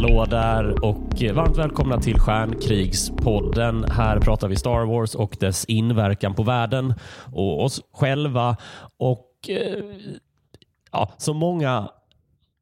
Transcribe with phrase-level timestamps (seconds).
[0.00, 3.84] Hallå där och varmt välkomna till Stjärnkrigspodden.
[3.84, 6.94] Här pratar vi Star Wars och dess inverkan på världen
[7.32, 8.56] och oss själva.
[8.96, 9.84] Och eh,
[10.92, 11.88] ja, som många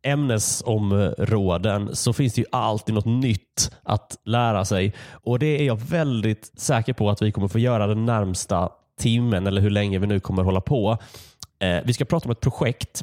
[0.02, 4.94] ämnesområden så finns det ju alltid något nytt att lära sig.
[5.10, 8.68] Och det är jag väldigt säker på att vi kommer få göra den närmsta
[9.00, 10.98] timmen eller hur länge vi nu kommer hålla på.
[11.58, 13.02] Eh, vi ska prata om ett projekt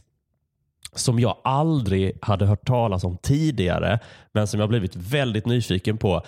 [0.96, 4.00] som jag aldrig hade hört talas om tidigare,
[4.32, 6.22] men som jag blivit väldigt nyfiken på.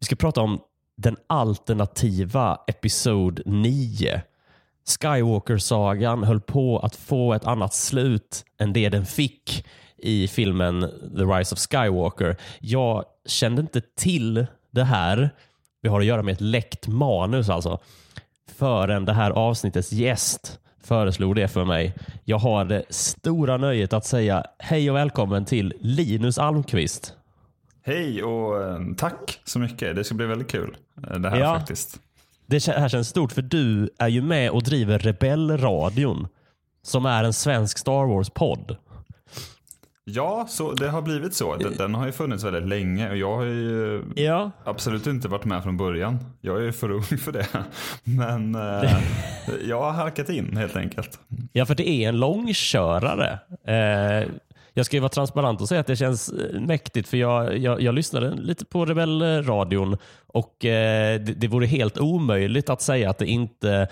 [0.00, 0.60] Vi ska prata om
[0.96, 4.22] den alternativa Episod 9.
[5.00, 9.64] Skywalker-sagan höll på att få ett annat slut än det den fick
[9.96, 10.80] i filmen
[11.16, 12.36] The Rise of Skywalker.
[12.60, 15.30] Jag kände inte till det här.
[15.82, 17.78] Vi har att göra med ett läckt manus alltså.
[18.56, 21.94] Förrän det här avsnittets gäst föreslog det för mig.
[22.24, 27.14] Jag har det stora nöjet att säga hej och välkommen till Linus Almqvist.
[27.82, 29.96] Hej och eh, tack så mycket.
[29.96, 30.76] Det ska bli väldigt kul
[31.10, 32.00] eh, det här ja, faktiskt.
[32.46, 36.28] Det här känns stort för du är ju med och driver Rebellradion
[36.82, 38.76] som är en svensk Star Wars-podd.
[40.04, 41.56] Ja, så det har blivit så.
[41.56, 44.50] Den, har ju funnits väldigt länge och jag har ju ja.
[44.64, 46.18] absolut inte varit med från början.
[46.40, 47.46] Jag är ju för ung för det.
[48.04, 49.02] Men eh,
[49.68, 51.20] jag har halkat in helt enkelt.
[51.52, 53.38] Ja, för det är en långkörare.
[53.66, 54.28] Eh,
[54.74, 57.80] jag ska ju vara transparent och säga att det känns eh, mäktigt för jag, jag,
[57.80, 63.18] jag lyssnade lite på Rebellradion och eh, det, det vore helt omöjligt att säga att
[63.18, 63.88] det inte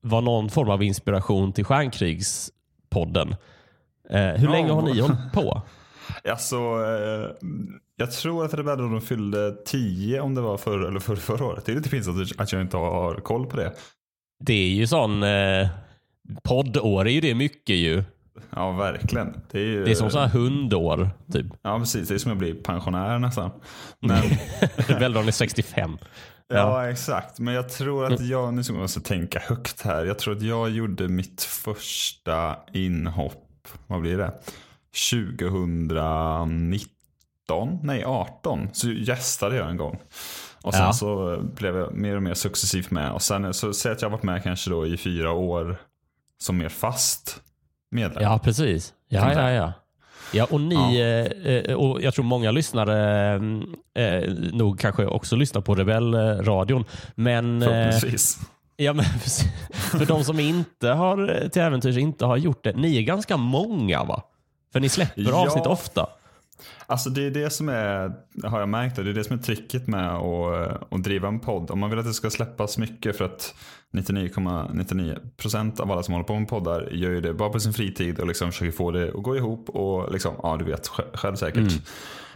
[0.00, 3.34] var någon form av inspiration till Stjärnkrigspodden.
[4.10, 4.52] Eh, hur ja.
[4.52, 5.62] länge har ni hållit på?
[6.30, 7.48] Alltså, eh,
[7.96, 11.64] jag tror att Rebellradion fyllde tio om det var förra eller för, förra året.
[11.64, 13.72] Det är lite pinsamt att jag inte har koll på det.
[14.44, 15.68] Det är ju sån eh,
[16.42, 18.04] poddår är ju det mycket ju.
[18.50, 19.40] Ja, verkligen.
[19.50, 21.10] Det är, ju, det är som så här hundår.
[21.32, 21.46] Typ.
[21.62, 22.08] Ja, precis.
[22.08, 23.50] Det är som att bli pensionär nästan.
[24.00, 24.22] Men...
[24.76, 25.98] Rebellradion är 65.
[26.48, 26.56] Ja.
[26.56, 26.90] ja.
[26.90, 27.38] exakt.
[27.38, 30.04] Men jag tror att jag, nu ska man tänka högt här.
[30.04, 33.45] Jag tror att jag gjorde mitt första inhopp
[33.86, 34.32] vad blir det?
[35.10, 39.98] 2019, nej 18, så gästade jag en gång.
[40.62, 40.92] Och sen ja.
[40.92, 43.12] så blev jag mer och mer successivt med.
[43.12, 45.76] Och sen så säger att jag varit med kanske då i fyra år
[46.38, 47.42] som mer fast
[47.90, 48.22] medlem.
[48.22, 48.94] Ja, precis.
[49.08, 49.72] Ja, ja, ja.
[50.32, 50.92] Ja, och ni, ja.
[51.50, 53.34] Eh, och jag tror många lyssnare
[53.94, 56.84] eh, nog kanske också lyssnar på Rebellradion.
[57.14, 58.38] Men, eh, Förhoppningsvis.
[58.76, 59.04] Ja, men
[59.72, 62.72] för de som inte har till äventyrs inte har gjort det.
[62.72, 64.22] Ni är ganska många va?
[64.72, 65.46] För ni släpper ja.
[65.46, 66.06] avsnitt ofta.
[66.86, 68.12] Alltså det är det som är,
[68.44, 71.70] har jag märkt, det är det som är tricket med att, att driva en podd.
[71.70, 73.54] Om man vill att det ska släppas mycket för att
[73.94, 78.18] 99,99% av alla som håller på med poddar gör ju det bara på sin fritid
[78.18, 81.56] och liksom försöker få det att gå ihop och liksom, ja du vet själv säkert.
[81.56, 81.72] Mm.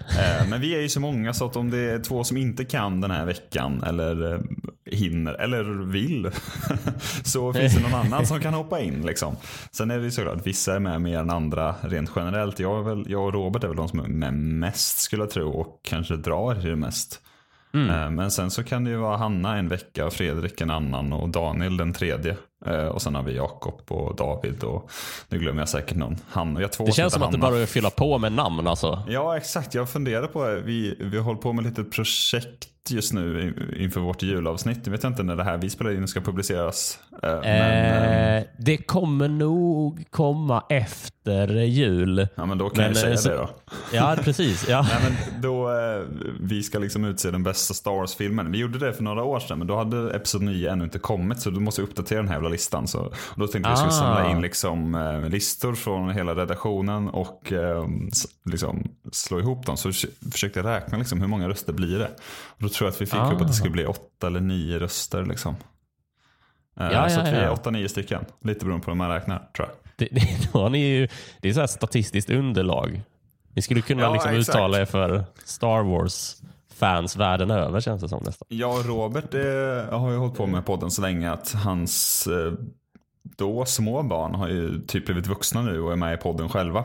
[0.09, 2.65] Eh, men vi är ju så många så att om det är två som inte
[2.65, 4.41] kan den här veckan eller eh,
[4.91, 6.31] hinner eller vill
[7.25, 9.03] så finns det någon annan som kan hoppa in.
[9.07, 9.37] Liksom.
[9.71, 12.59] Sen är det ju såklart att vissa är med mer än andra rent generellt.
[12.59, 15.51] Jag, väl, jag och Robert är väl de som är med mest skulle jag tro
[15.51, 17.21] och kanske drar till det mest.
[17.75, 17.91] Mm.
[17.91, 21.29] Eh, men sen så kan det ju vara Hanna en vecka, Fredrik en annan och
[21.29, 22.37] Daniel den tredje.
[22.67, 24.91] Eh, och sen har vi Jakob och David och
[25.29, 26.17] nu glömmer jag säkert någon.
[26.31, 28.67] Han, jag två det känns som att det bara är att fylla på med namn
[28.67, 29.03] alltså.
[29.09, 33.13] Ja exakt, jag funderar på, vi, vi har hållit på med ett litet projekt just
[33.13, 34.79] nu inför vårt julavsnitt.
[34.85, 36.99] Jag vet inte när det här vi spelar in ska publiceras.
[37.23, 42.29] Eh, men, eh, eh, det kommer nog komma efter jul.
[42.35, 43.51] Ja, men då kan men, jag säga så, det då.
[43.93, 44.69] Ja, precis.
[44.69, 44.83] Ja.
[44.91, 45.71] Nej, men då,
[46.41, 48.53] vi ska liksom utse den bästa Star Wars-filmen.
[48.53, 51.41] Vi gjorde det för några år sedan, men då hade Episod 9 ännu inte kommit.
[51.41, 52.89] Så då måste vi uppdatera den här jävla listan.
[52.89, 54.41] Så, då tänkte vi att vi skulle samla in ah.
[54.41, 57.53] liksom, listor från hela redaktionen och
[58.45, 59.77] liksom, slå ihop dem.
[59.77, 59.93] Så
[60.33, 62.11] försökte jag räkna liksom, hur många röster blir det.
[62.61, 63.33] Då tror jag att vi fick ah.
[63.33, 65.25] upp att det skulle bli åtta eller nio röster.
[65.25, 65.57] Liksom.
[66.81, 68.25] Eh, ja, så ja, att vi är åtta, nio stycken.
[68.45, 69.77] Lite beroende på hur man räknar tror jag.
[69.97, 71.09] Det, det, då ni ju,
[71.41, 73.03] det är så här statistiskt underlag.
[73.55, 76.37] Ni skulle kunna ja, liksom uttala er för Star Wars
[76.75, 78.47] fans världen över känns det som nästan.
[78.49, 82.53] Ja, Robert det, har ju hållit på med podden så länge att hans eh,
[83.23, 86.85] då små barn har ju typ blivit vuxna nu och är med i podden själva.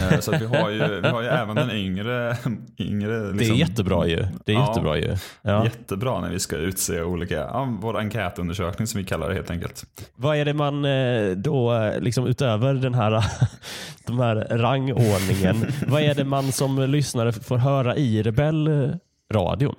[0.00, 2.36] Eh, så vi har, ju, vi har ju även den yngre.
[2.78, 4.26] yngre liksom, det är liksom- jättebra ju.
[4.44, 5.16] Det är ja, jättebra ju.
[5.42, 5.64] Ja.
[5.64, 9.84] Jättebra när vi ska utse olika, ja, vår enkätundersökning som vi kallar det helt enkelt.
[10.14, 13.24] Vad är det man eh, då, liksom utöver den här,
[14.06, 19.74] de här rangordningen, vad är det man som lyssnare får höra i Rebellradion?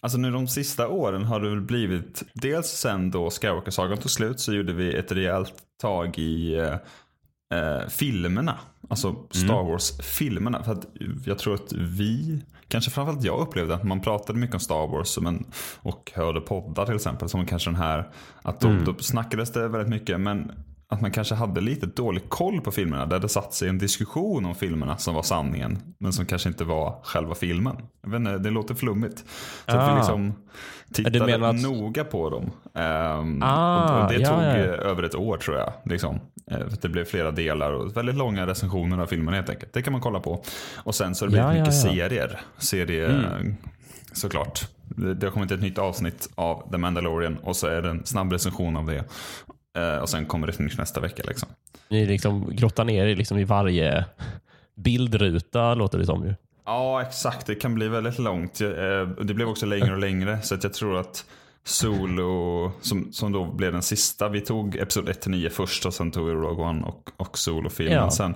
[0.00, 4.40] Alltså nu de sista åren har det väl blivit, dels sen då Skywalker-sagan tog slut
[4.40, 5.52] så gjorde vi ett rejält
[5.82, 6.54] tag i
[7.52, 8.58] eh, filmerna.
[8.92, 10.62] Alltså Star Wars-filmerna.
[10.62, 10.86] För att
[11.24, 15.18] jag tror att vi, kanske framförallt jag upplevde att man pratade mycket om Star Wars
[15.20, 15.46] men,
[15.82, 17.28] och hörde poddar till exempel.
[17.28, 18.08] Som kanske den här,
[18.42, 20.20] att då, då snackades det väldigt mycket.
[20.20, 20.52] Men
[20.88, 23.06] att man kanske hade lite dålig koll på filmerna.
[23.06, 25.78] Där det satt sig en diskussion om filmerna som var sanningen.
[25.98, 27.76] Men som kanske inte var själva filmen.
[28.02, 29.24] Jag vet inte, det låter flummigt.
[29.66, 29.96] Så att vi Ah.
[29.96, 30.32] liksom
[30.92, 32.50] tittade menar att- noga på dem.
[32.74, 34.56] Ehm, Ah, och, det ja, tog ja.
[34.56, 35.72] eh, över ett år tror jag.
[35.84, 36.20] Liksom.
[36.50, 39.72] Eh, Det blev flera delar och väldigt långa recensioner av filmen helt enkelt.
[39.72, 40.42] Det kan man kolla på.
[40.76, 42.40] Och sen så har det blivit Ja, mycket serier.
[42.58, 43.54] Serier
[44.12, 44.68] såklart.
[45.16, 48.32] Det har kommit ett nytt avsnitt av The Mandalorian och så är det en snabb
[48.32, 49.04] recension av det.
[49.78, 51.22] Eh, och sen kommer det ett nytt nästa vecka.
[51.28, 51.48] Liksom.
[51.88, 54.04] Ni liksom grottar ner er liksom i varje
[54.76, 56.34] bildruta låter det som ju.
[56.64, 57.46] Ja, exakt.
[57.46, 58.60] Det kan bli väldigt långt.
[58.60, 58.68] Eh,
[59.24, 60.42] Det blev också längre och längre.
[60.42, 61.24] Så att jag tror att
[61.64, 64.28] Solo, som, som då blev den sista.
[64.28, 67.94] Vi tog Episod 1-9 först och sen tog vi Rogue One och, och Solo-filmen.
[67.96, 68.10] Ja.
[68.10, 68.34] Sen,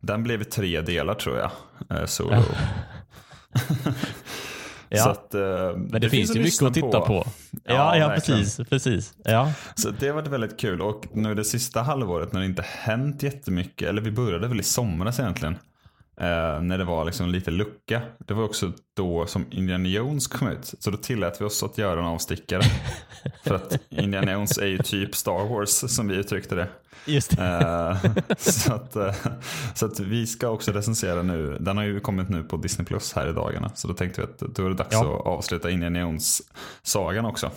[0.00, 1.50] den blev i tre delar tror jag.
[1.98, 2.34] eh, Solo.
[4.88, 4.98] Ja.
[5.04, 5.40] Så att, eh,
[5.76, 7.26] Men det, finns, ju mycket att titta på.
[7.50, 8.40] Ja, Ja, ja, verkligen.
[8.40, 8.68] precis.
[8.68, 9.14] precis.
[9.24, 9.52] Ja.
[9.74, 10.80] Så det har varit väldigt kul.
[10.82, 13.88] Och nu det sista halvåret när det inte hänt jättemycket.
[13.88, 15.56] Eller vi började väl i somras egentligen.
[16.16, 18.02] Eh, när det var liksom lite lucka.
[18.18, 20.74] Det var också då som Indiana Jones kom ut.
[20.78, 22.62] Så då tillät vi oss att göra en avstickare.
[23.44, 26.68] För att Indiana Jones är ju typ Star Wars som vi uttryckte det.
[27.06, 27.44] Just det.
[27.44, 29.14] Eh, så, att, eh,
[29.74, 31.56] så att vi ska också recensera nu.
[31.60, 33.70] Den har ju kommit nu på Disney Plus här i dagarna.
[33.74, 35.16] Så då tänkte vi att då är det dags Ja.
[35.20, 37.50] att avsluta Indiana Jones-sagan också.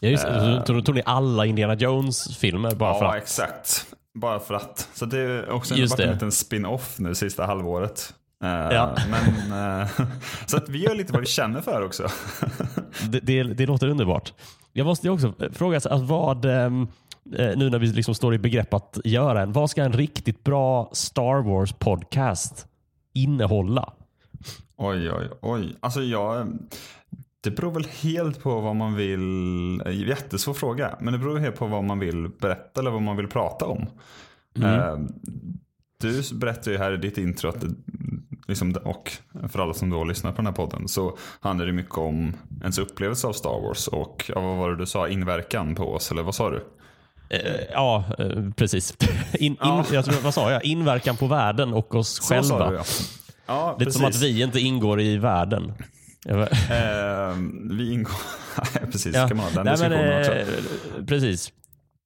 [0.00, 0.62] Ja, just, det.
[0.66, 3.22] Så då tog ni alla Indiana Jones-filmer bara för Ja, att?
[3.22, 3.86] exakt.
[4.20, 4.88] Bara för att.
[4.94, 8.14] Så det är också Just varit en liten spin-off nu sista halvåret.
[8.44, 8.96] Eh, Ja.
[9.10, 9.88] Men, eh,
[10.46, 12.08] så att vi gör lite vad vi känner för också.
[13.10, 14.32] Det, det, det låter underbart.
[14.72, 16.82] Jag måste också fråga, så att vad, ehm,
[17.36, 20.44] eh, nu när vi liksom står i begrepp att göra en, vad ska en riktigt
[20.44, 22.66] bra Star Wars podcast
[23.14, 23.92] innehålla?
[24.76, 25.76] Oj, oj, oj.
[25.80, 26.58] Alltså jag...
[27.42, 29.82] Det beror väl helt på vad man vill...
[30.08, 30.96] Jättesvår fråga.
[31.00, 33.86] Men det beror helt på vad man vill berätta eller vad man vill prata om.
[34.62, 34.98] Eh,
[36.00, 37.66] Du berättar ju här i ditt intro att det,
[38.48, 39.12] liksom, och
[39.48, 42.78] för alla som då lyssnar på den här podden så handlar det mycket om ens
[42.78, 46.22] upplevelse av Star Wars och ja, vad var det du sa, inverkan på oss eller
[46.22, 46.64] vad sa du?
[47.30, 47.40] Eh,
[47.72, 48.94] ja, eh, precis.
[49.38, 49.84] In, in, Ja.
[49.92, 50.64] Jag tror, vad sa jag?
[50.64, 52.70] Inverkan på världen och oss Så själva.
[52.70, 52.82] du ja.
[53.46, 54.22] Ja, Lite som att precis.
[54.22, 55.72] vi inte ingår i världen.
[56.70, 57.36] Eh,
[57.70, 58.12] vi ingår...
[58.92, 59.14] Precis.
[59.14, 59.28] Ja.
[59.28, 60.32] kan man ha den Nej, men, också.
[60.32, 61.52] eh, Precis.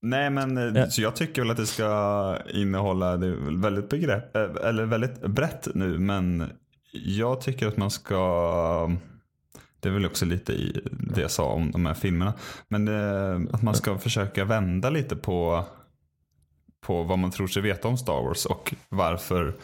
[0.02, 0.90] Nej, men eh, Ja.
[0.90, 5.68] så jag tycker väl att det ska innehålla, det väldigt begrepp, eh, eller väldigt brett
[5.74, 6.50] nu, men
[6.92, 8.90] jag tycker att man ska,
[9.80, 12.32] det är väl också lite i det jag sa om de här filmerna,
[12.68, 12.88] men
[13.54, 15.64] att man ska försöka vända lite på,
[16.86, 19.54] på vad man tror sig veta om Star Wars och varför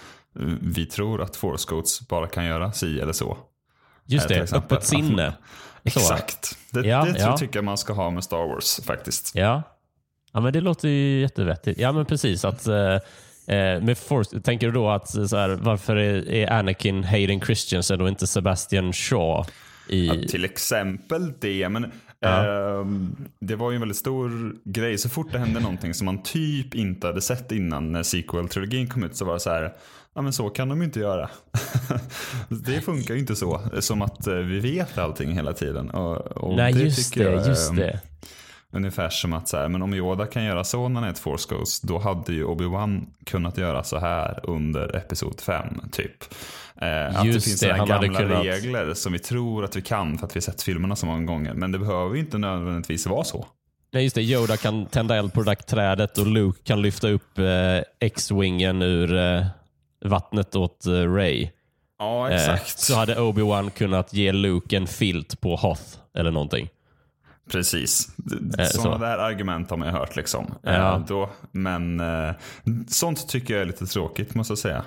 [0.63, 3.37] vi tror att Force Ghosts bara kan göra si eller så.
[4.11, 5.33] Just till det, öppet sinne.
[5.85, 6.59] Exakt.
[6.71, 7.37] Det, Ja, det ja.
[7.37, 9.33] tycker jag man ska ha med Star Wars faktiskt.
[9.35, 9.63] Ja.
[10.33, 11.81] ja, men det låter ju jättevettigt.
[11.81, 12.45] Ja, men precis.
[12.45, 12.95] Att, eh,
[13.57, 18.01] eh, med Force, tänker du då att eh, så här, varför är, Anakin Hayden Christensen
[18.01, 19.47] och inte Sebastian Shaw?
[19.89, 21.69] I, Ja, till exempel det.
[21.69, 21.93] Men
[22.25, 24.99] ehm, det var ju en väldigt stor grej.
[24.99, 29.05] Så fort det hände någonting som man typ inte hade sett innan när sequel-trilogin kom
[29.05, 29.73] ut så var det så här.
[30.15, 31.31] Ja men så kan de ju inte göra.
[32.49, 33.61] det funkar ju inte så.
[33.81, 35.91] Som att eh, vi vet allting hela tiden.
[35.91, 37.37] Och, och Nej, just tycker det.
[37.37, 38.01] jag, just ehm, det.
[38.73, 41.19] Ungefär som att så här, men om Yoda kan göra så när han är ett
[41.19, 46.25] force ghost, då hade ju Obi-Wan kunnat göra så här under episod 5, typ.
[46.81, 50.19] Eh, att det Just finns det, gamla kunnat- regler som vi tror att vi kan
[50.19, 51.55] för att vi sett filmerna så många gånger.
[51.55, 53.47] Men det behöver ju inte nödvändigtvis vara så.
[53.93, 54.23] Nej, just det.
[54.23, 57.45] Yoda kan tända eld på det där trädet och Luke kan lyfta upp eh,
[58.01, 59.47] X-wingen ur eh,
[60.05, 61.49] vattnet åt eh, Ray.
[61.99, 62.79] Ja, Eh, exakt.
[62.79, 65.83] så hade Obi-Wan kunnat ge Luke en filt på Hoth
[66.15, 66.69] eller någonting.
[67.53, 68.09] Precis.
[68.59, 69.05] Eh, Sådana så.
[69.05, 70.17] där argument har man ju hört.
[70.17, 70.55] Liksom.
[70.63, 71.03] Ja.
[71.09, 72.03] Då, men
[72.89, 74.85] sånt tycker jag är lite tråkigt måste jag säga.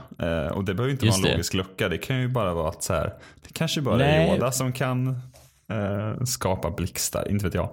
[0.53, 1.38] Och det behöver inte Just vara en det.
[1.38, 1.89] logisk lucka.
[1.89, 3.13] Det kan ju bara vara att så här,
[3.48, 4.27] det kanske bara Nej.
[4.29, 5.08] är Yoda som kan
[5.70, 7.32] eh, skapa blixtar.
[7.32, 7.70] Inte vet jag.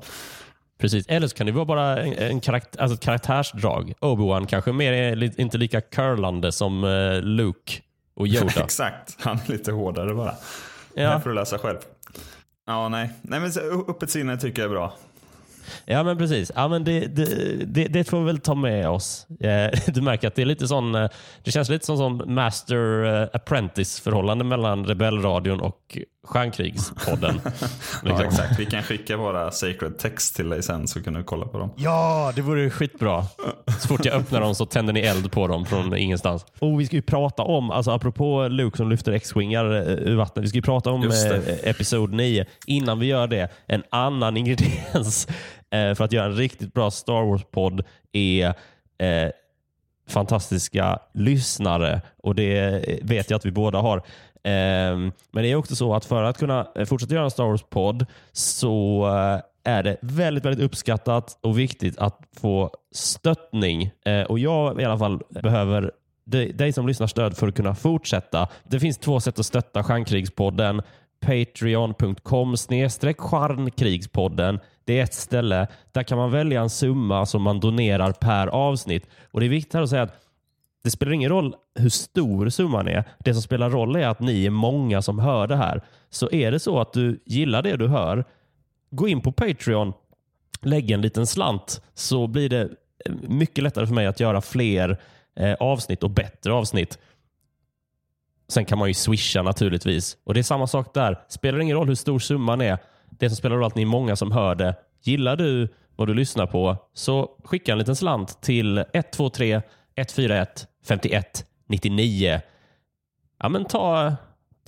[0.81, 1.07] Precis.
[1.09, 3.95] Eller så kan det vara bara en, en karakt alltså ett karaktärsdrag.
[4.01, 7.73] Obi-Wan kanske mer är inte lika curlande som eh, Luke
[8.15, 8.53] och Yoda.
[8.65, 9.17] Exakt.
[9.21, 10.35] Han är lite hårdare bara.
[10.95, 11.09] Det ja.
[11.09, 11.79] här får du läsa själv.
[12.67, 13.11] Ja, nej.
[13.23, 13.51] Nej men
[13.89, 14.93] öppet sinne tycker jag är bra.
[15.85, 16.53] Ja men precis.
[16.55, 17.25] Ja, men det, det,
[17.67, 19.27] det, det får vi väl ta med oss.
[19.41, 21.09] Eh, Du märker att det är lite sån, eh,
[21.45, 27.41] det känns lite som sån master eh, apprentice förhållande mellan Rebellradion och Stjärnkrigspodden.
[28.05, 28.27] Ja, Liksom.
[28.27, 28.59] exakt.
[28.61, 31.71] Vi kan skicka våra sacred text till dig sen så kan du kolla på dem.
[31.77, 33.25] Ja, det vore skitbra.
[33.81, 36.47] Så fort jag öppnar dem så tänder ni eld på dem från ingenstans.
[36.59, 39.65] Och Vi ska ju prata om, alltså apropå Luke som lyfter X-wingar
[40.09, 40.45] ur vattnet.
[40.45, 41.11] Vi ska ju prata om eh,
[41.71, 42.45] episod 9.
[42.67, 45.29] Innan vi gör det, en annan ingrediens
[45.71, 48.47] Eh, för att göra en riktigt bra Star Wars-podd är
[48.99, 49.31] eh,
[50.09, 52.01] fantastiska lyssnare.
[52.23, 53.97] Och det vet jag att vi båda har.
[53.97, 54.97] Eh,
[55.33, 58.07] men det är också så att för att kunna eh, fortsätta göra en Star Wars-podd
[58.33, 59.41] så eh,
[59.73, 63.91] är det väldigt, väldigt uppskattat och viktigt att få stöttning.
[64.05, 65.91] Eh, Och jag i alla fall behöver
[66.25, 68.49] dig dig som lyssnar stöd för att kunna fortsätta.
[68.69, 70.83] Det finns två sätt att stötta Stjärnkrigspodden.
[71.27, 74.61] Patreon.com snedstreck Stjärnkrigspodden.
[74.91, 75.67] Det är ett ställe.
[75.93, 79.07] Där kan man välja en summa som man donerar per avsnitt.
[79.31, 80.15] Och Det är viktigt här att säga att
[80.85, 83.05] det spelar ingen roll hur stor summan är.
[83.19, 85.83] Det som spelar roll är att ni är många som hör det här.
[86.09, 88.25] Så är det så att du gillar det du hör,
[88.91, 89.93] gå in på Patreon,
[90.63, 92.69] lägg en liten slant så blir det
[93.29, 95.01] mycket lättare för mig att göra fler
[95.37, 96.99] eh, avsnitt och bättre avsnitt.
[98.49, 100.17] Sen kan man ju swisha naturligtvis.
[100.25, 101.19] Och Det är samma sak där.
[101.29, 102.79] Spelar ingen roll hur stor summan är.
[103.21, 104.75] Det som spelar roll är att ni är många som hör det.
[105.03, 109.63] Gillar du vad du lyssnar på så skicka en liten slant till 123
[109.97, 112.41] 141 51 99.
[113.43, 114.17] Ja, men ta,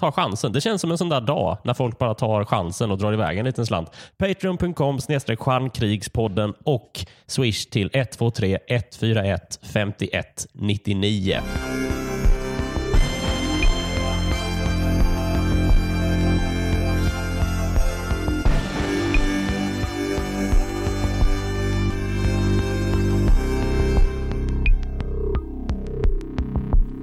[0.01, 0.53] ta chansen.
[0.53, 3.39] Det känns som en sån där dag när folk bara tar chansen och drar iväg
[3.39, 3.91] en liten slant.
[4.19, 11.41] Patreon.com snedstreck stjärnkrigspodden och swish till 123 141 51 99.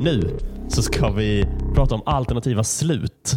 [0.02, 0.38] Nu
[0.68, 3.34] så ska vi prata om alternativa slut.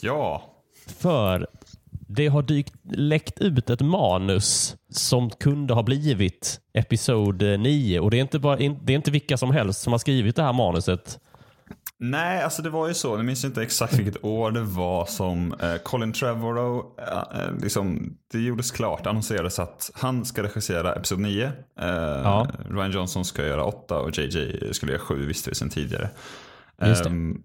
[0.00, 0.42] Ja,
[0.86, 1.46] För
[1.90, 8.00] det har dykt, läckt ut ett manus som kunde ha blivit episod 9.
[8.00, 10.42] Och det är, inte bara, det är inte vilka som helst som har skrivit det
[10.42, 11.18] här manuset.
[12.00, 13.08] Nej, alltså det var ju så.
[13.08, 18.16] Jag minns inte exakt vilket år det var som eh, Colin Trevorrow, eh, eh liksom,
[18.32, 21.44] det gjordes klart, annonserades att han ska regissera Episod 9.
[21.46, 21.52] Eh,
[21.86, 22.48] ja.
[22.70, 26.10] Ryan Johnson ska göra 8 och JJ skulle göra 7 visste vi sedan tidigare.
[26.82, 27.10] Just det.
[27.10, 27.42] Ehm,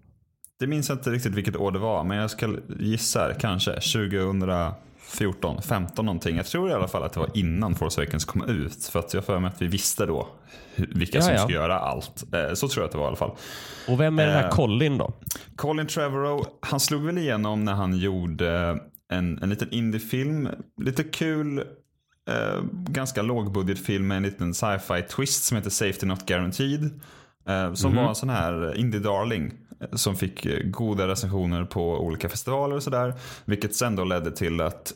[0.58, 4.42] det minns jag inte riktigt vilket år det var, men jag ska gissa kanske 2000
[5.10, 6.36] 14, 15 någonting.
[6.36, 8.84] Jag tror i alla fall att det var innan Force Awakens kom ut.
[8.84, 10.28] För att jag för mig att vi visste då
[10.76, 11.38] vilka ja, som ja.
[11.38, 12.34] skulle göra allt.
[12.34, 13.36] Eh, så tror jag att det var i alla fall.
[13.88, 15.12] Och vem är den här eh, Colin då?
[15.56, 18.78] Colin Trevorrow, han slog väl igenom när han gjorde
[19.12, 20.48] en, en liten indiefilm.
[20.82, 21.58] Lite kul,
[22.28, 26.84] eh, ganska lågbudgetfilm med en liten sci-fi twist som heter Safety Not Guaranteed.
[27.48, 28.02] Eh, som mm -hmm.
[28.02, 29.52] var en sån här indie darling.
[29.92, 33.14] Som fick eh, goda recensioner på olika festivaler och sådär.
[33.44, 34.92] Vilket sen då ledde till att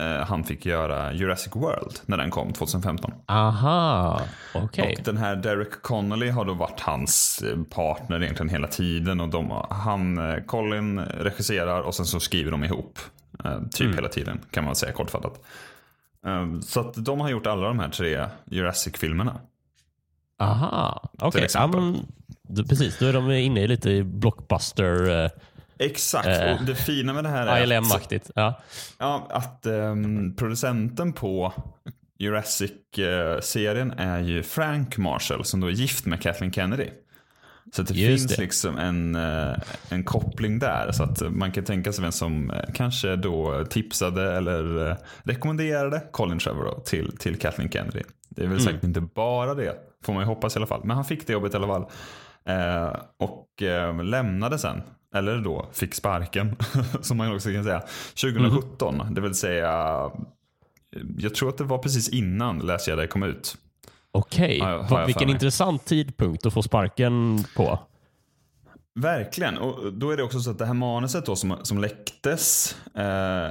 [0.00, 3.12] eh, han fick göra Jurassic World när den kom 2015.
[3.26, 4.20] Aha,
[4.54, 4.94] okej.
[4.98, 9.20] Och den här Derek Connolly har då varit hans eh, partner egentligen hela tiden.
[9.20, 12.98] Och de, han, Colin regisserar och sen så skriver de ihop.
[13.72, 13.94] Typ Mm.
[13.94, 15.40] hela tiden kan man säga kortfattat.
[16.62, 19.40] Så att de har gjort alla de här tre Jurassic-filmerna.
[20.38, 21.40] Aha, okej.
[21.48, 22.06] Till Ja, men,
[22.68, 25.30] precis, då är de inne i lite i blockbuster, eh,
[25.78, 28.30] Exakt, Eh, och det fina med det här är ILM-aktigt.
[28.34, 28.60] Ja.
[28.98, 31.52] ja, att ehm, producenten på
[32.18, 36.88] Jurassic-serien är ju Frank Marshall som då är gift med Kathleen Kennedy.
[37.72, 38.42] Så det Just finns det.
[38.42, 39.56] liksom en, eh,
[39.88, 40.92] en koppling där.
[40.92, 46.38] Så att man kan tänka sig vem som eh, kanske då tipsade eller rekommenderade Colin
[46.38, 48.02] Trevorrow till, till Kathleen Kennedy.
[48.28, 48.56] Det är Mm.
[48.56, 50.80] väl säkert inte bara det, får man ju hoppas i alla fall.
[50.84, 51.86] Men han fick det jobbet i alla fall.
[52.44, 54.82] Eh, och eh, lämnade sen,
[55.14, 56.56] eller då fick sparken,
[57.00, 57.82] som man också kan säga,
[58.20, 59.00] 2017.
[59.00, 59.14] Mm.
[59.14, 60.10] Det vill säga,
[61.18, 63.56] jag tror att det var precis innan Jedi kom ut.
[64.12, 67.78] Okej, jag vilken intressant tidpunkt att få sparken på.
[68.94, 69.58] Verkligen.
[69.58, 73.50] Och då är det också så att det här manuset då som, som läcktes, eh,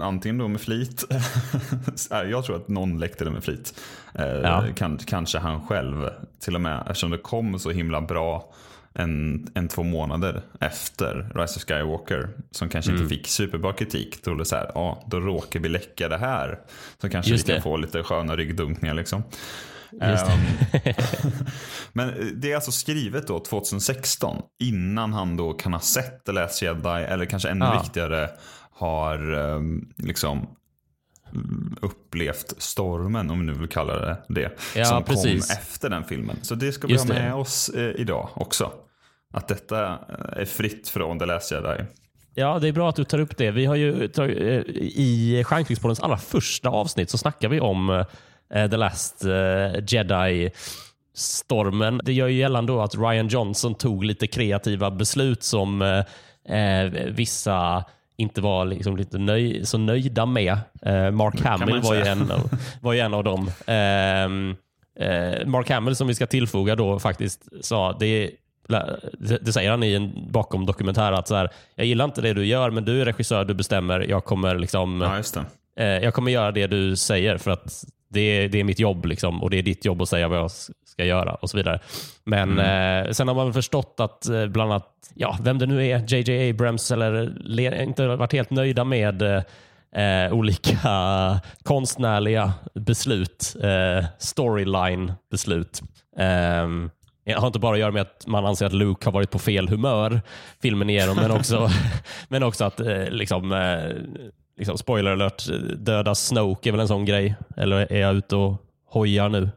[0.00, 1.04] antingen då med flit,
[2.10, 3.74] jag tror att någon läckte det med flit.
[4.14, 4.64] Eh, Ja.
[4.76, 6.10] kan, kanske han själv
[6.40, 8.52] till och med, eftersom det kom så himla bra
[8.94, 13.02] en, en två månader efter Rise of Skywalker som kanske Mm.
[13.02, 14.24] inte fick superbra kritik.
[14.24, 16.58] Då det så här, ja, då råkar vi läcka det här.
[17.00, 17.62] Så kanske Just vi kan det.
[17.62, 19.22] få lite sköna ryggdunkningar liksom.
[20.10, 20.94] Just Ehm,
[21.92, 26.62] Men det är alltså skrivet då 2016 innan han då kan ha sett The Last
[26.62, 27.80] Jedi eller kanske ännu Ja.
[27.82, 28.30] viktigare
[28.80, 30.46] har ehm, liksom
[31.80, 35.46] upplevt stormen, om vi nu vill kalla det det, Ja, som precis.
[35.48, 36.36] kom efter den filmen.
[36.42, 37.20] Så det ska vi Just ha det.
[37.22, 38.72] med oss eh, idag också.
[39.32, 39.94] Att detta eh,
[40.40, 41.84] är fritt från The Last Jedi.
[42.34, 43.50] Ja, det är bra att du tar upp det.
[43.50, 44.22] Vi har ju eh,
[44.78, 48.04] I Stjärnkrigspoddens allra första avsnitt så snackar vi om
[48.52, 49.30] The Last eh,
[49.86, 52.00] Jedi-stormen.
[52.04, 56.02] Det gör ju gällande då att Ryan Johnson tog lite kreativa beslut som
[57.08, 57.84] vissa
[58.20, 60.58] inte var liksom lite nöj, så nöjda med.
[60.82, 62.50] Eh, Mark Hamill var ju, en av,
[62.80, 63.50] var ju en av dem.
[63.66, 64.56] Ehm,
[65.00, 68.30] eh, Mark Hamill som vi ska tillfoga då faktiskt sa det
[69.40, 72.46] det säger han i en bakom dokumentär att så här, jag gillar inte det du
[72.46, 74.00] gör men du är regissör, du bestämmer.
[74.00, 75.00] Jag kommer, liksom,
[75.76, 78.78] Ja, eh, jag kommer göra det du säger för att det är, det är mitt
[78.78, 80.50] jobb liksom, och det är ditt jobb att säga vad jag
[81.00, 81.78] ska göra och så vidare.
[82.24, 85.86] Men eh, sen har man väl förstått att eh, bland annat, ja, vem det nu
[85.86, 89.42] är, JJ Abrams eller le- inte varit helt nöjda med eh,
[90.04, 90.78] eh, olika
[91.62, 95.82] konstnärliga beslut, eh, storyline-beslut.
[96.16, 96.90] Ehm,
[97.24, 99.38] det har inte bara att göra med att man anser att Luke har varit på
[99.38, 100.20] fel humör
[100.62, 101.70] filmen igenom, men också,
[102.28, 103.52] men också att eh, liksom,
[104.58, 105.42] liksom, spoiler alert,
[105.76, 107.34] döda Snoke är väl en sån grej.
[107.56, 108.56] Eller är jag ute och
[108.90, 109.50] hojar nu?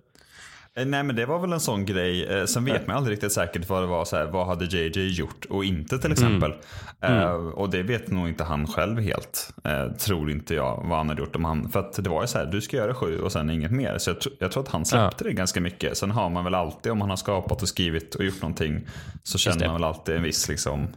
[0.77, 2.25] Eh, Nej men det var väl en sån grej.
[2.25, 4.05] Eh, Sen vet man aldrig riktigt säkert vad det var.
[4.05, 6.53] Så här, vad hade JJ gjort och inte till exempel.
[7.01, 9.49] Eh, och det vet nog inte han själv helt.
[9.63, 11.69] Eh, tror inte jag vad han hade gjort om han.
[11.69, 13.97] För att det var ju så här, du ska göra sju och sen inget mer.
[13.97, 15.97] Så jag, tr- jag tror att han släppte det ganska mycket.
[15.97, 18.87] Sen har man väl alltid, om han har skapat och skrivit och gjort någonting.
[19.23, 20.87] Så känner man väl alltid en viss, liksom,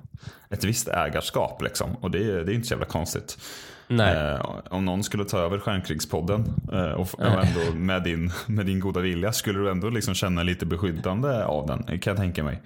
[0.50, 1.62] ett visst ägarskap.
[1.62, 1.94] Liksom.
[1.96, 3.38] Och det, är- det är inte så jävla konstigt.
[3.88, 4.16] Nej.
[4.16, 4.40] Eh,
[4.70, 9.00] om någon skulle ta över Stjärnkrigspodden eh, och, och ändå med din, med din goda
[9.00, 12.62] vilja skulle du ändå liksom känna lite beskyddande av den, kan jag tänka mig.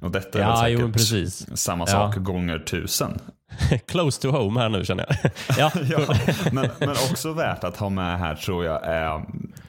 [0.00, 1.56] Och detta är Ja, jo, säkert precis.
[1.58, 1.86] samma Ja.
[1.86, 3.18] sak gånger tusen.
[3.86, 5.32] Close to home här nu känner jag.
[5.58, 5.70] ja.
[5.90, 6.14] Ja,
[6.52, 9.24] men, men också värt att ha med här tror jag är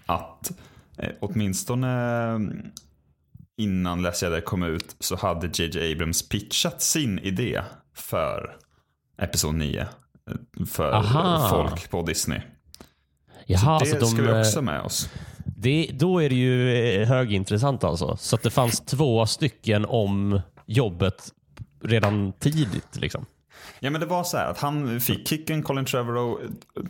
[0.06, 0.52] att
[0.98, 2.40] eh, åtminstone
[3.58, 7.62] innan Last Jedi kom ut så hade JJ Abrams pitchat sin idé
[7.96, 8.56] för
[9.22, 9.88] Episod 9.
[10.68, 11.50] För Aha.
[11.50, 12.42] folk på Disney.
[13.46, 15.10] Jaha, det så de, ska vi också med oss.
[15.44, 18.18] det, då är det ju eh, högintressant alltså.
[18.18, 21.32] Så att det fanns två stycken om jobbet
[21.84, 22.96] redan tidigt.
[22.96, 23.26] Liksom.
[23.80, 26.40] Ja men det var så här att han fick kicken Colin Trevorrow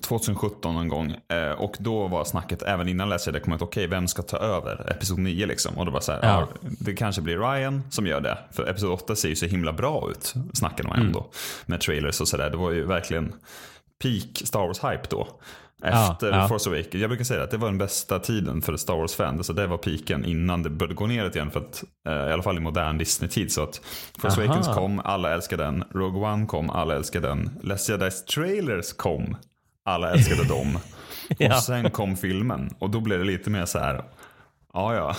[0.01, 1.15] 2017 någon gång.
[1.27, 4.91] eh, Och då var snacket även innan Last Jedi kom okej vem ska ta över
[4.91, 5.77] Episod 9 liksom?
[5.77, 6.47] Och det var så här, Ja.
[6.61, 6.69] ja.
[6.79, 8.37] det kanske blir Ryan som gör det.
[8.51, 11.25] För Episod 8 ser ju så himla bra ut, snackade man ändå.
[11.65, 12.49] Med trailers och sådär.
[12.49, 13.33] Det var ju verkligen
[14.03, 15.27] peak Star Wars-hype då.
[15.83, 16.47] Ja, Efter ja.
[16.47, 16.93] Force Awakens.
[16.93, 19.43] Jag brukar säga att det var den bästa tiden för Star Wars-fan.
[19.43, 21.51] Så det var piken innan det började gå ner igen.
[21.51, 23.51] För att, eh, I alla fall i modern Disney-tid.
[23.51, 23.81] Så att
[24.19, 24.43] Force Aha.
[24.53, 25.83] Awakens kom, alla älskade den.
[25.93, 27.59] Rogue One kom, alla älskade den.
[27.63, 29.37] Last Jedis trailers kom,
[29.85, 30.77] alla älskade dem.
[31.37, 31.55] Ja.
[31.55, 32.69] Och sen kom filmen.
[32.79, 34.03] Och då blev det lite mer så här.
[34.73, 35.15] Ja, ja.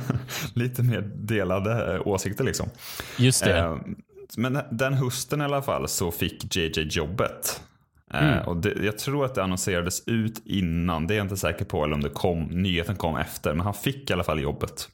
[0.54, 2.68] lite mer delade eh, åsikter liksom.
[3.18, 3.58] Just det.
[3.58, 3.76] Eh,
[4.36, 7.60] Men den hösten i alla fall så fick JJ jobbet.
[8.14, 11.64] Eh, Och det, jag tror att det annonserades ut innan, det är jag inte säker
[11.64, 13.54] på, eller om det kom, nyheten kom efter.
[13.54, 14.88] Men han fick i alla fall jobbet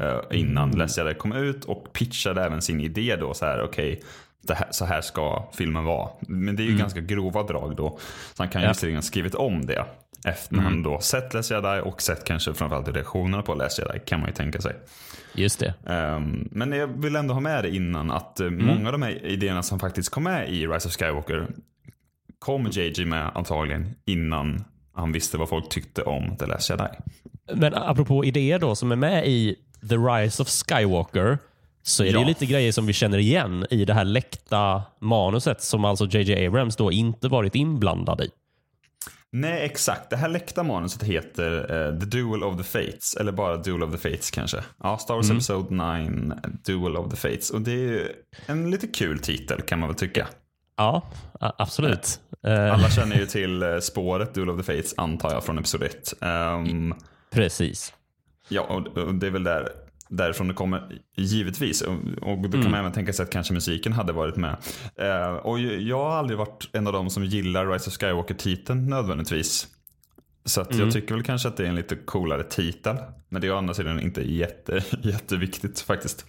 [0.00, 0.88] eh, innan mm.
[0.96, 3.34] Jedi kom ut och pitchade även sin idé då.
[3.34, 4.02] Så här, okej,
[4.42, 6.08] det här, så här ska filmen vara.
[6.20, 7.98] Men det är ju ganska grova drag då.
[8.34, 8.70] Så han kan ju Ja.
[8.72, 9.84] visserligen ha skrivit om det.
[10.24, 13.98] Efter när han då sett Last Jedi och sett kanske framförallt reaktionerna på Last Jedi
[14.06, 14.76] kan man ju tänka sig.
[15.34, 15.74] Just det.
[15.86, 18.66] Ehm, men jag vill ändå ha med det innan att eh, Mm.
[18.66, 21.46] många av de här idéerna som faktiskt kom med i Rise of Skywalker
[22.42, 26.84] kom JJ med antagligen innan han visste vad folk tyckte om The Last Jedi.
[27.54, 29.56] Men apropå idéer då som är med i
[29.88, 31.38] The Rise of Skywalker
[31.82, 32.20] så är det Ja.
[32.20, 36.46] ju lite grejer som vi känner igen i det här läckta manuset som alltså JJ
[36.46, 38.30] Abrams då inte varit inblandad i.
[39.34, 40.10] Nej, exakt.
[40.10, 43.14] Det här läckta manuset heter eh, The Duel of the Fates.
[43.14, 44.64] Eller bara Duel of the Fates kanske.
[44.82, 47.50] Ja, Star Wars Episode 9, Duel of the Fates.
[47.50, 48.08] Och det är ju
[48.46, 50.28] en lite kul titel kan man väl tycka.
[50.76, 51.02] Ja,
[51.40, 52.20] absolut.
[52.46, 55.82] Eh, Alla känner ju till eh, spåret Duel of the Fates antar jag från Episod
[55.82, 56.14] 1.
[56.20, 56.94] Ehm,
[57.30, 57.94] precis.
[58.48, 59.68] Ja, och det är väl där,
[60.08, 61.82] därifrån det kommer, givetvis.
[61.82, 64.56] Och, då kan man även tänka sig att kanske musiken hade varit med.
[64.96, 69.68] Eh, och jag har aldrig varit en av dem som gillar Rise of Skywalker-titeln nödvändigtvis.
[70.44, 72.96] Så att jag tycker väl kanske att det är en lite coolare titel.
[73.28, 76.26] Men det är å andra sidan inte jätte, jätteviktigt faktiskt.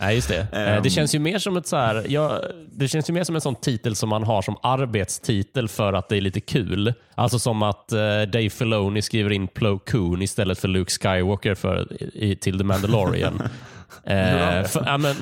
[0.00, 0.46] Nej, just det.
[0.52, 0.82] Ehm.
[0.82, 2.40] det känns ju mer som ett så här, ja,
[2.72, 6.08] det känns ju mer som en sån titel som man har som arbetstitel för att
[6.08, 6.94] det är lite kul.
[7.14, 12.02] Alltså som att eh, Dave Filoni skriver in Plo Koon istället för Luke Skywalker för,
[12.14, 13.42] i, till The Mandalorian.
[14.04, 15.14] eh, för, ja, men,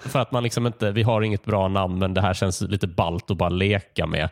[0.00, 2.86] för att man liksom inte, vi har inget bra namn men det här känns lite
[2.86, 4.28] ballt att bara leka med.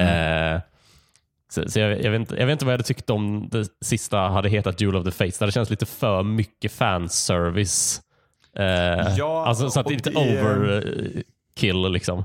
[0.00, 0.60] Eh,
[1.52, 3.66] Så, så jag, jag, vet inte, jag vet inte vad jag hade tyckt om det
[3.84, 5.38] sista hade hetat Duel of the Fates.
[5.38, 8.00] Det hade känts lite för mycket fanservice.
[8.58, 8.64] Eh,
[9.18, 12.24] Ja, alltså, så att det det är- overkill liksom.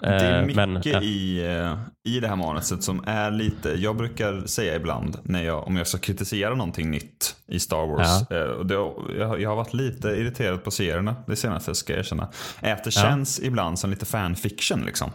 [0.00, 1.00] Det är Eh, mycket men, ja.
[1.02, 5.66] i, eh, i det här manuset som är lite, jag brukar säga ibland när jag,
[5.66, 8.30] om jag ska kritisera någonting nytt i Star Wars.
[8.30, 8.74] eh, Och det,
[9.18, 12.28] jag, har- jag har varit lite irriterad på serierna det senaste ska jag erkänna.
[12.60, 15.10] Att det känns ibland som lite fanfiction liksom.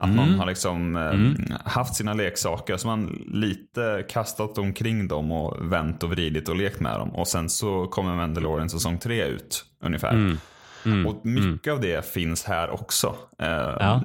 [0.00, 0.38] Att Mm.
[0.38, 6.10] har liksom eh, haft sina leksaker så man lite kastat omkring dem och vänt och
[6.10, 7.10] vridit och lekt med dem.
[7.10, 10.36] Och sen så kommer Mandalorian säsong 3 ut ungefär.
[10.84, 11.06] Mm.
[11.06, 13.14] Och mycket av det finns här också.
[13.38, 14.02] Eh, Ja.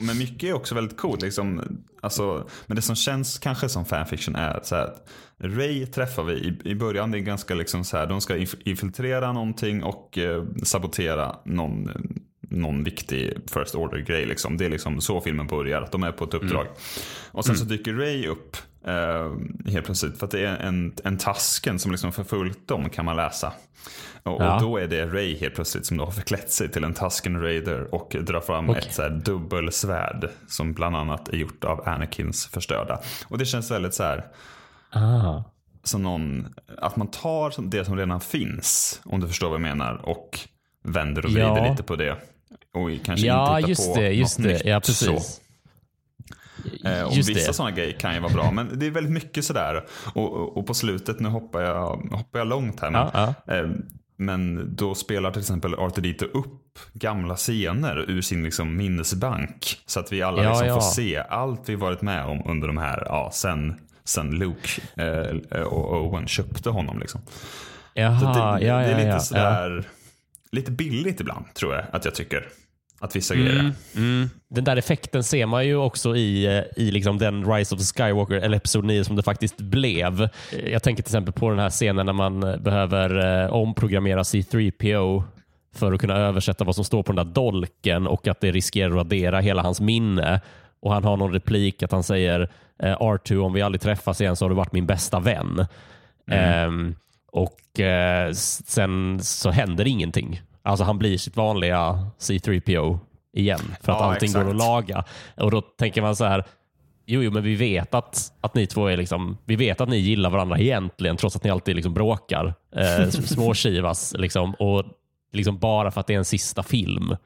[0.00, 1.22] Men mycket är också väldigt coolt.
[1.22, 1.62] Liksom,
[2.02, 4.90] alltså, men det som känns kanske som fanfiction är att, så här,
[5.38, 7.10] Ray träffar vi i, i början.
[7.10, 11.90] Det är ganska liksom så här, de ska inf- infiltrera någonting och eh, sabotera någon,
[12.48, 14.26] någon viktig first order grej.
[14.26, 14.56] Liksom.
[14.56, 15.82] Det är liksom så filmen börjar.
[15.82, 16.66] Att de är på ett uppdrag.
[17.32, 18.56] Och sen så dyker Ray upp
[18.86, 19.32] eh,
[19.72, 20.18] helt plötsligt.
[20.18, 23.52] För att det är en, en tasken som liksom förföljt dem kan man läsa.
[24.22, 24.54] Och, Ja.
[24.56, 27.40] och då är det Ray helt plötsligt som då har förklätt sig till en Tasken
[27.42, 28.82] Raider och drar fram Okej.
[28.86, 33.00] ett så här dubbelsvärd som bland annat är gjort av Anakins förstörda.
[33.28, 34.24] Och det känns väldigt så här
[34.90, 35.42] Ah.
[35.82, 39.94] som någon, att man tar det som redan finns, om du förstår vad jag menar,
[40.08, 40.38] och
[40.84, 41.70] vänder och vrider Ja.
[41.70, 42.16] lite på det.
[42.76, 44.12] Och kanske Ja, inte hittar just på det.
[44.12, 44.52] Just något det.
[44.54, 44.64] nytt.
[44.64, 45.12] Ja, Så.
[45.12, 45.40] precis.
[46.84, 47.54] Eh, och Just vissa det.
[47.54, 49.84] sådana grejer kan ju vara bra, men det är väldigt mycket sådär.
[50.14, 53.54] Och, och, och på slutet, nu hoppar jag, hoppar jag långt här, men, Ja, ja.
[53.54, 53.66] eh,
[54.16, 59.78] men då spelar till exempel Arthur Dito upp gamla scener ur sin liksom, minnesbank.
[59.86, 62.76] Så att vi alla Ja, liksom får se allt vi varit med om under de
[62.78, 64.68] här, ja, sen, sen Luke
[65.50, 66.98] eh, och Owen köpte honom.
[66.98, 67.20] Liksom.
[67.26, 67.30] Så
[68.00, 69.88] Jaha, det, det är lite sådär,
[70.52, 72.48] lite billigt ibland tror jag att jag tycker.
[72.98, 73.60] Att vissa grejer är.
[73.60, 74.30] Mm, mm.
[74.48, 78.02] Den där effekten ser man ju också i, eh, i liksom den Rise of the
[78.02, 80.28] Skywalker, eller Episod 9 som det faktiskt blev.
[80.66, 85.22] Jag tänker till exempel på den här scenen när man eh, behöver eh, omprogrammera C3PO
[85.74, 88.90] för att kunna översätta vad som står på den där dolken och att det riskerar
[88.90, 90.40] att radera hela hans minne.
[90.80, 92.40] Och Han har någon replik att han säger
[92.82, 95.66] eh, R2 om vi aldrig träffas igen så har du varit min bästa vän.
[96.30, 96.94] Ehm,
[97.32, 100.40] och eh, sen så händer ingenting.
[100.66, 102.98] Alltså han blir sitt vanliga C3PO
[103.32, 104.58] igen för att Ja, allting går att exakt.
[104.68, 105.04] laga.
[105.36, 106.44] Och då tänker man så här,
[107.06, 109.96] jo, jo men vi vet att, att ni två är liksom, vi vet att ni
[109.96, 112.54] gillar varandra egentligen trots att ni alltid liksom bråkar.
[112.76, 114.54] Eh, småkivas liksom.
[114.54, 114.84] Och
[115.32, 117.16] liksom bara för att det är en sista film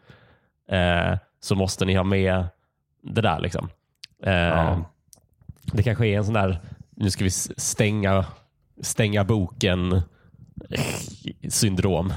[0.70, 2.44] eh, så måste ni ha med
[3.02, 3.40] det där.
[3.40, 3.68] liksom.
[4.24, 4.84] Eh, Ja.
[5.72, 6.60] Det kanske är en sån där,
[6.96, 8.24] nu ska vi stänga,
[8.82, 10.02] stänga boken
[11.48, 12.12] syndrom.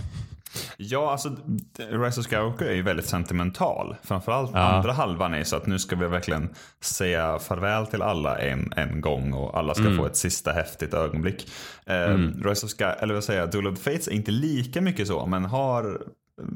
[0.77, 1.35] Ja, alltså
[1.77, 3.95] Rise of Skywalker är ju väldigt sentimental.
[4.03, 4.59] Framförallt Ja.
[4.59, 6.49] andra halvan är så att nu ska vi verkligen
[6.81, 11.47] säga farväl till alla en, en gång och alla ska få ett sista häftigt ögonblick.
[11.85, 14.81] Eh, Rise of Sky, eller vad säger jag, Duel of the Fates är inte lika
[14.81, 16.01] mycket så, men har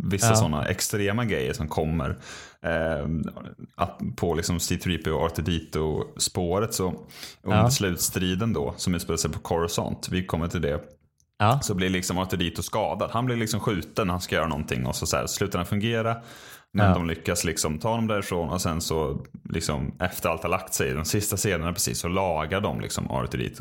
[0.09, 0.35] vissa Ja.
[0.35, 2.09] sådana extrema grejer som kommer.
[2.63, 3.07] Eh,
[3.75, 6.87] att på liksom C3PO och R2D2 spåret så
[7.43, 7.69] under Ja.
[7.69, 10.79] slutstriden då som utspelar sig på Coruscant, vi kommer till det
[11.39, 11.59] Ja.
[11.61, 13.09] så blir liksom Arthur skadad.
[13.13, 16.17] Han blir liksom skjuten, han ska göra någonting och så, så här, slutar den fungera.
[16.73, 16.93] Men Ja.
[16.93, 20.93] de lyckas liksom ta honom därifrån och sen så liksom efter allt har lagt sig,
[20.93, 23.51] de sista scenerna precis, så lagar de liksom Arthur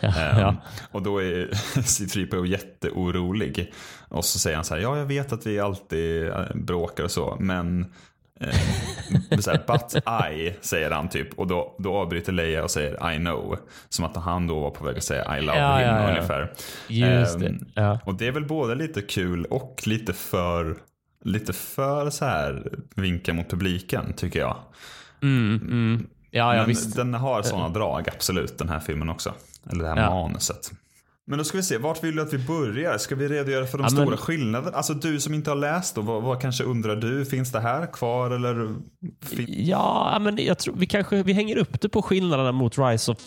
[0.00, 0.56] Ja, ja.
[0.92, 3.72] Och då är C3PO jätteorolig.
[4.08, 7.10] Och så säger han så här, ja jag vet att vi alltid eh, bråkar och
[7.10, 7.92] så, men
[8.40, 9.94] eh, så här, But
[10.32, 11.38] I, säger han typ.
[11.38, 13.58] Och då, då avbryter Leia och säger I know.
[13.88, 16.08] Som att han då var på väg att säga I love Ja, him ja, ja.
[16.08, 16.52] ungefär.
[16.88, 18.00] Just Ehm, det.
[18.04, 20.76] Och det är väl både lite kul och lite för,
[21.24, 24.56] lite för så här vinka mot publiken tycker jag.
[25.22, 26.06] Mm, mm.
[26.30, 26.96] Ja, ja, Men visst.
[26.96, 29.34] den har sådana drag, absolut, den här filmen också.
[29.70, 30.72] Eller det här manuset.
[31.26, 32.98] Men då ska vi se, vart vill du att vi börjar?
[32.98, 34.76] Ska vi redogöra för de Ja, men- stora skillnaderna?
[34.76, 37.24] Alltså du som inte har läst då, vad, vad kanske undrar du?
[37.24, 38.74] Finns det här kvar eller?
[39.46, 43.18] Ja, men jag tror vi kanske vi hänger upp det på skillnaderna mot Rise of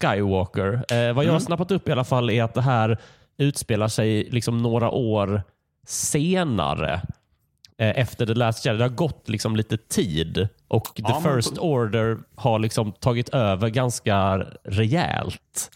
[0.00, 0.72] Skywalker.
[0.92, 2.98] Eh, vad jag har snappat upp i alla fall är att det här
[3.38, 5.42] utspelar sig liksom några år
[5.86, 6.94] senare
[7.78, 8.78] eh, efter The Last Jedi.
[8.78, 12.92] Det har gått liksom lite tid och The Ja, men First på- Order har liksom
[12.92, 15.70] tagit över ganska rejält.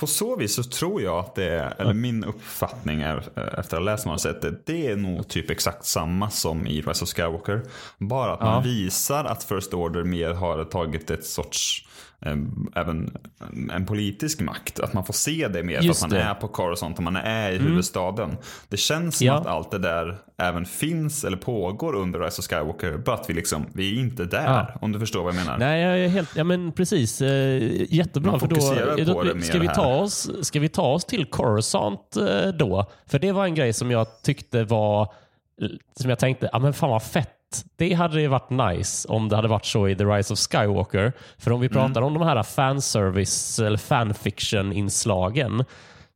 [0.00, 3.58] På så vis så tror jag att det är, eller min uppfattning är, eh, efter
[3.58, 7.10] att ha läst manuset, det, det är nog typ exakt samma som i Rise of
[7.10, 7.62] Skywalker.
[7.98, 8.60] Bara att man Ja.
[8.60, 11.86] visar att First Order mer har tagit ett sorts
[12.74, 13.16] även
[13.72, 14.80] en politisk makt.
[14.80, 16.26] Att man får se det mer Just för att man det.
[16.26, 18.36] är på Coruscant och man är i huvudstaden.
[18.68, 19.34] Det känns som Ja.
[19.34, 23.02] att allt det där även finns eller pågår under Rise of Skywalker.
[23.06, 24.44] Att vi, liksom, vi är inte där.
[24.44, 24.66] Ja.
[24.80, 25.58] Om du förstår vad jag menar.
[25.58, 27.20] Nej, jag är helt, ja men precis.
[27.22, 27.62] Eh,
[27.94, 28.38] jättebra.
[28.38, 28.56] För då,
[29.04, 32.90] då, det ska, vi ta oss, ska vi ta oss till Coruscant eh, då?
[33.06, 35.12] För det var en grej som jag tyckte var,
[36.00, 37.30] som jag tänkte, ja men fan vad fett.
[37.76, 41.12] Det hade ju varit nice om det hade varit så i The Rise of Skywalker.
[41.38, 41.74] För om vi Mm.
[41.78, 45.64] pratar om de här fanservice eller fanfiction-inslagen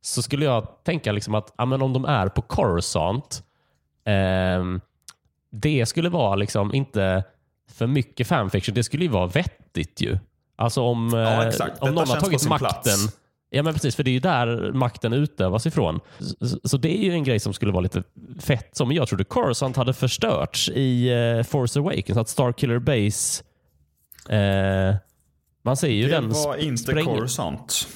[0.01, 3.43] så skulle jag tänka liksom att ja, men om de är på Coruscant
[4.05, 4.81] ehm,
[5.51, 7.23] det skulle vara liksom inte
[7.71, 8.75] för mycket fanfiction.
[8.75, 10.17] Det skulle ju vara vettigt ju.
[10.55, 12.69] Alltså om, Ja, eh, om någon har tagit makten.
[12.83, 13.17] plats.
[13.55, 15.99] Ja men precis, för det är ju där makten utövas ifrån.
[16.41, 18.03] Så, så det är ju en grej som skulle vara lite
[18.39, 18.69] fett.
[18.75, 22.17] Som jag trodde Coruscant hade förstörts i eh, Force Awakens.
[22.17, 23.43] Att Starkiller Base...
[24.29, 24.95] Eh,
[25.65, 27.87] man ser ju det den var sp- inte Coruscant.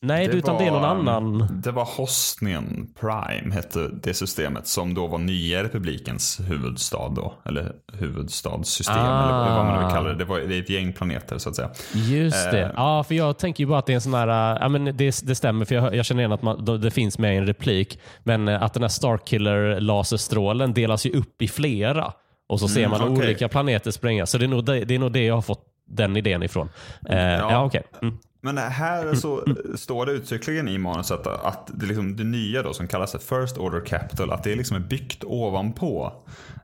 [0.00, 1.48] Nej, utan det är någon annan.
[1.62, 7.34] Det var Hosnian Prime hette det systemet som då var nya republikens huvudstad då.
[7.44, 9.22] Eller huvudstadssystem Ah.
[9.44, 10.14] eller vad man nu vill kalla det.
[10.14, 11.70] Det, var, det är ett gäng planeter så att säga.
[11.94, 12.62] Just det.
[12.62, 12.70] Eh.
[12.76, 14.52] Ja, för jag tänker ju bara att det är en sån här...
[14.52, 17.18] äh, Ja, men det, det stämmer, för jag, jag känner igen att man, det finns
[17.18, 17.98] med i en replik.
[18.22, 22.12] Men äh, att den här Starkiller laserstrålen delas ju upp i flera.
[22.48, 23.24] Och så ser Mm, man okej.
[23.24, 24.30] olika planeter sprängas.
[24.30, 26.68] Så det är, nog det, det är nog det jag har fått den idén ifrån.
[27.08, 27.82] Eh, ja, okej.
[28.02, 28.18] Mm.
[28.46, 32.72] Men här så står det uttryckligen i manuset att, att det, liksom, det nya då
[32.72, 36.12] som kallas för First Order Capital, att det liksom är byggt ovanpå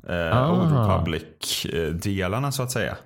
[0.09, 0.53] eh, Ah.
[0.53, 2.97] Old Republic-delarna så att säga.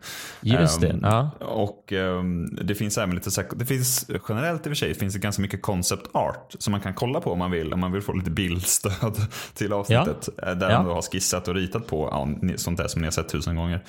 [0.40, 0.88] Just det.
[0.88, 1.30] Ehm, Ja.
[1.40, 5.20] Och ehm, det finns även lite, det finns generellt i och för sig, finns det
[5.20, 8.02] ganska mycket concept art som man kan kolla på om man vill, om man vill
[8.02, 9.16] få lite bildstöd
[9.54, 10.28] till avsnittet.
[10.42, 10.76] eh, Där Ja.
[10.76, 13.56] de då har skissat och ritat på ja, sånt där som ni har sett tusen
[13.56, 13.80] gånger.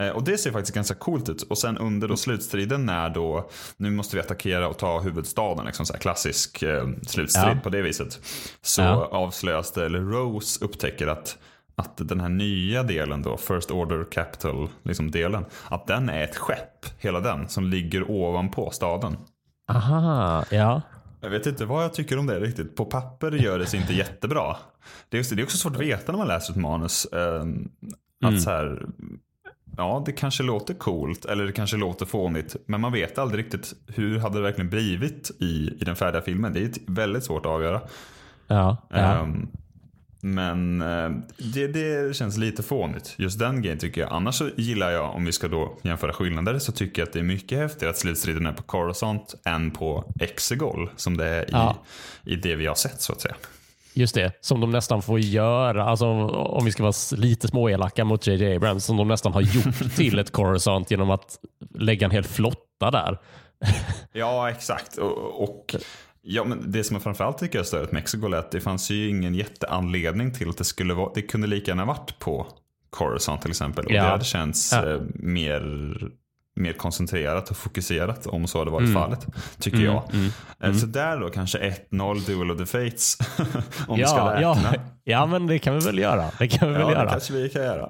[0.00, 1.42] Eh, Och det ser faktiskt ganska coolt ut.
[1.42, 5.86] Och sen under då slutstriden när då, nu måste vi attackera och ta huvudstaden, liksom
[5.86, 7.60] så klassisk eh, slutstrid Ja.
[7.62, 8.20] på det viset.
[8.62, 9.08] Så Ja.
[9.12, 11.38] avslöjas det, eller Rose upptäcker att
[11.74, 16.36] att den här nya delen då, First Order Capital liksom delen, att den är ett
[16.36, 19.16] skepp, hela den, som ligger ovanpå staden.
[19.68, 20.82] Aha, ja.
[21.20, 22.76] Jag vet inte vad jag tycker om det riktigt.
[22.76, 24.56] På papper gör det sig inte jättebra.
[25.10, 27.04] Är, det är också svårt att veta när man läser ett manus.
[27.04, 27.40] eh,
[28.24, 28.40] att Mm.
[28.40, 28.86] så här,
[29.80, 32.56] ja det kanske låter coolt eller det kanske låter fånigt.
[32.66, 36.52] Men man vet aldrig riktigt hur hade det verkligen blivit i, i den färdiga filmen.
[36.52, 37.80] Det är väldigt svårt att avgöra.
[38.46, 38.96] Ja, ja.
[38.98, 39.48] Ehm,
[40.22, 41.10] men eh,
[41.54, 43.14] det, det känns lite fånigt.
[43.16, 44.12] Just den grejen tycker jag.
[44.12, 47.18] Annars så gillar jag, om vi ska då jämföra skillnader, så tycker jag att det
[47.18, 50.90] är mycket häftigare att slutstriden är på Coruscant än på Exegol.
[50.96, 51.76] Som det är i, Ja.
[52.24, 53.34] i det vi har sett så att säga.
[53.94, 58.26] Just det, som de nästan får göra, alltså, om vi ska vara lite småelaka mot
[58.26, 61.38] JJ Abrams, som de nästan har gjort till ett Coruscant genom att
[61.74, 63.18] lägga en hel flotta där.
[64.12, 64.96] Ja, exakt.
[64.96, 65.74] Och, och
[66.22, 68.90] ja, men det som jag framförallt tycker är störigt med Exegol är att det fanns
[68.90, 72.46] ju ingen jätteanledning till att det skulle vara, det kunde lika gärna varit på
[72.90, 73.84] Coruscant till exempel.
[73.86, 74.02] Och Ja.
[74.02, 74.90] det hade känts Ja.
[74.90, 75.60] eh, mer,
[76.56, 79.02] mer koncentrerat och fokuserat om så hade varit Mm.
[79.02, 79.26] fallet.
[79.58, 80.02] Tycker Mm, jag.
[80.14, 83.18] mm, Eh, Så där då kanske 1-0 Duel of the Fates.
[83.88, 84.70] om vi ska Ja, räkna.
[84.74, 86.30] ja, ja, men det kan vi väl göra.
[86.38, 87.10] Det kan vi väl Ja, det göra.
[87.10, 87.88] kanske vi kan göra.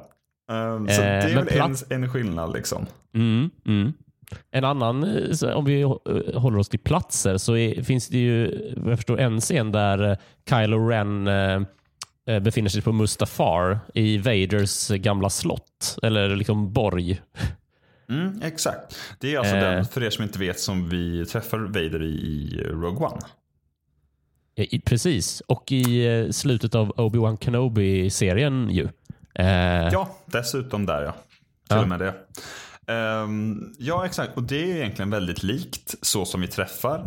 [0.53, 2.87] Um, så Eh, det är väl en, en skillnad liksom.
[3.15, 3.93] Mm, mm.
[4.51, 5.91] En annan, eh, så om vi eh,
[6.35, 10.19] håller oss till platser, så är, finns det ju jag förstår, en scen där
[10.51, 11.61] Kylo Ren eh,
[12.43, 17.21] befinner sig på Mustafar i Vaders gamla slott, eller liksom borg.
[18.11, 18.97] Mm, exakt.
[19.19, 19.61] Det är alltså Eh.
[19.63, 23.21] den, för er som inte vet, som vi träffar Vader i, i Rogue One.
[24.57, 28.89] Eh, i- Precis, och i eh, slutet av Obi-Wan Kenobi-serien ju.
[29.35, 31.13] Eh, Ja, dessutom där ja.
[31.13, 31.83] Till Ja.
[31.83, 32.15] och med det.
[32.93, 34.37] Ehm, ja, exakt.
[34.37, 36.99] Och det är egentligen väldigt likt så som vi träffar,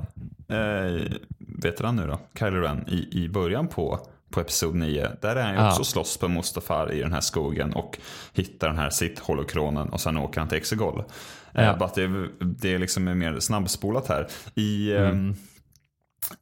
[0.51, 1.01] uh,
[1.39, 5.09] vet han nu då, Kylo Ren i, i början på, på Episod 9.
[5.21, 5.69] Där är han ju Ja.
[5.69, 7.97] också slåss på Mustafar i den här skogen och
[8.33, 11.03] hittar den här sitt holokronen och sen åker han till Exegol.
[11.51, 11.61] Ja.
[11.61, 14.27] Eh, bara att det, är- det liksom är mer snabbspolat här.
[14.55, 15.09] I, Mm.
[15.11, 15.35] ehm,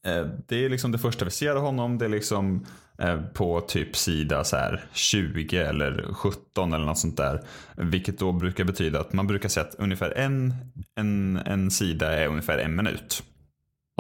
[0.06, 1.97] eh, det är liksom det första vi ser av honom.
[1.97, 2.65] Det är liksom
[2.99, 7.41] eh, på typ sida så här 20 eller 17 eller något sånt där.
[7.77, 10.54] Vilket då brukar betyda att man brukar säga att ungefär en,
[10.95, 13.23] en, en sida är ungefär en minut.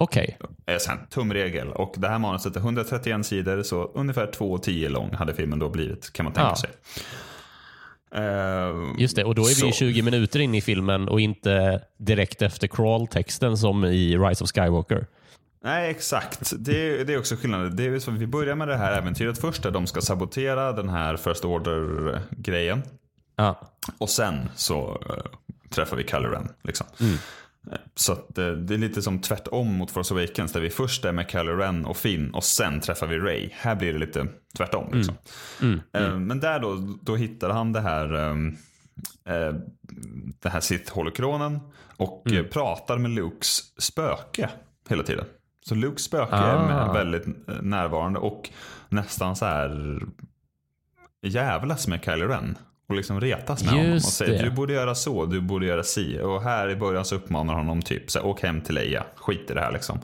[0.01, 1.67] Okej, Är sen tumregel.
[1.71, 6.13] Och det här manuset är 131 sidor så ungefär 2,10 lång hade filmen då blivit
[6.13, 6.55] kan man tänka Ja.
[6.55, 6.69] sig.
[8.15, 9.23] Eh, just det.
[9.23, 13.57] Och då är vi så- 20 minuter in i filmen och inte direkt efter crawl-texten
[13.57, 15.05] som i Rise of Skywalker.
[15.63, 16.53] Nej, exakt.
[16.57, 17.75] Det, det är också skillnaden.
[17.75, 20.89] Det är så vi börjar med det här äventyret först där de ska sabotera den
[20.89, 22.83] här First Order-grejen.
[23.35, 23.59] Ja.
[23.97, 25.23] Och sen så eh,
[25.69, 26.49] träffar vi Kylo Ren.
[26.63, 26.87] Liksom.
[27.95, 31.11] Så att eh, det är lite som tvärtom mot Force Awakens där vi först är
[31.11, 33.49] med Kylo Ren och Finn och sen träffar vi Ray.
[33.53, 34.93] Här blir det lite tvärtom.
[34.93, 35.15] Liksom.
[35.61, 35.81] Mm.
[35.93, 38.55] Eh, Men där då, då hittar han det här, ehm,
[39.25, 39.53] eh,
[40.39, 41.59] det här Sith-holokronen
[41.97, 42.45] och Mm.
[42.45, 44.49] eh, pratar med Lukes spöke
[44.89, 45.25] hela tiden.
[45.65, 46.87] Så Lukes spöke Ah.
[46.89, 47.25] är väldigt
[47.61, 48.49] närvarande och
[48.89, 49.99] nästan så här
[51.21, 52.57] jävlas med Kylo Ren.
[52.91, 54.49] Och liksom retas med honom och Just säger det.
[54.49, 56.19] du borde göra så, du borde göra si.
[56.23, 59.51] Och här i början så uppmanar honom typ så här, åk hem till Leia, skit
[59.51, 59.99] i det här liksom.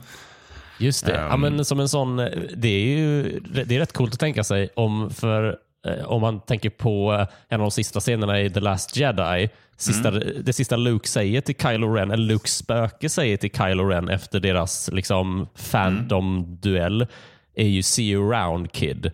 [0.78, 1.12] Just det.
[1.14, 1.40] ja, Ehm.
[1.40, 2.16] men som en sån,
[2.56, 6.40] det är ju det är rätt coolt att tänka sig om, för, eh, om man
[6.40, 9.48] tänker på eh, en av de sista scenerna i The Last Jedi.
[9.76, 10.22] Sista, Mm.
[10.42, 14.40] Det sista Luke säger till Kylo Ren, eller Lukes spöke säger till Kylo Ren efter
[14.40, 17.06] deras liksom, fandom-duell
[17.54, 19.12] är ju “See you around kid”.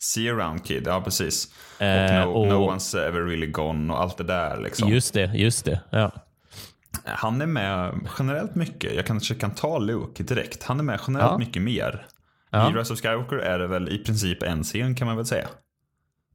[0.00, 1.54] See around kid, ja precis.
[1.80, 4.88] Eh, och, no, no och- one's ever really gone och allt det där liksom.
[4.88, 5.80] Just det, just det.
[5.90, 6.10] Ja.
[7.04, 8.94] Han är med generellt mycket.
[8.94, 10.62] Jag kanske kan ta Luke direkt.
[10.62, 11.38] Han är med generellt Ja.
[11.38, 12.06] mycket mer.
[12.50, 12.70] Ja.
[12.70, 15.46] I Rise of Skywalker är det väl i princip en scen kan man väl säga.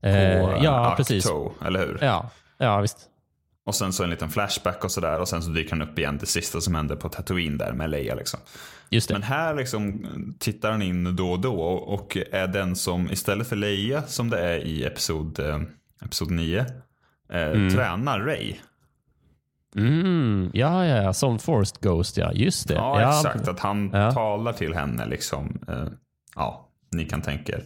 [0.01, 1.27] På Eh, eh, ja, Ahch precis.
[1.65, 1.97] Eller hur?
[2.01, 2.97] Ja, ja, visst.
[3.65, 5.19] Och sen så en liten flashback och sådär.
[5.19, 7.89] Och sen så dyker han upp igen det sista som händer på Tatooine där med
[7.89, 8.39] Leia liksom.
[9.09, 10.05] Men här liksom
[10.39, 14.39] tittar han in då och då och är den som istället för Leia som det
[14.39, 15.61] är i episod, eh,
[16.05, 16.65] episod 9 eh,
[17.75, 18.53] tränar Ray.
[19.75, 22.31] Mm, ja, ja, ja, som Forced Ghost, ja.
[22.33, 22.73] Just det.
[22.73, 23.47] Ja, exakt.
[23.47, 24.11] Att han Ja.
[24.11, 25.59] talar till henne liksom.
[25.67, 25.87] Eh,
[26.35, 27.63] ja, ni kan tänka er.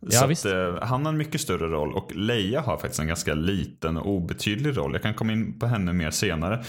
[0.00, 3.34] Ja, att, eh, han har en mycket större roll och Leia har faktiskt en ganska
[3.34, 4.92] liten och obetydlig roll.
[4.92, 6.64] Jag kan komma in på henne mer senare.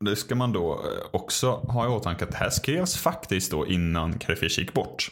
[0.00, 3.66] Det ska man då eh, också ha i åtanke att det här skrevs faktiskt då
[3.66, 5.10] innan Carrie Fisher gick bort.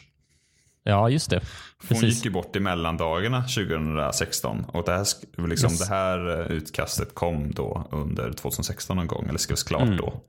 [0.83, 1.35] Ja, just det.
[1.39, 2.15] Hon Precis.
[2.15, 5.05] gick ju bort i mellandagarna 2016 och det här,
[5.47, 5.79] liksom, Yes.
[5.79, 9.97] det här eh, utkastet kom då under 2016 någon gång, eller skrevs klart Mm.
[9.97, 10.21] då.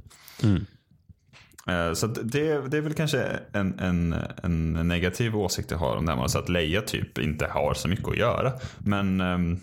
[1.73, 6.07] Eh, Så det, det är väl kanske en, en, en negativ åsikt jag har om
[6.07, 8.53] det här med så att Leia typ inte har så mycket att göra.
[8.79, 9.61] Men ehm,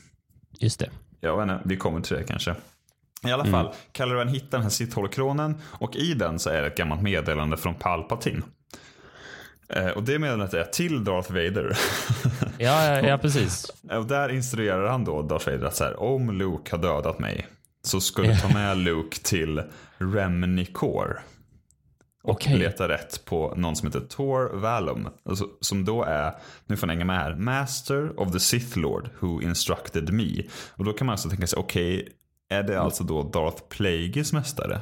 [0.60, 0.90] Just det.
[1.20, 2.56] jag vet inte, vi kommer till det kanske.
[3.28, 6.68] I alla fall, Kylo Ren hittar den här Sith-holokronen och i den så är det
[6.68, 8.42] ett gammalt meddelande från Palpatine.
[9.70, 11.78] Eh, Och det meddelandet är till Darth Vader.
[12.58, 13.72] Ja, ja, ja precis.
[13.92, 17.48] Och där instruerar han då Darth Vader att så här, om Luke har dödat mig
[17.84, 19.62] så ska du ta med Luke till
[19.98, 21.20] Remnicor.
[22.24, 22.58] Och Okej.
[22.58, 25.08] leta rätt på någon som heter Tor Valum.
[25.26, 26.34] Alltså, som då är,
[26.66, 30.44] nu får ni hänga med här, Master of the Sith Lord who instructed me.
[30.76, 32.10] Och då kan man alltså tänka sig, okej,
[32.52, 34.82] är det alltså då Darth Plagueis mästare?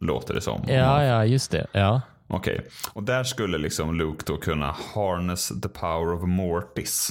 [0.00, 0.64] Låter det som.
[0.68, 1.66] Ja, ja, just det.
[1.72, 2.00] Ja.
[2.26, 7.10] Okej, och där skulle liksom Luke då kunna harness the power of Mortis.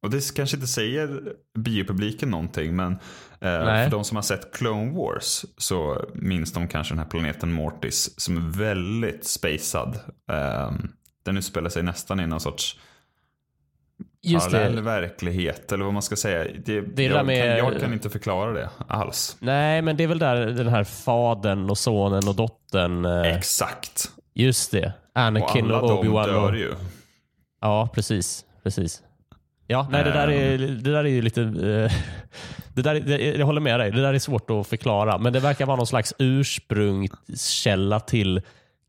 [0.00, 1.22] Och det kanske inte säger
[1.58, 2.92] biopubliken någonting, men
[3.40, 7.52] eh, för de som har sett Clone Wars så minns de kanske den här planeten
[7.52, 9.98] Mortis som är väldigt spacad.
[10.30, 10.72] Eh,
[11.24, 12.78] den utspelar sig nästan i någon sorts
[14.32, 14.82] Just parallell det.
[14.82, 16.44] verklighet, eller vad man ska säga.
[16.64, 19.36] Det, det jag, med- kan, jag kan inte förklara det alls.
[19.40, 23.04] Nej, men det är väl där den här fadern och sonen och dottern.
[23.04, 24.10] eh, Exakt.
[24.34, 24.92] Just det.
[25.14, 26.26] Och Anakin alla och, Obi-Wan.
[26.26, 26.74] dör Och, ju.
[27.60, 28.44] ja, precis.
[28.62, 29.02] precis.
[29.66, 31.42] Ja, nej, det där är, det där är ju lite...
[31.42, 31.92] eh,
[32.74, 33.90] det där, det, jag håller med dig.
[33.90, 35.18] Det där är svårt att förklara.
[35.18, 38.40] Men det verkar vara någon slags ursprungskälla till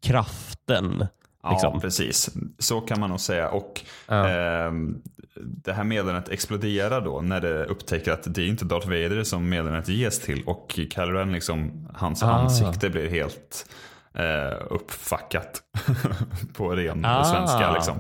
[0.04, 1.08] kraften.
[1.48, 1.82] Ja, Liksom.
[1.82, 2.30] precis.
[2.60, 3.50] Så kan man nog säga.
[3.50, 4.28] Och Ja.
[4.28, 5.02] ehm,
[5.40, 9.50] Det här meddelandet exploderar då när det upptäcker att det är inte Darth Vader som
[9.50, 10.44] meddelandet ges till.
[10.46, 12.32] Och Kylo Ren, liksom, hans Ah.
[12.32, 13.66] ansikte blir helt
[14.14, 15.62] eh, uppfackat
[16.54, 17.24] på ren Ah.
[17.24, 17.74] svenska.
[17.74, 18.00] Liksom.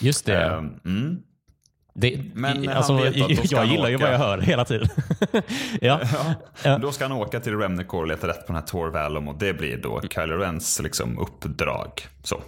[0.00, 0.42] Just det.
[0.44, 1.18] Ehm, mm.
[1.94, 2.92] det men han alltså,
[3.54, 4.04] jag gillar ju åka.
[4.04, 4.88] vad jag hör hela tiden.
[5.80, 6.00] ja.
[6.12, 6.34] Ja.
[6.64, 6.78] Ja.
[6.78, 9.38] Då ska han åka till Remnicor och leta rätt på den här Tor Valum och
[9.38, 11.90] det blir då Kylo Rens liksom, uppdrag.
[12.22, 12.40] Så.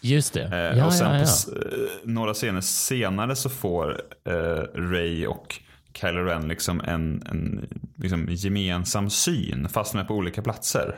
[0.00, 0.42] Just det.
[0.72, 1.22] Eh, Ja, och sen ja, på ja.
[1.22, 4.34] s- eh, några scener senare så får eh,
[4.74, 5.60] Ray och
[5.94, 10.94] Kylo Ren liksom en, en liksom gemensam syn fast de är på olika platser.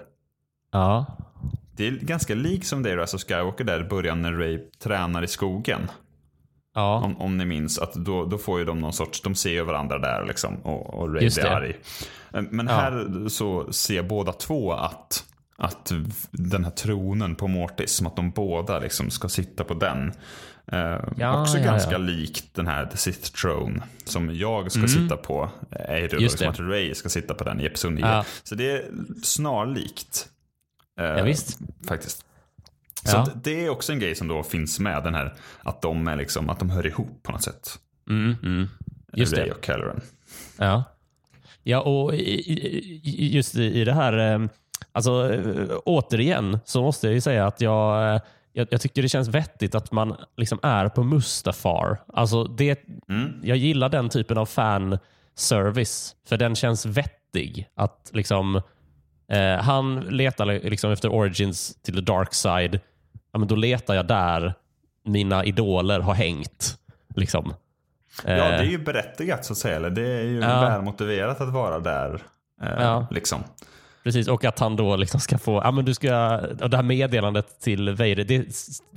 [0.73, 1.07] ja.
[1.77, 4.59] Det är ganska likt som det i Rise of Skywalker där i början när Ray
[4.83, 5.81] tränar i skogen.
[6.75, 6.95] ja.
[7.05, 9.63] Om, om ni minns att då, då får ju de någon sorts, de ser ju
[9.65, 11.57] varandra där liksom och, och Ray Just blir det.
[11.57, 11.77] arg.
[12.51, 12.73] Men Ja.
[12.75, 15.25] här så ser båda två att,
[15.59, 15.93] att
[16.31, 20.13] den här tronen på Mortis, som att de båda liksom ska sitta på den.
[20.73, 21.99] Eh, Ja, också ja, ganska ja.
[21.99, 25.51] likt den här The Sith Throne som jag ska sitta på.
[25.71, 26.29] Är Mm.
[26.39, 26.49] Det.
[26.49, 28.07] att Ray ska sitta på den i Episod 9.
[28.07, 28.25] Ja.
[28.43, 28.85] Så det är
[29.23, 30.29] snarlikt.
[31.01, 31.59] Eh, Ja, visst.
[31.89, 32.25] Faktiskt.
[33.05, 36.17] Så det är också en grej som då finns med, den här att de, är
[36.17, 37.79] liksom, att de hör ihop på något sätt.
[38.11, 38.69] Mm, mm.
[39.13, 39.53] Just Ray det.
[39.53, 40.01] och Kylo Ren.
[40.57, 40.85] Ja,
[41.63, 42.15] ja och
[43.05, 44.49] just i i det här, eh,
[44.99, 48.21] alltså, eh, återigen så måste jag ju säga att jag, eh,
[48.53, 52.01] jag, jag tycker det känns vettigt att man liksom är på Mustafar.
[52.13, 52.81] Alltså det,
[53.43, 57.69] Jag gillar den typen av fanservice, för den känns vettig.
[57.77, 58.57] Att liksom,
[59.33, 62.81] eh, Han letar liksom efter origins till the dark side.
[63.33, 64.55] Ja, men då letar jag där
[65.05, 66.77] mina idoler har hängt.
[67.17, 67.55] Liksom.
[68.25, 69.77] Ja, det är ju berättigat så att säga.
[69.77, 70.61] Eller det är ju Ja.
[70.61, 72.23] välmotiverat att vara där.
[72.63, 73.07] Eh, Ja.
[73.11, 73.45] liksom.
[74.09, 76.83] Precis, och att han då liksom ska få, ja men du ska, och det här
[76.83, 78.47] meddelandet till Vader, det,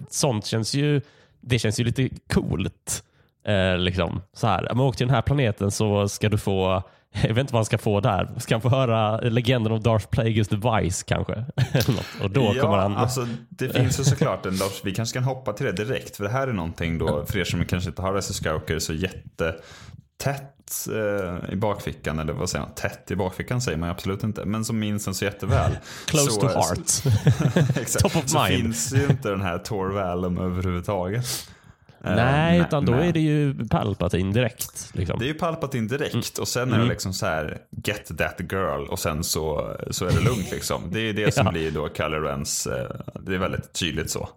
[0.09, 1.01] sånt känns ju,
[1.41, 3.03] det känns ju lite coolt.
[3.45, 4.22] Eh, liksom.
[4.34, 7.53] så här, men åk till den här planeten så ska du få, jag vet inte
[7.53, 11.34] vad han ska få där, ska han få höra legenden om Darth Plagueis device kanske?
[11.55, 12.22] Eller något.
[12.24, 15.24] och då ja, kommer han, alltså, det finns ju såklart en Lars, vi kanske kan
[15.24, 16.18] hoppa till det direkt.
[16.18, 18.93] För det här är någonting då, för er som kanske inte har of Skywalker så
[20.26, 20.88] jättetätt
[21.47, 22.19] eh, i bakfickan.
[22.19, 22.76] Eller vad säger man?
[22.76, 24.45] Tätt i bakfickan säger man ju absolut inte.
[24.45, 25.72] Men som minns den så jätteväl.
[26.05, 27.15] close så, to heart.
[27.78, 27.99] Exakt.
[28.03, 28.61] Top of så mind.
[28.61, 31.26] finns ju inte den här Tor Valum överhuvudtaget.
[32.03, 34.89] Eh, Nej, med- utan då med- är det ju Palpatine direkt.
[34.93, 35.19] Liksom.
[35.19, 36.24] Det är ju Palpatine direkt Mm.
[36.39, 40.11] och sen är det liksom så här get that girl och sen så, så är
[40.11, 40.82] det lugnt liksom.
[40.91, 41.51] Det är det som Ja.
[41.51, 42.91] blir då Kylo Rens, eh,
[43.22, 44.30] det är väldigt tydligt så.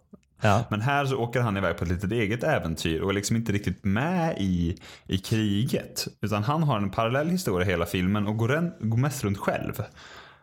[0.45, 0.64] Ja.
[0.70, 3.53] Men här så åker han iväg på ett litet eget äventyr och är liksom inte
[3.53, 6.07] riktigt med i, i kriget.
[6.20, 9.82] Utan han har en parallell historia hela filmen och går, en, går mest runt själv.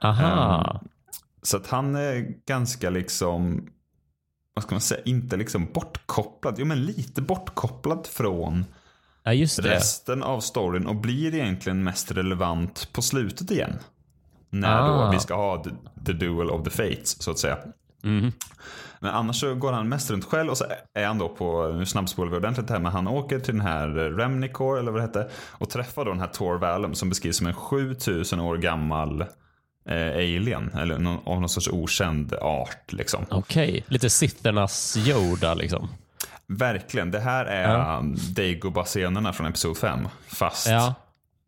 [0.01, 0.81] Aha.
[1.43, 3.67] Så att han är ganska liksom,
[4.53, 6.55] vad ska man säga, inte liksom bortkopplad.
[6.57, 8.65] Jo men lite bortkopplad från
[9.23, 13.77] ja, resten av storyn och blir egentligen mest relevant på slutet igen.
[14.49, 15.11] När då Ah.
[15.11, 15.69] vi ska ha the,
[16.05, 17.57] the duel of the fates så att säga.
[18.03, 18.31] Mhm.
[18.99, 21.85] Men annars så går han mest runt själv och så är han då på, nu
[21.85, 25.29] snabbspolar vi ordentligt här, men han åker till den här Remnicor eller vad det hette
[25.51, 29.21] och träffar då den här Tor Valum som beskrivs som en 7000 år gammal
[29.89, 33.25] eh, alien eller någon, av någon sorts okänd art liksom.
[33.29, 35.89] Okej, lite Sithernas Yoda liksom.
[36.47, 38.03] Verkligen, det här är Ja.
[38.35, 40.95] Dagobah-scenerna från Episod 5 fast Ja.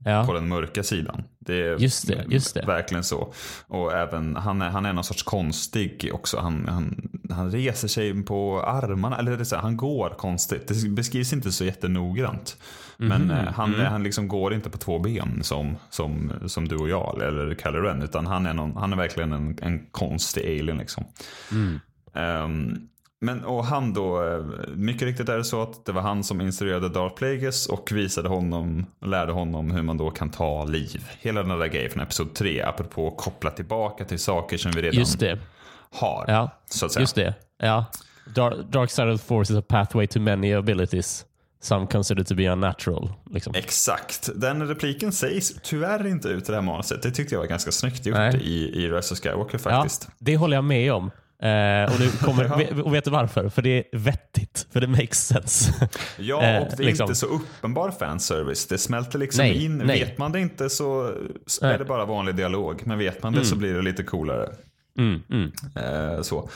[0.06, 0.26] Ja.
[0.26, 1.24] på den mörka sidan.
[1.40, 2.66] Det är Just det, just det.
[2.66, 3.34] verkligen så.
[3.68, 6.40] Och även, han är, han är någon sorts konstig också.
[6.40, 10.68] Han, han, han reser sig på armarna, eller det så här, han går konstigt.
[10.68, 12.58] Det beskrivs inte så jättenoggrant.
[12.98, 13.86] Men Mhm, eh, han, mm.
[13.86, 17.80] han liksom går inte på två ben som, som, som du och jag, eller Kylo
[17.82, 18.02] Ren.
[18.02, 21.04] Utan han är, någon, han är verkligen en, en konstig alien liksom.
[21.52, 21.80] Mm.
[22.14, 22.88] Ehm,
[23.24, 24.44] men och han då, eh,
[24.76, 28.30] mycket riktigt är det så att det var han som instruerade Darth Plagueis och visade
[28.30, 31.08] honom, lärde honom hur man då kan ta liv.
[31.20, 34.82] Hela den där grejen från Episod 3, apropå att koppla tillbaka till saker som vi
[34.82, 35.40] redan Just det.
[35.92, 36.26] har.
[36.28, 37.02] Ja, Så att säga.
[37.02, 37.34] just det.
[37.58, 37.86] Ja.
[38.36, 41.26] Dark, dark side of the force is a pathway to many abilities.
[41.62, 43.14] Some consider to be unnatural.
[43.32, 43.54] Liksom.
[43.56, 44.30] Exakt.
[44.36, 47.02] Den repliken sägs tyvärr inte ut i det här manuset.
[47.02, 48.36] Det tyckte jag var ganska snyggt gjort Nej.
[48.44, 50.10] i, i Rise of Skywalker Ja, faktiskt.
[50.20, 51.12] det håller jag med om.
[51.44, 53.50] Eh, och, nu kommer, och vet du varför?
[53.50, 54.68] För det är vettigt.
[54.74, 55.90] För det makes sense.
[56.18, 57.04] Ja, Eh, och det är liksom.
[57.04, 58.68] inte så uppenbar fanservice.
[58.68, 59.78] Det smälter liksom Nej, in.
[59.78, 60.00] nej.
[60.00, 61.12] Vet man det inte så
[61.62, 62.82] är det bara vanlig dialog.
[62.86, 64.50] Men vet man det så blir det lite coolare.
[64.98, 65.52] Mm, mm.
[65.76, 66.50] Eh, så.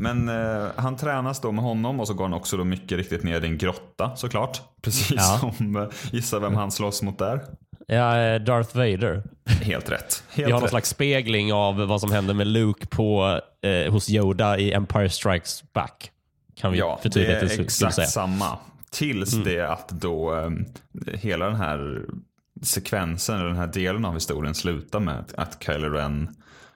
[0.00, 3.22] Men eh, han tränas då med honom och så går han också då mycket riktigt
[3.22, 4.60] ner i en grotta såklart.
[4.82, 5.52] Precis Ja.
[5.56, 7.40] som, eh, gissa vem han slåss mot där.
[7.90, 9.22] Ja, eh, Darth Vader.
[9.46, 10.22] Helt rätt.
[10.34, 10.70] Vi Helt har någon rätt.
[10.70, 15.72] slags spegling av vad som händer med Luke på, eh, hos Yoda i Empire Strikes
[15.72, 16.10] Back.
[16.56, 18.06] Kan vi Ja, för det är skull exakt säga.
[18.06, 18.58] samma.
[18.90, 20.50] Tills det att då eh,
[21.14, 22.02] hela den här
[22.62, 26.28] sekvensen, den här delen av historien slutar med att- att Kylo Ren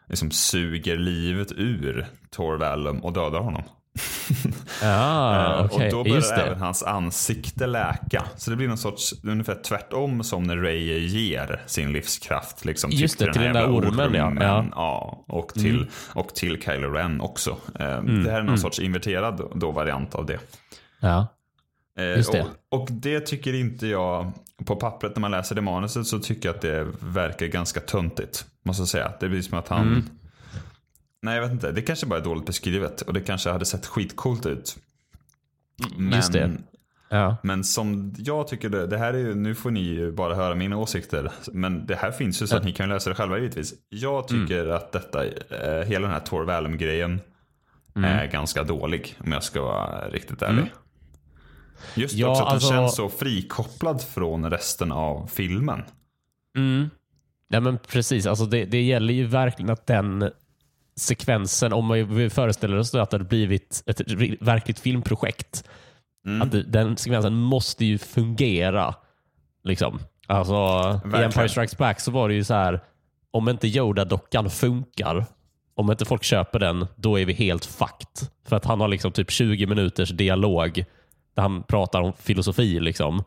[0.08, 3.62] liksom suger livet ur Tor Valum och dödar honom.
[4.82, 5.86] Ah, Eh, okej.
[5.86, 6.64] Och då börjar även det.
[6.64, 8.24] hans ansikte läka.
[8.36, 12.64] Så det blir någon sorts, ungefär tvärtom som när Ray ger sin livskraft.
[12.64, 14.32] Liksom, Just det, den till den där ormen, ja.
[14.40, 14.58] Ja.
[14.58, 14.70] Mm.
[14.74, 17.50] ja och, till, och till Kylo Ren också.
[17.50, 20.38] Eh, Det här är någon sorts inverterad då, variant av det.
[21.00, 21.26] Ja.
[21.98, 22.46] Eh, Just det.
[22.70, 24.32] Och, och det tycker inte jag,
[24.66, 28.44] på pappret när man läser det manuset så tycker jag att det verkar ganska töntigt.
[28.64, 29.12] Måste jag säga.
[29.20, 30.10] Det blir som att han...
[31.22, 31.32] Mm.
[31.32, 33.86] Nej jag vet inte, det kanske bara är dåligt beskrivet och det kanske hade sett
[33.86, 34.76] skitcoolt ut.
[35.96, 36.50] Men, Just det.
[37.08, 37.36] Ja.
[37.42, 40.54] men som jag tycker det, det här är ju, nu får ni ju bara höra
[40.54, 41.32] mina åsikter.
[41.52, 43.74] Men det här finns ju så att ni kan läsa det själva givetvis.
[43.88, 44.76] Jag tycker Mm.
[44.76, 47.20] att detta, eh, hela den här Tor Valum-grejen
[47.96, 48.10] Mm.
[48.18, 50.72] är ganska dålig om jag ska vara riktigt ärlig.
[51.94, 55.82] Just Ja, också att alltså- den känns så frikopplad från resten av filmen.
[56.56, 56.90] Mm.
[57.48, 58.26] Ja, men precis.
[58.26, 60.30] Alltså det, det gäller ju verkligen att den
[60.96, 64.00] sekvensen, om vi föreställer oss att det hade blivit ett
[64.40, 65.64] verkligt filmprojekt,
[66.26, 66.42] Mm.
[66.42, 68.94] att den sekvensen måste ju fungera.
[69.64, 69.98] Liksom.
[70.26, 70.54] Alltså,
[71.18, 71.22] I.
[71.22, 72.80] Empire Strikes Back så var det ju så här,
[73.30, 75.26] om inte Yoda-dockan funkar
[75.74, 78.28] om inte folk köper den, då är vi helt fucked.
[78.48, 80.84] För att han har liksom typ 20 minuters dialog
[81.34, 82.80] där han pratar om filosofi.
[82.80, 83.24] Liksom.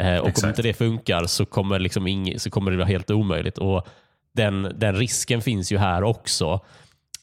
[0.00, 0.44] Eh, och Exakt.
[0.44, 3.58] om inte det funkar så kommer, liksom ing, så kommer det vara helt omöjligt.
[3.58, 3.86] Och
[4.34, 6.60] den, den risken finns ju här också.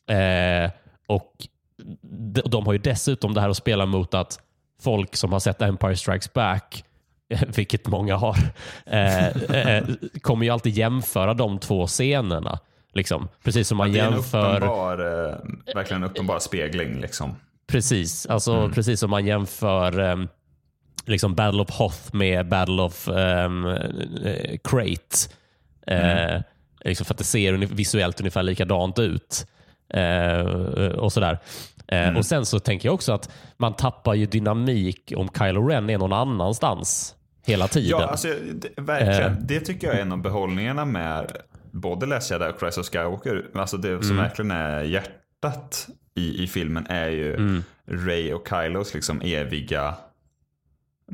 [0.08, 0.72] Eh,
[1.08, 1.47] och
[2.01, 4.39] de, de har ju dessutom det här att spela mot att
[4.82, 6.84] folk som har sett Empire Strikes Back,
[7.56, 8.38] vilket många har,
[8.86, 9.84] eh, eh,
[10.22, 12.60] kommer ju alltid jämföra de två scenerna.
[12.93, 13.28] Liksom.
[13.43, 14.56] Precis som man Det är en jämför...
[14.56, 17.01] uppenbar, eh, verkligen en uppenbar spegling.
[17.01, 17.36] Liksom.
[17.68, 20.28] Precis, alltså, precis som man jämför
[21.06, 23.78] liksom Battle of Hoth med Battle of um,
[24.64, 25.30] Crate.
[25.88, 26.41] Eh,
[26.86, 29.47] liksom för att det ser visuellt ungefär likadant ut.
[29.94, 30.46] Eh,
[30.98, 31.39] och sådär.
[31.88, 35.89] Eh, Och Sen så tänker jag också att man tappar ju dynamik om Kylo Ren
[35.89, 37.16] är någon annanstans
[37.46, 37.89] hela tiden.
[38.00, 39.32] Ja, alltså, det, verkligen.
[39.32, 39.38] Eh.
[39.39, 41.32] Det tycker jag är en av behållningarna med
[41.72, 43.46] både Last Jedi och Rise of Skywalker.
[43.56, 49.22] Alltså det som verkligen är hjärtat i, i filmen är ju Ray och Kylos liksom
[49.22, 49.96] eviga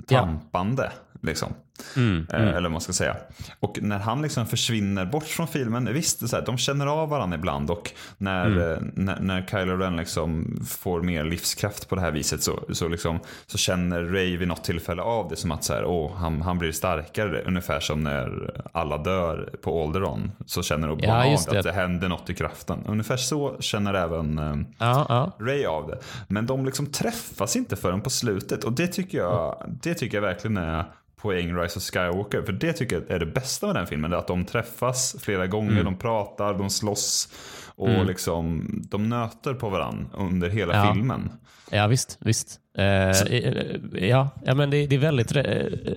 [0.07, 0.91] tampande.
[1.21, 1.53] Liksom.
[1.97, 3.15] Eh, Eller vad man ska säga.
[3.59, 7.09] Och när han liksom försvinner bort från filmen, visst, det så här, de känner av
[7.09, 12.01] varandra ibland och när, eh, när, när Kylo Ren liksom får mer livskraft på det
[12.01, 15.63] här viset så, så, liksom, så känner Ray vid något tillfälle av det som att
[15.63, 17.41] så här, åh, han, han blir starkare.
[17.45, 21.59] Ungefär som när alla dör på Alderaan så känner Obi-Wan Ja, av det.
[21.59, 22.79] att det händer något i kraften.
[22.87, 25.45] Ungefär så känner även eh, ja, ja.
[25.45, 25.99] Ray av det.
[26.27, 28.63] Men de liksom träffas inte förrän på slutet.
[28.63, 30.85] Och det tycker jag, det tycker jag verkligen är
[31.21, 32.41] poäng Rise of Skywalker.
[32.41, 34.13] För det tycker jag är det bästa med den filmen.
[34.13, 37.29] Att de träffas flera gånger, de pratar, de slåss.
[37.75, 40.93] Och liksom, de nöter på varandra under hela Ja.
[40.93, 41.31] filmen.
[41.71, 42.17] Ja, visst.
[42.21, 42.59] visst.
[42.77, 45.43] Eh, eh, ja, ja, men det, det är väldigt, eh,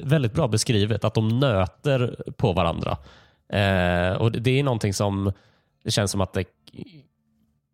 [0.02, 2.96] väldigt bra beskrivet att de nöter på varandra.
[3.52, 5.32] Eh, och det, är någonting som
[5.84, 6.44] det känns som att det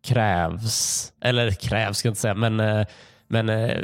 [0.07, 1.11] krävs.
[1.21, 2.85] Eller krävs ska jag inte säga, men, eh,
[3.27, 3.77] men eh,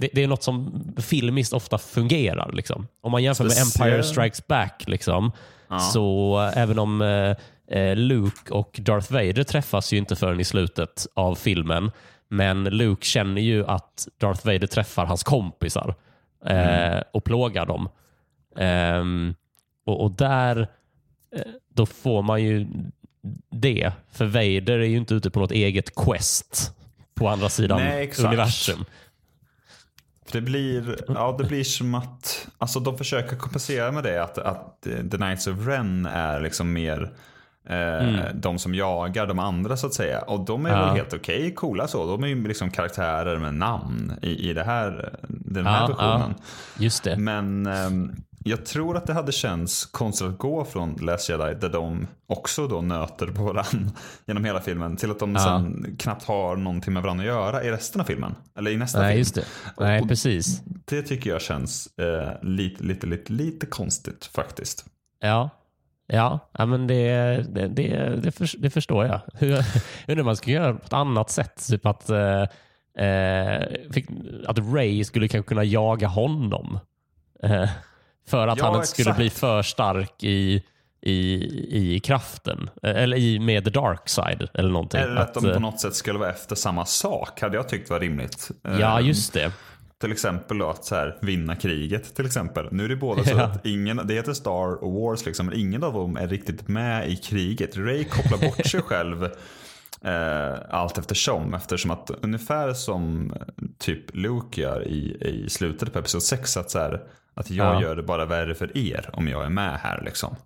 [0.00, 2.52] det, det är något som filmiskt ofta fungerar.
[2.52, 2.86] Liksom.
[3.00, 5.32] Om man jämför med Empire Strikes Back, liksom,
[5.92, 7.36] så även om eh,
[7.78, 11.90] eh, Luke och Darth Vader träffas ju inte förrän i slutet av filmen.
[12.28, 15.94] Men Luke känner ju att Darth Vader träffar hans kompisar
[16.46, 17.88] eh, och plågar dem.
[18.56, 19.34] Ehm,
[19.86, 20.68] och, och där
[21.36, 21.42] eh,
[21.74, 22.66] då får man ju
[23.50, 23.92] det.
[24.12, 26.74] För Vader är ju inte ute på något eget quest
[27.14, 28.84] på andra sidan Nej, universum.
[30.32, 34.82] Det blir, ja, det blir som att, alltså de försöker kompensera med det att, att
[34.82, 37.12] The Knights of Ren är liksom mer
[37.68, 40.20] eh, de som jagar de andra så att säga.
[40.20, 40.86] Och de är Ja.
[40.86, 42.06] väl helt okej, coola så.
[42.06, 46.34] De är ju liksom karaktärer med namn i, i det här, den här Ja, versionen.
[46.38, 46.44] ja,
[46.84, 47.16] just det.
[47.16, 48.12] Men ehm,
[48.44, 52.66] jag tror att det hade känts konstigt att gå från Last Jedi där de också
[52.68, 53.92] då nöter på varandra
[54.26, 55.40] genom hela filmen till att de Ja.
[55.40, 58.34] sen knappt har någonting med varandra att göra i resten av filmen.
[58.58, 59.18] Eller i nästa Nej, film.
[59.18, 59.44] just det.
[59.80, 60.62] Nej, Och- precis.
[60.64, 64.84] Det tycker jag känns eh, lite, lite, lite, lite konstigt faktiskt.
[65.20, 65.50] Ja,
[66.06, 67.12] ja, men det,
[67.54, 69.20] det, det, det, för, det förstår jag.
[69.34, 69.64] Hur,
[70.08, 71.66] undrar man skulle göra på ett annat sätt.
[71.68, 72.42] Typ att, eh,
[73.06, 73.62] eh,
[74.46, 76.78] att Ray skulle kanske kunna jaga honom.
[77.42, 77.68] Eh,
[78.30, 79.18] för att Ja, han inte skulle exakt.
[79.18, 80.62] bli för stark i,
[81.02, 81.14] i,
[81.94, 82.70] i kraften.
[82.82, 84.48] Eh, Eller i, med the dark side.
[84.54, 85.00] Eller någonting.
[85.00, 87.90] Eller att, de eh, på något sätt skulle vara efter samma sak hade jag tyckt
[87.90, 88.50] var rimligt.
[88.62, 89.52] Ja, Eh, just det.
[90.00, 92.68] Till exempel då att så här, vinna kriget till exempel.
[92.70, 95.84] Nu är det båda så att ingen, det heter Star och Wars liksom, men ingen
[95.84, 97.76] av dem är riktigt med i kriget.
[97.76, 99.24] Ray kopplar bort sig själv
[100.04, 101.54] eh, allt eftersom.
[101.54, 105.16] Eftersom att ungefär som eh, typ Luke gör i,
[105.46, 106.56] i slutet på Episod 6.
[106.56, 107.00] Att, så här,
[107.40, 107.82] att jag Ja.
[107.82, 110.36] gör det bara värre för er om jag är med här liksom.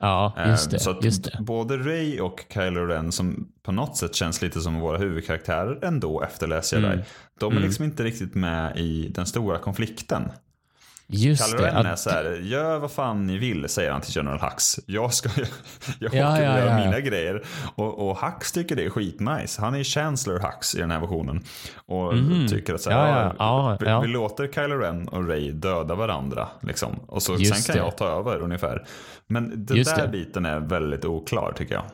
[0.00, 0.76] Ja, just det.
[0.76, 1.38] Eh, Så att just det.
[1.40, 6.22] både Ray och Kylo Ren som på något sätt känns lite som våra huvudkaraktärer ändå
[6.22, 6.86] efter Last Jedi.
[6.86, 7.00] Mm.
[7.40, 10.22] De är liksom inte riktigt med i den stora konflikten.
[11.06, 11.62] Just det.
[11.66, 14.80] Ren är Att- så här, gör vad fan ni vill, säger han till General Hux.
[14.86, 15.28] Jag ska
[15.98, 17.42] jag Ja, åker ja, ja, mina grejer.
[17.74, 19.60] Och, och Hux tycker det är skitnice.
[19.62, 21.44] Han är Chancellor Hux i den här versionen.
[21.86, 22.12] Och
[22.48, 23.34] tycker att så här.
[23.38, 26.48] Ja, vi, vi låter Kylo Ren och Ray döda varandra.
[26.60, 27.00] Liksom.
[27.06, 27.86] Och så, Just sen kan det.
[27.86, 28.84] jag ta över ungefär.
[29.26, 30.08] Men den Just där det.
[30.12, 31.84] biten är väldigt oklar tycker jag.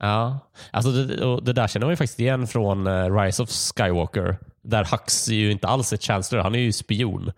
[0.00, 0.38] Ja,
[0.70, 4.38] alltså det, och det där känner man ju faktiskt igen från eh, Rise of Skywalker.
[4.64, 7.32] Där Hux är ju inte alls ett chancellor, han är ju spion.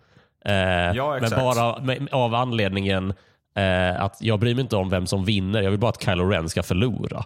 [0.45, 0.53] Eh,
[0.95, 3.13] Ja, men bara med, av anledningen
[3.55, 6.29] eh, att jag bryr mig inte om vem som vinner, jag vill bara att Kylo
[6.29, 7.25] Ren ska förlora.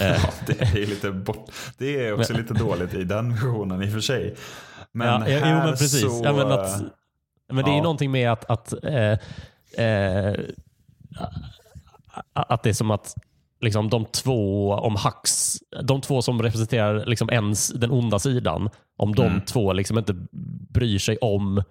[0.00, 1.50] Ja, det är lite bort.
[1.78, 4.34] Det är också lite dåligt i den versionen i och för sig.
[4.92, 6.00] Men ja, här jo, men precis.
[6.00, 6.20] så...
[6.24, 6.82] ja, men att,
[7.52, 9.18] men det är ju någonting med att, att, eh,
[9.86, 10.34] eh,
[12.32, 13.14] att det är som att
[13.60, 19.14] liksom, de två, om Hux de två som representerar liksom ens den onda sidan, om
[19.14, 19.40] de Mm.
[19.40, 20.14] två liksom inte
[20.68, 21.62] bryr sig om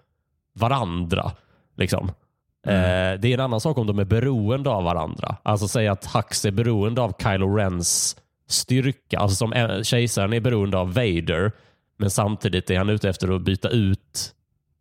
[0.53, 1.31] varandra.
[1.77, 2.11] Liksom.
[2.67, 2.79] Mm.
[3.13, 5.35] Eh, det är en annan sak om de är beroende av varandra.
[5.43, 8.17] Alltså säga att Hux är beroende av Kylo Rens
[8.49, 9.19] styrka.
[9.19, 11.51] Alltså som kejsaren är beroende av Vader,
[11.97, 14.33] men samtidigt är han ute efter att byta ut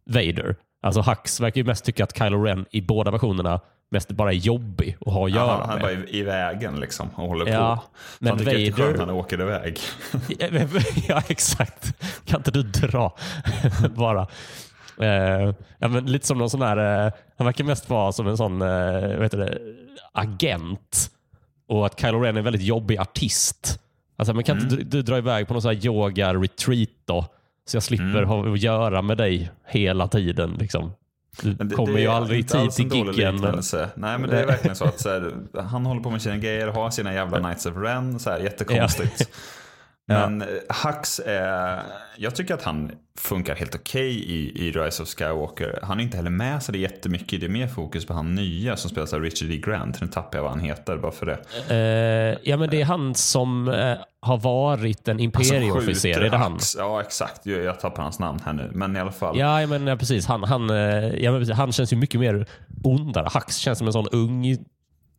[0.06, 0.56] Vader.
[0.82, 3.60] Alltså Hux verkar ju mest tycka att Kylo Ren i båda versionerna
[3.90, 5.98] mest bara är jobbig att ha att göra Ja, han är med.
[5.98, 7.98] bara i, i vägen liksom och håller Ja, på.
[8.18, 9.78] men han tycker att det är skönt Vader- när han åker iväg.
[11.08, 11.92] ja, exakt.
[12.24, 13.16] Kan inte du dra
[13.96, 14.26] bara?
[15.00, 18.62] Eh, ja, lite som någon sån här, eh, han verkar mest vara som en sån
[18.62, 18.68] eh,
[19.16, 19.58] vad heter det,
[20.12, 21.10] agent.
[21.68, 23.80] Och att Kylo Ren är en väldigt jobbig artist.
[24.16, 27.26] Alltså, men kan inte du, dra iväg på någon sån här yoga-retreat då?
[27.66, 30.56] Så jag slipper ha att göra med dig hela tiden.
[30.60, 30.92] Liksom.
[31.42, 33.36] Du det- kommer det ju aldrig i tid till giggen.
[33.94, 36.66] Nej men det är verkligen så att så här, han håller på med sina grejer,
[36.68, 39.30] har sina jävla Knights of Ren, så här, jättekonstigt.
[40.10, 40.74] Men ja.
[40.74, 41.82] Hux är,
[42.16, 45.78] jag tycker att han funkar helt okej i, i Rise of Skywalker.
[45.82, 47.40] Han är inte heller med så det jättemycket.
[47.40, 49.56] Det är mer fokus på han nya som spelas av Richard E.
[49.56, 50.00] Grant.
[50.00, 51.38] Nu tappar jag vad han heter bara för det.
[51.74, 56.08] Eh, ja, men det är han som eh, har varit en imperieofficer.
[56.08, 56.52] Alltså, är det han?
[56.52, 56.76] Hux.
[56.78, 58.70] Ja exakt, jag, jag tappar hans namn här nu.
[58.74, 59.38] Men i alla fall.
[59.38, 60.26] Ja, men ja, precis.
[60.26, 60.76] Han, han, eh,
[61.24, 61.56] ja, men precis.
[61.56, 62.46] han känns ju mycket mer
[62.84, 63.28] ondare.
[63.34, 64.56] Hux känns som en sån ung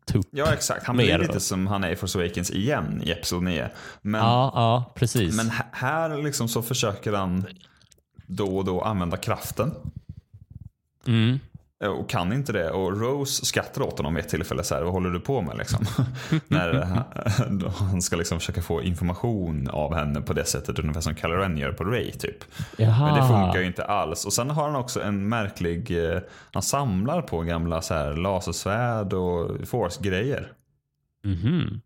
[0.05, 0.25] tupp.
[0.31, 1.21] Ja exakt, han blir då.
[1.21, 3.69] lite som han är i Force Awakens igen i Episod 9.
[4.01, 5.35] Men, Ja, ja precis.
[5.35, 7.45] men här liksom så försöker han
[8.27, 9.73] då och då använda kraften.
[11.07, 11.39] Mm.
[11.81, 12.69] Eh, Och kan inte det.
[12.71, 14.63] Och Rose skrattar åt honom vid ett tillfälle.
[14.63, 15.57] Så här, vad håller du på med?
[15.57, 15.85] Liksom?
[16.47, 17.03] När han-
[17.59, 20.79] då han ska liksom försöka få information av henne på det sättet.
[20.79, 22.37] Ungefär som Kylo Ren gör på Ray typ.
[22.77, 23.05] Jaha.
[23.05, 24.25] Men det funkar ju inte alls.
[24.25, 26.05] Och sen har han också en märklig...
[26.13, 26.19] eh,
[26.53, 30.51] Han samlar på gamla så här, lasersvärd och force-grejer.
[31.23, 31.67] Mhm.
[31.67, 31.77] Eh,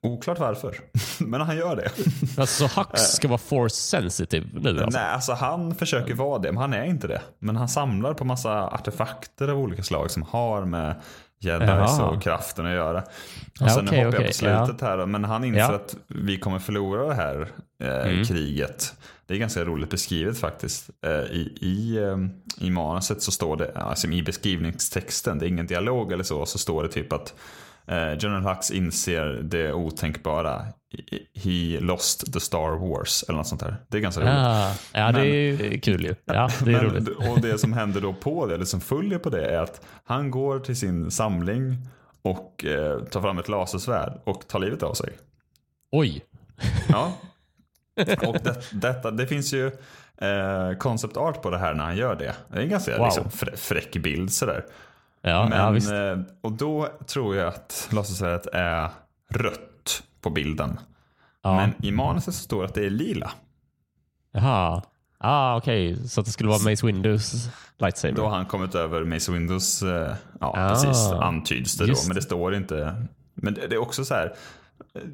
[0.00, 0.76] Oklart varför.
[1.18, 1.90] Men han gör det.
[2.40, 4.98] Alltså, så Hux ska vara force sensitive nu alltså?
[4.98, 7.22] Nej, alltså han försöker vara det, men han är inte det.
[7.38, 11.00] Men han samlar på massa artefakter av olika slag som har med
[11.40, 12.98] jedis och kraften att göra.
[13.00, 13.06] Och
[13.60, 15.74] Ja, sen okej, nu hoppar jag okej, på slutet här då, men han inser Ja.
[15.74, 17.48] att vi kommer förlora det här
[17.82, 18.24] eh, Mm.
[18.24, 18.94] kriget.
[19.26, 20.90] Det är ganska roligt beskrivet faktiskt.
[21.06, 22.16] Eh, I, i, eh,
[22.66, 26.58] I manuset så står det, alltså i beskrivningstexten, det är ingen dialog eller så, så
[26.58, 27.34] står det typ att
[27.86, 30.66] eh, General Hux inser det otänkbara.
[31.34, 33.76] He lost the Star Wars eller något sånt där.
[33.88, 34.32] Det är ganska roligt.
[34.34, 36.14] Ja, ja det Men- är ju kul ju.
[36.24, 37.08] Ja, det är Men, roligt.
[37.30, 40.30] och det som händer då på det, eller som följer på det, är att han
[40.30, 41.76] går till sin samling
[42.22, 45.10] och eh, tar fram ett lasersvärd och tar livet av sig.
[45.92, 46.24] Oj.
[46.88, 47.12] Ja.
[48.26, 49.66] Och det, detta, det finns ju
[50.18, 52.34] eh, concept art på det här när han gör det.
[52.48, 53.04] Det är en ganska Wow.
[53.06, 54.64] liksom, frä, fräck bild sådär.
[55.22, 55.90] Ja, ja Men, visst.
[55.92, 58.88] eh, och då tror jag att lasersvärdet är
[59.30, 60.80] rött på bilden.
[61.42, 61.56] Ja.
[61.56, 63.30] Men i manuset så står det att det är lila.
[64.32, 64.82] Jaha.
[65.18, 66.08] Ah, okej.
[66.08, 67.48] Så att det skulle vara Mace Windows
[67.78, 68.14] lightsaber.
[68.16, 71.94] Då har han kommit över Mace Windows, eh, ja Ah, precis, antyds det då.
[72.06, 73.06] Men det står inte.
[73.34, 74.32] Men det är också så här,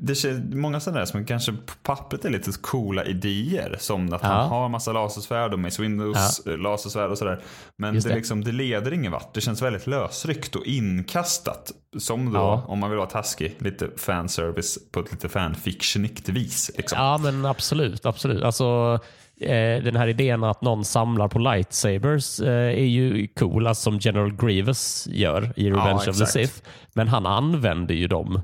[0.00, 3.76] det är många sådana där som kanske på pappret är lite coola idéer.
[3.78, 4.28] Som att Ja.
[4.28, 7.40] han har massa lasersvärd och Mace Windows eh, lasersvärd och sådär.
[7.76, 8.14] Men det, det.
[8.14, 9.34] Liksom, det leder ingen vart.
[9.34, 11.72] Det känns väldigt lösryckt och inkastat.
[11.98, 12.64] Som då, Ja.
[12.66, 16.70] om man vill vara taskig, lite fanservice på ett lite fanfictionigt vis.
[16.76, 16.98] Liksom.
[16.98, 18.06] Ja, men absolut.
[18.06, 18.42] absolut.
[18.42, 18.98] Alltså,
[19.40, 23.98] eh, den här idén att någon samlar på lightsabers eh, är ju cool, alltså som
[23.98, 26.26] General Grievous gör i Revenge of the.
[26.26, 26.54] Sith.
[26.94, 28.40] Men han använder ju dem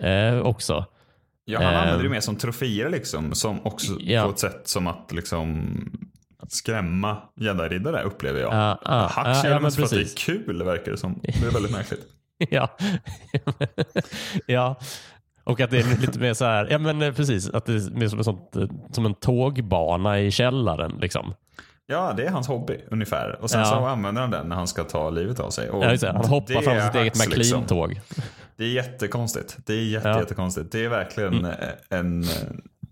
[0.00, 0.84] eh, också.
[1.44, 3.34] Ja, han använder det mer som troféer liksom.
[3.34, 4.24] Som också Ja.
[4.24, 5.74] på ett sätt som att liksom
[6.48, 8.52] skrämma jedi-riddare upplever jag.
[8.54, 11.20] Ja, ja, Hack gör ja, men för att det är kul verkar det som.
[11.22, 12.06] Det är väldigt märkligt.
[12.50, 12.76] ja.
[14.46, 14.76] ja.
[15.44, 17.90] Och att det är lite mer så här, ja men eh, precis, att det är
[17.90, 20.98] mer som en, sånt, eh, som en tågbana i källaren.
[21.00, 21.34] Liksom.
[21.90, 23.38] Ja, det är hans hobby ungefär.
[23.42, 23.66] Och sen Ja.
[23.66, 25.70] så använder han den när han ska ta livet av sig.
[25.70, 26.12] Och Ja.
[26.12, 27.60] Han hoppar fram sitt eget Hux, liksom.
[27.60, 28.00] McLean-tåg.
[28.56, 29.56] Det är jättekonstigt.
[29.66, 30.12] Det är jätte, Ja.
[30.14, 30.22] Mm.
[30.22, 30.72] jättekonstigt.
[30.72, 31.52] Det är verkligen eh,
[31.88, 32.24] en,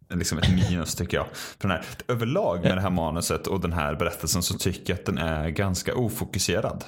[0.09, 1.27] en, liksom ett minus tycker jag.
[1.33, 4.99] För den här, överlag med det här manuset och den här berättelsen så tycker jag
[5.01, 6.85] att den är ganska ofokuserad.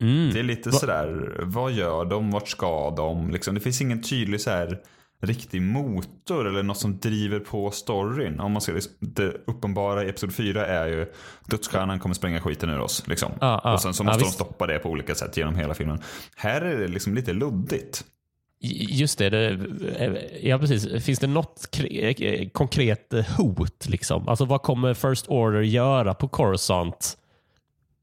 [0.00, 0.30] Mm.
[0.32, 3.30] Det är lite sådär, vad gör de, vart ska de?
[3.30, 4.78] Liksom, det finns ingen tydlig så här,
[5.22, 8.40] riktig motor eller något som driver på storyn.
[8.40, 11.12] Om man ska, det uppenbara i Episod 4 är ju
[11.46, 13.06] dödsstjärnan kommer spränga skiten ur oss.
[13.06, 13.32] Liksom.
[13.40, 13.72] Ja, ja.
[13.72, 14.34] och sen så måste de visst.
[14.34, 16.00] stoppa det på olika sätt genom hela filmen.
[16.36, 18.04] Här är det liksom lite luddigt.
[18.88, 19.58] Just det, det,
[20.42, 21.04] ja precis.
[21.04, 23.88] Finns det något eh, konkret eh, hot?
[23.88, 24.28] Liksom?
[24.28, 27.18] Alltså vad kommer First Order göra på Coruscant?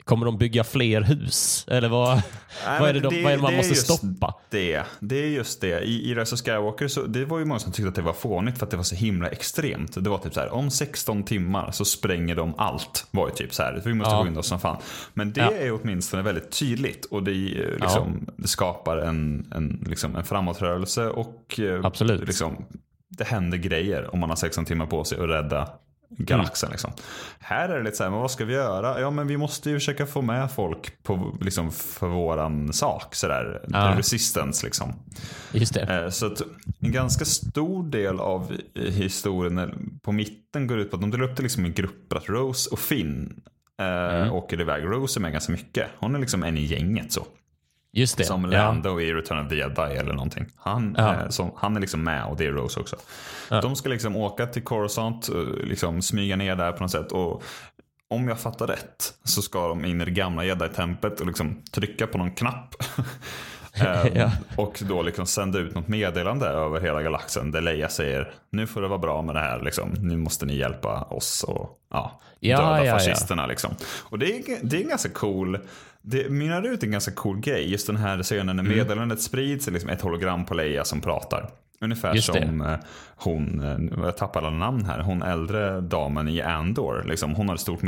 [0.09, 1.65] Kommer de bygga fler hus?
[1.67, 2.21] Eller vad,
[2.65, 4.35] Nej, vad, är, det de, vad är det man det måste stoppa?
[4.49, 5.79] Det, det är just det.
[5.81, 8.13] I, i Rise of Skywalker så det var ju många som tyckte att det var
[8.13, 10.03] fånigt för att det var så himla extremt.
[10.03, 13.07] Det var typ så här, om 16 timmar så spränger de allt.
[13.11, 14.27] Var ju typ så här, vi måste Ja.
[14.27, 14.77] in oss som fan.
[15.13, 15.51] Men det Ja.
[15.51, 21.09] är åtminstone väldigt tydligt och det, eh, liksom, det skapar en, en, liksom, en framåtrörelse
[21.09, 22.27] och eh, Absolut.
[22.27, 22.65] Liksom,
[23.09, 25.69] det händer grejer om man har 16 timmar på sig att rädda
[26.09, 26.67] galaxen.
[26.67, 26.71] Mm.
[26.73, 26.91] Liksom.
[27.39, 29.01] Här är det lite så här, men vad ska vi göra?
[29.01, 33.15] Ja, men vi måste ju försöka få med folk på, liksom, för våran sak.
[33.15, 33.65] Så där.
[33.67, 33.93] Ja.
[33.97, 34.93] Resistance liksom.
[35.51, 36.03] Just det.
[36.03, 36.41] Eh, Så att
[36.79, 41.35] en ganska stor del av historien på mitten går ut på att de delar upp
[41.37, 42.17] det liksom i grupper.
[42.17, 43.41] Att Rose och Finn
[43.81, 44.83] eh, åker iväg.
[44.83, 45.87] Rose är med ganska mycket.
[45.99, 47.25] Hon är liksom en i gänget så.
[47.91, 48.23] Just det.
[48.23, 48.49] Som ja.
[48.49, 50.45] Lando i Return of the Jedi eller någonting.
[50.57, 51.13] Han, Ja.
[51.15, 52.95] eh, som, han är liksom med och det är Rose också.
[53.49, 57.11] De ska liksom åka till Coruscant, eh, liksom smyga ner där på något sätt.
[57.11, 57.43] Och
[58.09, 62.07] om jag fattar rätt så ska de in i det gamla Jedi-templet och liksom trycka
[62.07, 62.75] på någon knapp.
[63.73, 64.31] Eh, Ja.
[64.55, 68.81] Och då liksom sända ut något meddelande över hela galaxen där Leia säger nu får
[68.81, 69.61] det vara bra med det här.
[69.61, 69.89] Liksom.
[69.99, 72.93] Nu måste ni hjälpa oss och ja, Ja, döda ja, ja.
[72.93, 73.45] fascisterna.
[73.45, 73.75] Liksom.
[74.03, 75.59] Och det är, det är en ganska cool,
[76.09, 77.71] det mynnar ut en ganska cool grej.
[77.71, 78.77] Just den här scenen när Mm.
[78.77, 81.49] meddelandet sprids, är liksom ett hologram på Leia som pratar.
[81.81, 82.41] Ungefär Just det.
[82.47, 82.75] som eh,
[83.15, 87.03] hon, eh, jag tappar alla namn här, hon äldre damen i Andor.
[87.07, 87.81] Liksom, hon har ett stort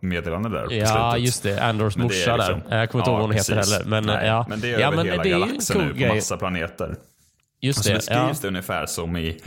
[0.00, 1.26] meddelande, där på Ja, slutet.
[1.26, 1.62] just det.
[1.64, 2.78] Andors Men det morsa liksom- där.
[2.78, 3.74] Jag kommer inte ihåg vad hon heter precis.
[3.74, 3.90] heller.
[3.90, 4.46] Men, Nej, ja.
[4.48, 6.14] men det är ja, över men hela det galaxen cool nu på grej.
[6.14, 6.96] massa planeter.
[7.60, 7.96] Just Alltså, det.
[7.98, 8.34] beskrivs Ja.
[8.42, 9.40] det ungefär som i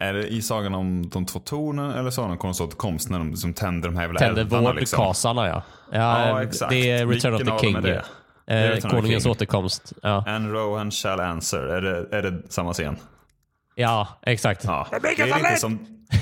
[0.00, 3.36] är det i sagan om de två tornen eller sagan om konståt komst när de
[3.36, 4.96] som tänder de här jävla Tänder eldarna, liksom?
[4.98, 5.62] vårdkasarna ja.
[5.92, 6.28] ja.
[6.28, 6.70] Ja, exakt.
[6.70, 7.76] Det är Return Vilken of the King.
[7.76, 7.94] är det?
[7.96, 8.02] Eh,
[8.46, 9.32] Det är konungens King.
[9.32, 9.92] återkomst.
[10.02, 10.24] Ja.
[10.26, 11.58] And Rohan shall answer.
[11.58, 12.96] Är det, är det samma scen?
[13.74, 14.64] ja, exakt.
[14.64, 14.86] Ja.
[14.90, 15.78] Det är lite som...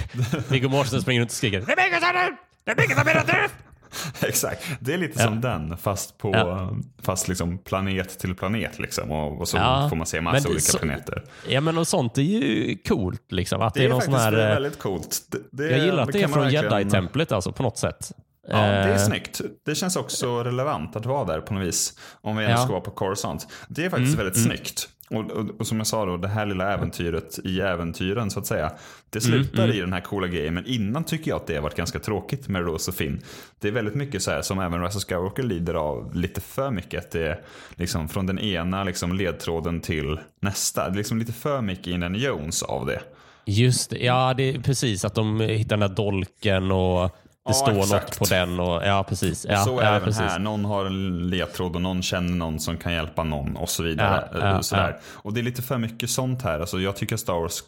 [0.48, 2.36] Viggo Mortensen springer runt och skriker Rebecca sa det!
[2.66, 3.48] Rebecca sa det!
[4.20, 4.64] Exakt.
[4.80, 6.70] Det är lite som den fast på Ja.
[7.02, 9.10] fast liksom planet till planet liksom.
[9.10, 9.86] Och, och så Ja.
[9.88, 11.24] får man se Men massa det- olika så- planeter.
[11.48, 13.62] Ja men och sånt är ju coolt liksom.
[13.62, 14.32] Att det, Det är sån faktiskt här...
[14.32, 15.18] väldigt coolt.
[15.30, 18.12] Det, det, Jag gillar att det är från verkligen- Jedi-templet alltså på något sätt.
[18.50, 19.40] Ja, det är Eh, snyggt.
[19.66, 21.98] Det känns också relevant att vara där på något vis.
[22.20, 22.56] Om vi ändå Ja.
[22.56, 23.46] Mm, ska vara på Coruscant.
[23.68, 24.88] Det är faktiskt väldigt snyggt.
[25.10, 28.46] Och, och, och som jag sa då, det här lilla äventyret i äventyren så att
[28.46, 28.72] säga.
[29.10, 30.54] Det Mm, slutar i den här coola grejen.
[30.54, 33.20] Men innan tycker jag att det har varit ganska tråkigt med Rose och Finn.
[33.58, 37.04] Det är väldigt mycket så här som även of Skywalker lider av lite för mycket.
[37.04, 37.40] Att det är
[37.74, 40.88] liksom från den ena liksom ledtråden till nästa.
[40.88, 43.00] Det är liksom lite för mycket Indiana Jones av det.
[43.44, 43.98] Just det.
[43.98, 47.16] Ja, det är precis att de hittar den där dolken och
[47.48, 47.90] det står exakt.
[47.90, 48.60] något på den.
[48.60, 49.46] Och, ja, precis.
[49.48, 50.20] Ja, så är ja, även precis.
[50.22, 50.38] här.
[50.38, 54.48] Någon har en ledtråd och någon känner någon som kan hjälpa någon och så vidare.
[54.54, 54.96] Eh, Sådär.
[55.14, 56.60] Och det är lite för mycket sånt här.
[56.60, 57.62] Alltså, jag tycker Star Wars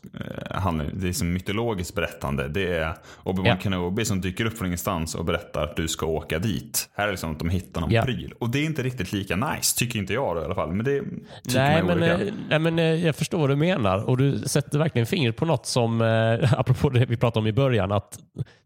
[0.52, 2.48] eh, handlar, det är som mytologiskt berättande.
[2.48, 3.56] Det är Obi-Wan Ja.
[3.62, 6.88] Kenobi som dyker upp från ingenstans och berättar att du ska åka dit.
[6.96, 8.02] Här är det liksom att de hittar någon Ja.
[8.02, 8.34] pryl.
[8.40, 10.72] Och det är inte riktigt lika nice, tycker inte jag då, i alla fall.
[10.72, 12.12] Men det tycker Nej men, olika.
[12.20, 13.98] eh, nej, men eh, jag förstår vad du menar.
[14.08, 17.52] Och du sätter verkligen fingret på något som, eh, apropå det vi pratade om i
[17.52, 18.18] början, att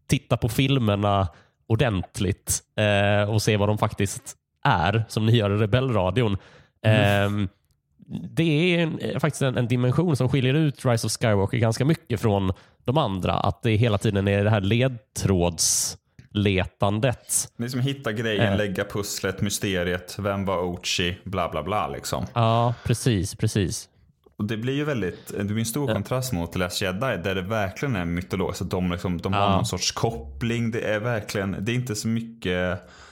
[0.06, 1.28] titta på filmerna
[1.66, 6.36] ordentligt eh, och se vad de faktiskt är, som ni gör i Rebellradion.
[6.82, 7.42] Mm.
[7.42, 7.48] Eh,
[8.30, 11.84] det är en, eh, faktiskt en, en dimension som skiljer ut Rise of Skywalker ganska
[11.84, 12.52] mycket från
[12.84, 13.32] de andra.
[13.32, 17.48] Att det hela tiden är det här ledtrådsletandet.
[17.56, 18.56] Det är som hitta grejen, Eh.
[18.56, 22.26] lägga pusslet, mysteriet, vem var Ochi, bla bla bla liksom.
[22.34, 23.88] Ja, precis, precis.
[24.36, 27.34] Och det blir ju väldigt, det blir en stor kontrast mot The Last Jedi där
[27.34, 28.62] det verkligen är mytologiskt.
[28.62, 29.56] Att de, liksom, de har Ja.
[29.56, 30.70] någon sorts koppling.
[30.70, 32.42] Det är verkligen, det är inte så mycket,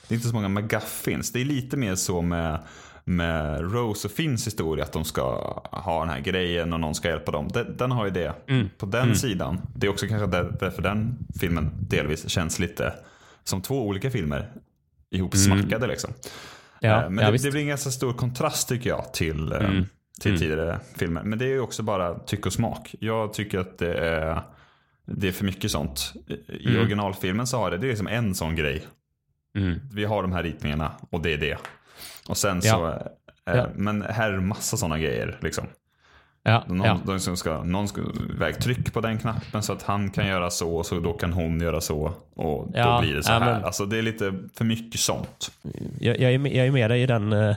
[0.08, 1.32] det är inte så många McGuffins.
[1.32, 2.58] Det är lite mer så med,
[3.04, 4.84] med Rose och Finns historia.
[4.84, 5.22] Att de ska
[5.70, 7.48] ha den här grejen och någon ska hjälpa dem.
[7.48, 8.68] Den, den har ju det Mm.
[8.78, 9.60] på den sidan.
[9.76, 12.92] Det är också kanske där, därför den filmen delvis känns lite
[13.44, 14.50] som två olika filmer
[15.10, 16.10] ihopsmackade liksom.
[16.10, 16.20] Mm.
[16.80, 19.54] Ja, Eh, Men ja, det, det blir en ganska stor kontrast tycker jag till,
[20.20, 21.22] till tidigare filmer.
[21.22, 22.94] Men det är ju också bara tyck och smak.
[23.00, 24.40] Jag tycker att det är,
[25.06, 26.12] det är för mycket sånt.
[26.48, 28.86] I originalfilmen så har det, det är liksom en sån grej.
[29.58, 29.80] Mm.
[29.92, 31.56] Vi har de här ritningarna och det är det.
[32.28, 32.72] Och sen Ja.
[32.72, 32.86] så,
[33.50, 33.66] eh, Ja.
[33.74, 35.38] men här är det massa sådana grejer.
[35.42, 35.64] Liksom.
[36.44, 37.00] Ja, Någon, ja.
[37.06, 38.00] de som ska, någon ska
[38.34, 41.32] iväg tryck på den knappen så att han kan göra så och så då kan
[41.32, 42.14] hon göra så.
[42.34, 43.40] Och Ja, då blir det så här.
[43.40, 45.52] men- Alltså det är lite för mycket sånt.
[46.00, 47.56] jag, jag, är med, jag är med dig i den, eh,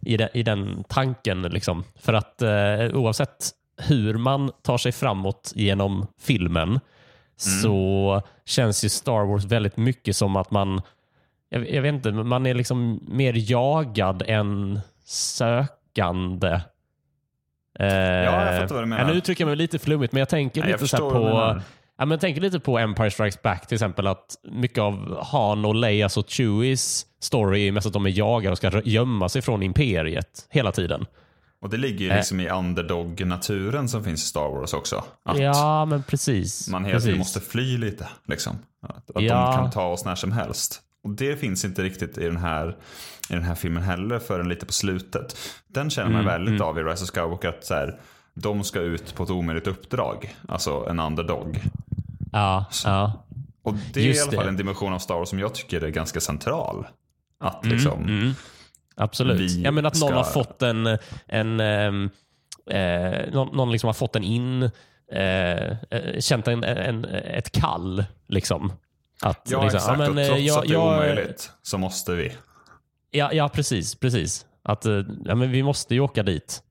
[0.00, 1.42] i den, i den tanken.
[1.42, 1.84] Liksom.
[2.00, 3.50] För att eh, oavsett
[3.82, 6.80] hur man tar sig framåt genom filmen
[7.36, 10.82] så känns ju Star Wars väldigt mycket som att man,
[11.48, 16.60] jag, jag vet inte, man är liksom mer jagad än sökande.
[17.78, 19.02] Eh, jag fattar vad du menar.
[19.02, 21.22] Ja, nu uttrycker jag mig lite flummigt, men jag tänker Nej, jag lite så vad
[21.22, 21.62] du på.
[21.98, 24.06] Ja, men tänk lite på Empire Strikes Back till exempel.
[24.06, 28.52] Att mycket av Han och Leias och Chewies story är mest att de är jagade
[28.52, 31.06] och ska gömma sig från imperiet hela tiden.
[31.60, 32.16] Och det ligger ju Eh.
[32.16, 35.04] liksom i underdog-naturen som finns i Star Wars också.
[35.24, 36.68] Att Ja, men precis.
[36.68, 37.18] man tiden precis.
[37.18, 38.08] måste fly lite.
[38.26, 38.58] Liksom.
[38.82, 39.46] Att, att Ja.
[39.46, 40.80] de kan ta oss när som helst.
[41.04, 42.68] Och det finns inte riktigt i den här,
[43.30, 45.36] i den här filmen heller förrän lite på slutet.
[45.68, 47.48] Den känner man Mm, väldigt av i Rise of Skywalker.
[47.48, 48.00] Att så här,
[48.34, 50.34] de ska ut på ett omöjligt uppdrag.
[50.48, 51.60] Alltså en underdog.
[52.32, 53.12] Ja, ja.
[53.62, 54.48] Och det är Just i alla fall det.
[54.50, 56.86] en dimension av Star Wars som jag tycker är ganska central.
[57.40, 58.32] Att liksom, Mm.
[58.96, 59.50] Absolut.
[59.50, 62.10] Ja, men att någon ska- har fått en, en ehm,
[62.70, 64.62] eh, någon, någon liksom har fått en in,
[65.12, 65.20] eh,
[65.70, 68.04] eh, känt en, en, ett kall.
[68.28, 68.72] Liksom.
[69.22, 69.98] Att, Ja, liksom, exakt.
[69.98, 72.32] men, och eh, trots jag- att det är jag- omöjligt så måste vi.
[73.10, 73.94] Ja, ja precis.
[73.94, 74.46] precis.
[74.62, 76.62] Att, eh, ja, men vi måste ju åka dit.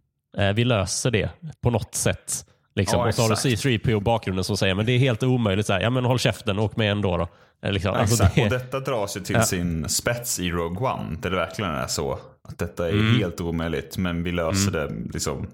[0.55, 1.29] Vi löser det
[1.61, 2.45] på något sätt.
[2.75, 2.99] Liksom.
[2.99, 3.63] Ja, och så har du exakt.
[3.65, 5.65] C3PO i bakgrunden som säger men det är helt omöjligt.
[5.65, 7.17] Så här, ja, men håll käften och åk med ändå.
[7.17, 7.27] Då.
[7.61, 7.93] Eh, Liksom.
[7.93, 8.35] Ja, Alltså, exakt.
[8.35, 9.43] det- Och detta dras ju till Ja.
[9.43, 11.17] sin spets i Rogue One.
[11.21, 12.19] Där det verkligen är så.
[12.49, 13.19] Att detta är Mm.
[13.19, 13.97] helt omöjligt.
[13.97, 15.47] Men vi löser det liksom.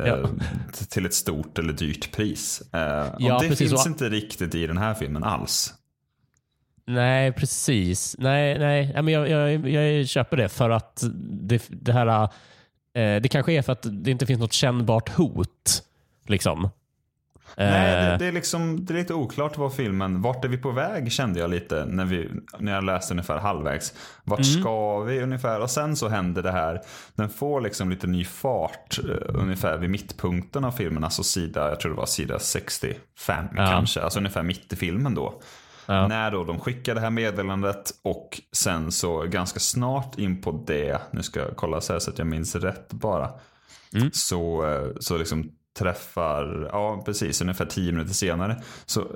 [0.00, 0.28] eh, Ja.
[0.88, 2.62] Till ett stort eller dyrt pris.
[2.72, 2.80] Eh,
[3.18, 3.58] Ja, och det precis.
[3.58, 5.74] finns Och- inte riktigt i den här filmen alls.
[6.86, 8.16] Nej, precis.
[8.18, 8.92] Nej, nej.
[8.94, 12.28] men jag, jag, jag köper det för att det, det här
[13.20, 15.82] det kanske är för att det inte finns något kännbart hot.
[16.26, 16.68] Liksom.
[17.56, 20.56] Nej, det, Eh, det, är liksom, det är lite oklart vad filmen, vart är vi
[20.58, 23.94] på väg kände jag lite när, vi, när jag läste ungefär halvvägs.
[24.24, 24.60] Vart Mm.
[24.60, 25.60] ska vi ungefär?
[25.60, 26.80] Och sen så händer det här,
[27.14, 31.04] den får liksom lite ny fart eh, ungefär vid mittpunkten av filmen.
[31.04, 33.66] Alltså sida, jag tror det var sida 65 Ja.
[33.66, 35.40] kanske, alltså ungefär mitt i filmen då.
[35.86, 36.08] Ja.
[36.08, 40.98] När då de skickar det här meddelandet och sen så ganska snart in på det,
[41.10, 43.30] nu ska jag kolla så här så att jag minns rätt bara.
[43.94, 44.10] Mm.
[44.12, 49.06] Så, eh, så liksom träffar, ja precis, ungefär tio minuter senare så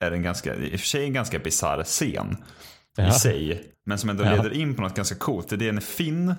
[0.00, 2.36] är det en ganska, i och för sig en ganska bisarr scen
[2.96, 3.08] Ja.
[3.08, 3.72] i sig.
[3.84, 4.30] Men som ändå Ja.
[4.30, 5.48] leder in på något ganska coolt.
[5.58, 6.34] Det är en Finn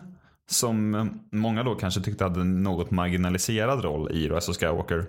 [0.50, 5.06] som många då kanske tyckte hade en något marginaliserad roll i Rise of Skywalker.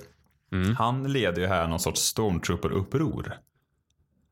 [0.53, 0.77] Mm.
[0.77, 3.33] Han leder ju här någon sorts stormtrooper-uppror.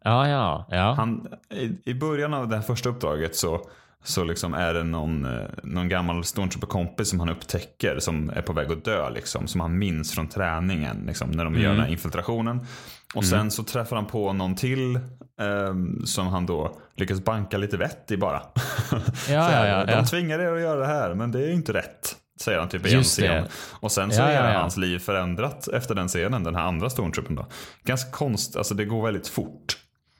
[0.04, 0.92] ja, ja, ja.
[0.96, 3.68] Han, i, I början av det här första uppdraget så,
[4.06, 8.52] så liksom är det någon, eh, någon gammal stormtrooper-kompis som han upptäcker som är på
[8.52, 9.10] väg att dö.
[9.10, 11.76] Liksom, som han minns från träningen liksom, när de gör Mm.
[11.76, 12.66] den här infiltrationen.
[13.14, 15.00] Och sen så träffar han på någon till
[15.40, 18.42] ehm, som han då lyckas banka lite vett i bara.
[19.28, 21.72] Ja, här, ja, ja, De tvingar er att göra det här men det är inte
[21.72, 22.16] rätt.
[22.40, 23.44] Säger han typ i en scen.
[23.80, 26.44] Och sen så är hans liv förändrat efter den scenen.
[26.44, 27.46] Den här andra stormtroopern då.
[27.84, 29.76] Ganska konst, alltså det går väldigt fort.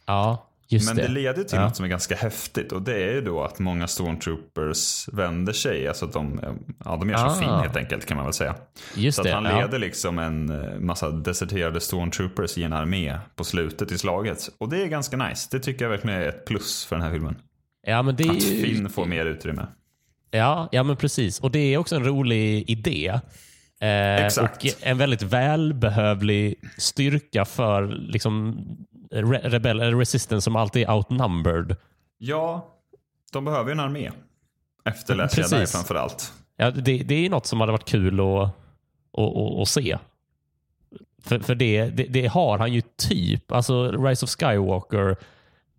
[0.07, 1.03] ja just Men det.
[1.03, 1.65] det leder till Ja.
[1.65, 5.89] något som är ganska häftigt och det är ju då att många stormtroopers vänder sig.
[5.89, 6.41] Alltså att de,
[6.85, 7.35] ja, de gör sig Ah.
[7.35, 8.55] fin helt enkelt kan man väl säga.
[8.95, 9.35] Just Så att det.
[9.35, 9.61] han ja.
[9.61, 14.39] leder liksom en eh, massa deserterade stormtroopers i en armé på slutet i slaget.
[14.59, 15.49] Och det är ganska nice.
[15.51, 17.37] Det tycker jag verkligen är ett plus för den här filmen.
[17.87, 19.67] Ja, men det är Att ju- Finn får mer utrymme.
[20.31, 21.41] Ja, ja, men precis.
[21.41, 23.21] Och det är också en rolig idé.
[23.81, 24.65] Eh, Exakt.
[24.65, 28.59] Och en väldigt välbehövlig styrka för liksom,
[29.11, 31.77] re rebell, eller resistance som alltid är outnumbered.
[32.19, 32.69] Ja,
[33.33, 34.11] de behöver ju en armé.
[34.85, 35.39] Efter Last.
[35.39, 36.33] Jedi framförallt.
[36.57, 38.51] Ja, det, det är något som hade varit kul att,
[39.19, 39.99] att, att, se.
[41.23, 43.53] För, för det, det, det har han ju typ.
[43.53, 45.11] Alltså Rise of Skywalker,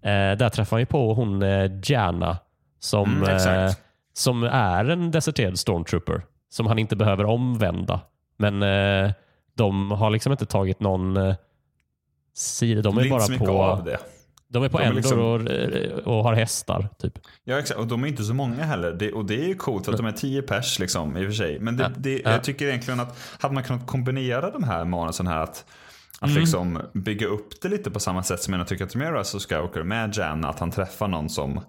[0.01, 2.37] eh, där träffar han ju på hon eh, Jana
[2.79, 3.71] som, Mm, eh,
[4.13, 6.21] som är en deserterad stormtrooper.
[6.49, 7.99] Som han inte behöver omvända.
[8.37, 9.11] Men eh,
[9.55, 11.35] de har liksom inte tagit någon
[12.37, 12.81] eh, sida.
[12.81, 13.97] De är så bara på, av det.
[14.49, 16.89] de är på De är Endor liksom- och, och har hästar.
[16.99, 17.19] typ.
[17.43, 18.91] Ja exakt, och de är inte så många heller.
[18.91, 21.33] Det, och det är ju coolt att de är tio pers liksom i och för
[21.33, 21.59] sig.
[21.59, 21.89] Men det, Ja.
[21.97, 22.31] det, Ja.
[22.31, 25.65] jag tycker egentligen att hade man kunnat kombinera de här manusen här att
[26.19, 26.39] att Mm.
[26.41, 29.39] liksom bygga upp det lite på samma sätt som jag tycker att de gör Russell
[29.39, 31.59] Skywalker med Jan, att han träffar någon som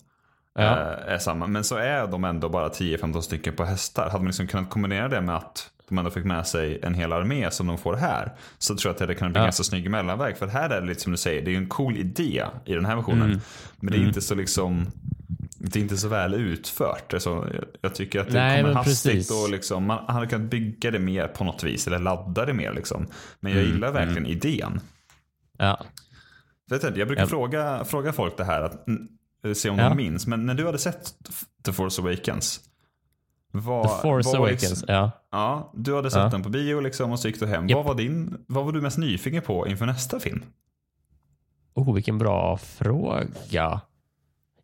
[0.54, 0.62] Ja.
[0.62, 1.46] eh, är samma.
[1.46, 4.02] Men så är de ändå bara 10-15 stycken på hästar.
[4.04, 7.12] Hade man liksom kunnat kombinera det med att de ändå fick med sig en hel
[7.12, 8.32] armé som de får här.
[8.58, 9.44] Så tror jag att det hade kunnat bli Ja.
[9.44, 10.36] ganska snygg mellanväg.
[10.36, 12.74] För här är det lite som du säger, det är ju en cool idé i
[12.74, 13.22] den här versionen.
[13.30, 13.40] Mm.
[13.80, 14.86] Men det är inte så liksom
[15.60, 17.14] det är inte så väl utfört.
[17.14, 19.30] Alltså, jag, jag tycker att det Nej, kommer hastigt precis.
[19.44, 21.86] och liksom, man hade kunnat bygga det mer på något vis.
[21.86, 23.06] Eller ladda det mer liksom.
[23.40, 24.80] Men jag Mm, gillar verkligen idén.
[25.58, 25.84] Ja.
[26.70, 27.26] Vet du, jag brukar Ja.
[27.28, 29.88] fråga, fråga folk det här, att, mm, se om Ja.
[29.88, 30.26] de minns.
[30.26, 31.14] Men när du hade sett
[31.64, 32.60] The Force Awakens.
[33.52, 34.84] Vad, The Force var Awakens.
[34.88, 35.10] Ja.
[35.32, 36.28] ja, du hade sett Ja.
[36.28, 37.68] den på bio liksom och så gick du hem.
[37.68, 37.76] Japp.
[37.76, 40.42] Vad, var din, vad var du mest nyfiken på inför nästa film?
[41.74, 43.80] Oh, vilken bra fråga.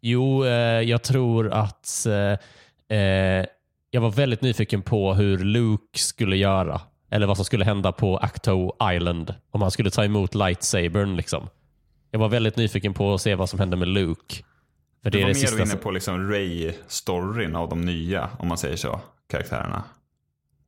[0.01, 3.47] Jo, eh, jag tror att eh, eh,
[3.91, 6.81] jag var väldigt nyfiken på hur Luke skulle göra.
[7.11, 9.35] Eller vad som skulle hända på Acto Island.
[9.51, 11.17] Om han skulle ta emot lightsabern.
[11.17, 11.49] Liksom.
[12.11, 14.45] Jag var väldigt nyfiken på att se vad som hände med Luke.
[15.05, 18.31] För Du det är var det mer sista inne på liksom Ray-storyn av de nya,
[18.39, 19.01] om man säger så,
[19.31, 19.83] karaktärerna.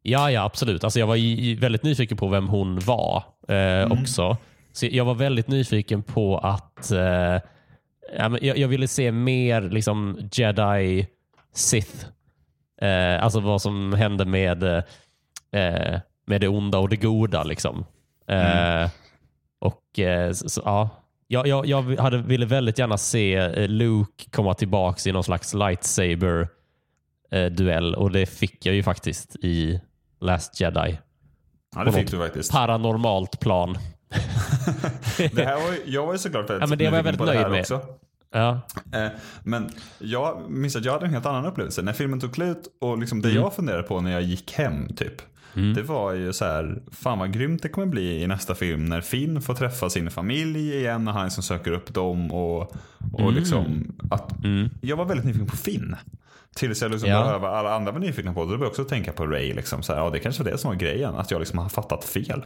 [0.02, 0.84] Ja, ja, absolut.
[0.84, 4.36] Alltså jag var väldigt nyfiken på vem hon var eh, också.
[4.72, 7.40] Så jag var väldigt nyfiken på att eh,
[8.40, 11.06] jag, jag ville se mer liksom Jedi
[11.54, 12.06] Sith.
[12.82, 17.44] Eh, alltså vad som hände med, eh, med det onda och det goda.
[17.44, 17.84] Liksom.
[18.28, 18.90] Eh,
[19.58, 20.90] och eh, så, så, ja.
[21.28, 25.54] Jag, jag, jag hade, ville väldigt gärna se eh, Luke komma tillbaka i någon slags
[25.54, 26.48] lightsaber
[27.30, 29.80] eh, duell och det fick jag ju faktiskt i
[30.20, 30.98] Last Jedi.
[31.76, 32.52] Ja, det På fick du faktiskt.
[32.52, 33.78] Paranormalt plan.
[35.32, 37.26] Det här var, ju- jag var ju såklart väldigt Ja, men det var jag väldigt
[37.26, 37.60] nöjd med.
[37.60, 37.80] Också.
[38.32, 38.60] Ja.
[38.92, 39.08] Eh,
[39.44, 41.82] Men jag minns att jag hade en helt annan upplevelse.
[41.82, 43.30] När filmen tog slut och liksom Mm.
[43.30, 45.14] det jag funderade på när jag gick hem typ.
[45.74, 49.00] Det var ju så här, fan vad grymt det kommer bli i nästa film när
[49.00, 52.60] Finn får träffa sin familj igen och han som söker upp dem och,
[53.12, 53.34] och Mm.
[53.34, 54.32] liksom att
[54.80, 55.96] jag var väldigt nyfiken på Finn.
[56.56, 57.38] Tills jag liksom Ja.
[57.38, 58.40] vad alla andra var nyfikna på.
[58.40, 59.54] Då började jag också tänka på Ray.
[59.54, 61.14] Liksom, så här, ja, det kanske var det som var grejen.
[61.14, 62.44] Att jag liksom har fattat fel.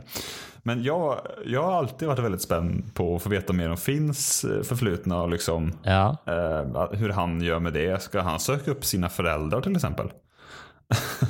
[0.62, 4.44] Men jag, jag har alltid varit väldigt spänd på att få veta mer om Finns
[4.44, 5.22] eh, förflutna.
[5.22, 6.16] Och liksom, Ja.
[6.26, 8.02] eh, hur han gör med det.
[8.02, 10.08] Ska han söka upp sina föräldrar till exempel?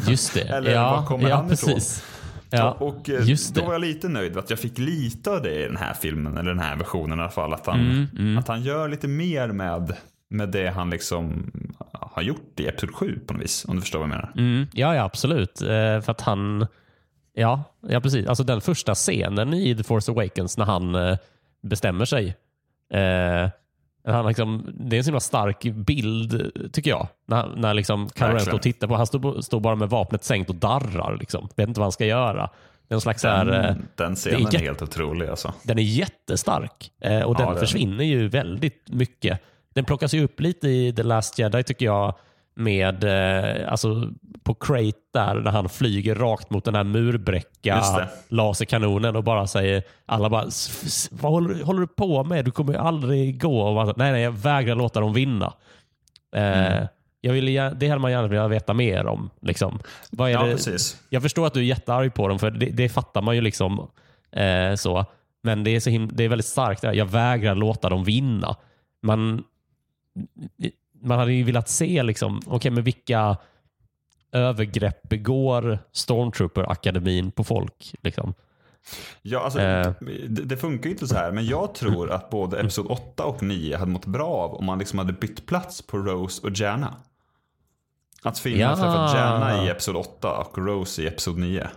[0.09, 0.41] Just det.
[0.49, 1.75] Eller ja, var kommer ja, han ifrån?
[1.75, 2.05] precis.
[2.51, 5.55] Ja, och eh, just då var jag lite nöjd att jag fick lite av det
[5.55, 6.37] i den här filmen.
[6.37, 7.53] Eller den här versionen i alla fall.
[7.55, 9.97] Att han, Mm, Att han gör lite mer med,
[10.31, 11.51] med det han liksom
[11.93, 13.65] har gjort i Episod 7 på något vis.
[13.69, 14.33] Om du förstår vad jag menar.
[14.37, 15.63] Mm, ja, ja, absolut.
[15.63, 15.67] Eh,
[16.01, 16.67] för att han...
[17.35, 18.27] Ja, ja, precis.
[18.27, 21.17] Alltså den första scenen i The Force Awakens när han eh,
[21.63, 22.37] bestämmer sig.
[22.93, 23.49] Eh,
[24.13, 27.09] han liksom, det är en så himla stark bild, tycker jag.
[27.27, 30.51] När, när liksom Kylo står och tittar på Han står, står bara med vapnet sänkt
[30.51, 31.17] och darrar.
[31.21, 31.49] Liksom.
[31.57, 32.51] Vet inte vad han ska göra.
[32.89, 35.53] Det är en slags så här, eh, Den, den scenen är är, helt otrolig alltså.
[35.63, 39.41] Den är jättestark eh, och Ja, den är försvinner ju väldigt mycket.
[39.75, 42.15] Den plockas ju upp lite i The Last Jedi tycker jag
[42.55, 44.09] med eh, alltså
[44.43, 47.75] på Crate där, där han flyger rakt mot den här murbräcka
[48.29, 52.45] laserkanonen och bara säger alla bara "S- s- vad håller, håller du på med?
[52.45, 53.61] Du kommer ju aldrig gå.
[53.63, 55.53] Och bara, nej, nej, jag vägrar låta dem vinna.
[56.37, 56.87] Eh, Mm.
[57.21, 59.31] jag vill, det hade man gärna vilja veta mer om.
[59.43, 59.79] Liksom.
[60.11, 61.03] Vad är Ja, det, precis.
[61.09, 63.89] jag förstår att du är jättearg på dem, för det, det fattar man ju liksom.
[64.33, 65.05] Eh, så.
[65.43, 66.83] Men det är, så him- det är väldigt starkt.
[66.83, 68.57] Jag vägrar låta dem vinna.
[69.03, 69.45] Man,
[71.01, 73.37] man hade ju velat se liksom, okay, men vilka
[74.33, 77.95] övergrepp begår Stormtrooper-akademin på folk.
[78.03, 78.35] Liksom.
[79.23, 79.93] Ja, alltså, Eh.
[80.29, 82.61] det, det funkar ju inte så här, men jag tror att både.
[82.61, 85.99] Episod 8 och 9 hade mått bra av om man liksom hade bytt plats på
[85.99, 86.97] Rose och Janna.
[88.23, 88.69] Att Finn Ja.
[88.69, 91.69] har träffat Janna i Episod 8 och Rose i Episod 9.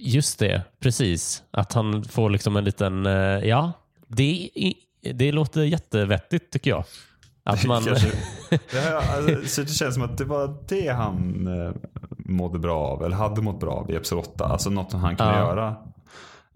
[0.00, 1.42] Just det, precis.
[1.50, 3.06] Att han får liksom en liten...
[3.06, 3.12] eh,
[3.48, 3.72] Ja,
[4.06, 4.50] det,
[5.14, 6.84] det låter jättevettigt tycker jag.
[7.46, 8.12] Att man, Kanske,
[8.70, 11.72] det, här, alltså, så det känns som att det var det han eh,
[12.18, 14.44] mådde bra av, eller hade mått bra av i Episod 8.
[14.44, 15.38] Alltså något som han kunde Ja.
[15.38, 15.76] göra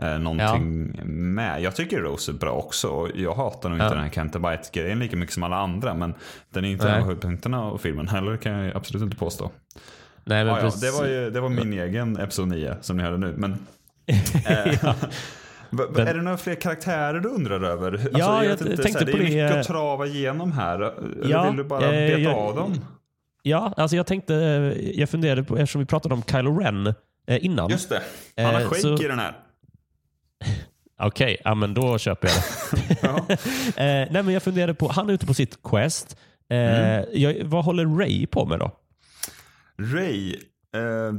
[0.03, 0.93] eh, någonting
[1.35, 1.63] med.
[1.63, 3.09] Jag tycker Rose är bra också.
[3.15, 3.91] Jag hatar nog inte Ja.
[3.95, 5.95] den här Cantabite-grejen lika mycket som alla andra.
[5.95, 6.15] Men
[6.51, 6.95] den är inte Nej.
[6.95, 9.51] en av höjdpunkterna av filmen heller kan jag absolut inte påstå.
[10.25, 13.03] nej, men Ja, ja, det, var ju, det var min egen Episod 9 som ni
[13.03, 13.35] hörde nu.
[13.37, 13.53] Men,
[14.47, 14.95] eh,
[15.71, 17.93] v- Är det några fler karaktärer du undrar över?
[17.93, 19.25] Alltså, Ja, jag vet inte, tänkte här, på det.
[19.25, 19.45] är det.
[19.45, 20.93] mycket att trava igenom här.
[21.25, 22.85] Ja, vill du bara eh, beta jag- av dem?
[23.43, 24.35] Ja, alltså jag tänkte,
[24.95, 26.87] jag funderade på, eftersom vi pratade om Kylo Ren
[27.27, 27.71] eh, innan.
[27.71, 28.03] Just det.
[28.37, 29.33] Han har Eh, skägg så- i den här.
[31.03, 32.37] Okej, ja, men då köper jag
[33.29, 33.37] det.
[33.77, 36.17] Eh, nej, men jag funderade på, han är ute på sitt quest.
[36.51, 37.05] Eh, Mm.
[37.13, 38.71] jag, vad håller Ray på med då?
[39.79, 40.39] Ray, eh,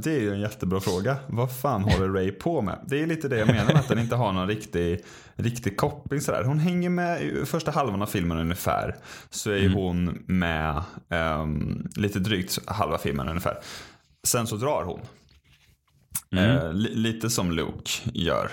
[0.02, 1.16] det är ju en jättebra fråga.
[1.28, 2.78] Vad fan håller Ray på med?
[2.86, 5.00] Det är lite det jag menar med att den inte har någon riktig,
[5.34, 6.20] riktig koppling.
[6.20, 6.44] Sådär.
[6.44, 8.96] Hon hänger med i första halvan av filmen ungefär.
[9.30, 13.56] Så är ju hon med ehm, lite drygt halva filmen ungefär.
[14.26, 15.00] Sen så drar hon.
[16.44, 18.50] Eh, li- lite som Luke gör.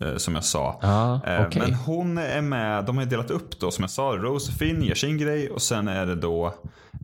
[0.00, 0.80] Eh, Som jag sa.
[0.82, 1.62] Ah, Eh, okej.
[1.62, 4.82] Men hon är med, de har delat upp då som jag sa, Rose och Finn
[4.82, 6.54] gör sin grej och sen är det då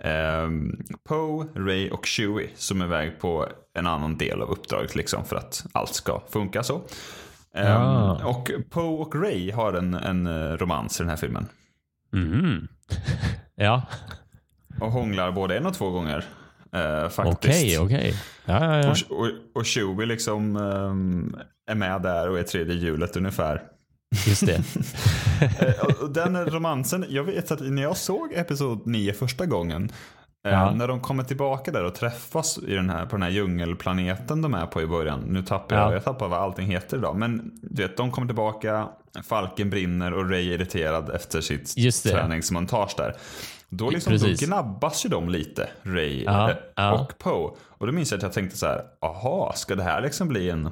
[0.01, 0.77] ehm,
[1.09, 3.47] Poe, Ray och Chewie som är iväg på
[3.79, 6.75] en annan del av uppdraget liksom för att allt ska funka så.
[7.55, 8.21] Ehm, Ja.
[8.25, 11.47] Och Poe och Ray har en, en eh, romans i den här filmen.
[12.13, 12.69] Mhm.
[13.55, 13.83] ja,
[14.81, 16.25] Och hånglar både en och två gånger.
[16.73, 17.39] Eh, faktiskt.
[17.39, 18.15] okej, okej.
[18.45, 18.91] Ja, ja, ja.
[19.11, 21.37] Och, och, och Chewie liksom ehm,
[21.71, 23.63] är med där och är tredje hjulet ungefär.
[24.27, 24.61] Just det.
[25.61, 29.85] Eh, den romansen, jag vet att när jag såg Episod 9 första gången.
[30.47, 30.71] eh, Ja.
[30.75, 34.55] När de kommer tillbaka där och träffas i den här, på den här djungelplaneten de
[34.55, 35.21] är på i början.
[35.27, 35.93] Nu tappar jag, Ja.
[35.93, 37.17] jag tappar vad allting heter idag.
[37.17, 38.89] Men du vet, de kommer tillbaka,
[39.25, 43.17] falken brinner och Ray är irriterad efter sitt träningsmontage där.
[43.69, 46.93] Då, liksom, då gnabbas ju de lite, Ray Ja, eh, ja.
[47.01, 47.51] och Poe.
[47.69, 50.51] Och då minns jag att jag tänkte så här, aha, ska det här liksom bli
[50.51, 50.71] en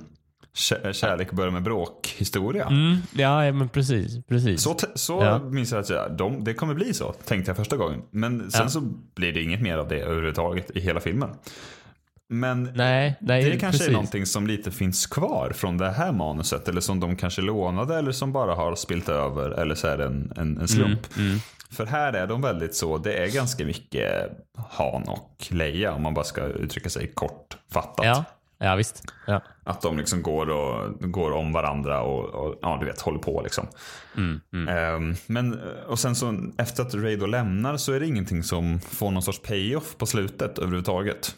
[0.92, 2.66] kärlek börjar med bråk historia?
[2.66, 4.26] Mm, ja, men precis.
[4.28, 4.62] precis.
[4.62, 5.38] Så, så Ja.
[5.38, 8.02] minns jag att jag, de, det kommer bli så, tänkte jag första gången.
[8.10, 8.68] Men sen Ja.
[8.68, 8.80] så
[9.14, 11.30] blir det inget mer av det överhuvudtaget i hela filmen.
[12.32, 13.88] Men nej, nej, det kanske precis.
[13.88, 16.68] är någonting som lite finns kvar från det här manuset.
[16.68, 19.50] Eller som de kanske lånade eller som bara har spilt över.
[19.50, 21.16] Eller så är det en, en, en slump.
[21.18, 21.38] Mm,
[21.70, 24.10] För här är de väldigt så, det är ganska mycket
[24.68, 28.06] Han och Leia om man bara ska uttrycka sig kortfattat.
[28.06, 28.24] Ja,
[28.60, 29.12] ja visst.
[29.26, 29.42] Ja.
[29.64, 33.42] Att de liksom går, och, går om varandra och, och ja, du vet, håller på
[33.42, 33.66] liksom.
[34.16, 38.42] Mm, Ehm, men, och sen så efter att Ray då lämnar så är det ingenting
[38.42, 41.34] som får någon sorts payoff på slutet överhuvudtaget.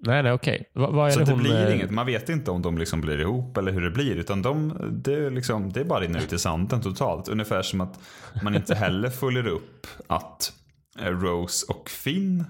[0.00, 0.70] Nej, nej, okej.
[0.74, 1.40] Är Så det det hon...
[1.40, 4.16] blir eh, inget, man vet inte om de liksom blir ihop eller hur det blir.
[4.16, 4.74] Utan de,
[5.04, 7.28] det, är liksom, det är bara rinner ut i sanden totalt.
[7.28, 8.00] Ungefär som att
[8.42, 10.52] man inte heller följer upp att
[11.00, 12.44] eh, Rose och Finn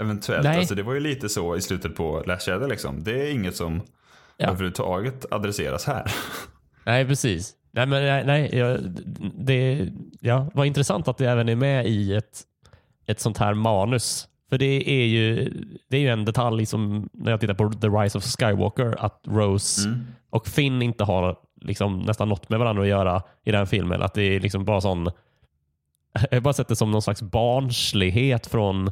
[0.00, 0.58] eventuellt, Nej.
[0.58, 3.04] alltså det var ju lite så i slutet på Last Shadow liksom.
[3.04, 3.82] Det är inget som
[4.36, 4.46] Ja.
[4.46, 6.04] överhuvudtaget adresseras här.
[6.84, 7.54] Nej, precis.
[7.72, 8.78] Nej, men nej, nej jag,
[9.34, 9.88] det
[10.20, 12.40] ja, var intressant att det även är med i ett,
[13.06, 14.28] ett sånt här manus.
[14.50, 15.52] För det är ju,
[15.88, 19.20] det är ju en detalj som när jag tittar på The Rise of Skywalker att
[19.26, 20.06] Rose Mm.
[20.30, 24.02] och Finn inte har liksom nästan något med varandra att göra i den filmen.
[24.02, 25.04] Att det är liksom bara sån
[26.30, 28.90] jag har bara sett det som någon slags barnslighet från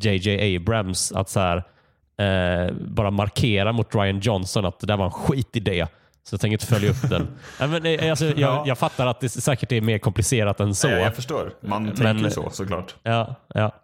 [0.00, 1.56] JJ Abrams att så här,
[2.18, 5.86] eh, bara markera mot Ryan Johnson att det där var en skitidé.
[6.22, 7.26] Så jag tänker inte följa upp den.
[7.70, 8.64] Men, eh, alltså, jag, Ja.
[8.66, 10.88] jag fattar att det säkert är mer komplicerat än så.
[10.88, 12.94] Eh, Jag förstår, man Men- tänker så såklart.
[13.02, 13.74] Ja, ja.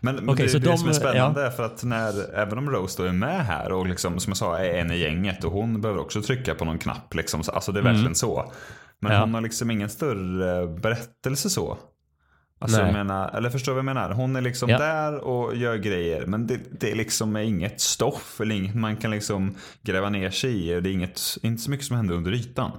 [0.00, 2.58] Men, men Okej, det, så det de- som är spännande är för att när, även
[2.58, 5.44] om Rose då är med här och liksom, som jag sa är en i gänget
[5.44, 7.14] och hon behöver också trycka på någon knapp.
[7.14, 8.52] Liksom, så- alltså det är verkligen så.
[9.00, 9.20] Men Mm.
[9.20, 9.24] Ja.
[9.26, 11.78] hon har liksom ingen större berättelse så.
[12.58, 12.86] Alltså Nej.
[12.86, 14.10] jag menar, eller förstår du vad jag menar?
[14.10, 14.78] Hon är liksom Ja.
[14.78, 16.26] där och gör grejer.
[16.26, 20.68] Men det, det är liksom inget stoff eller inget man kan liksom gräva ner sig
[20.70, 20.80] i.
[20.80, 22.70] Det är inget, inte så mycket som händer under ytan.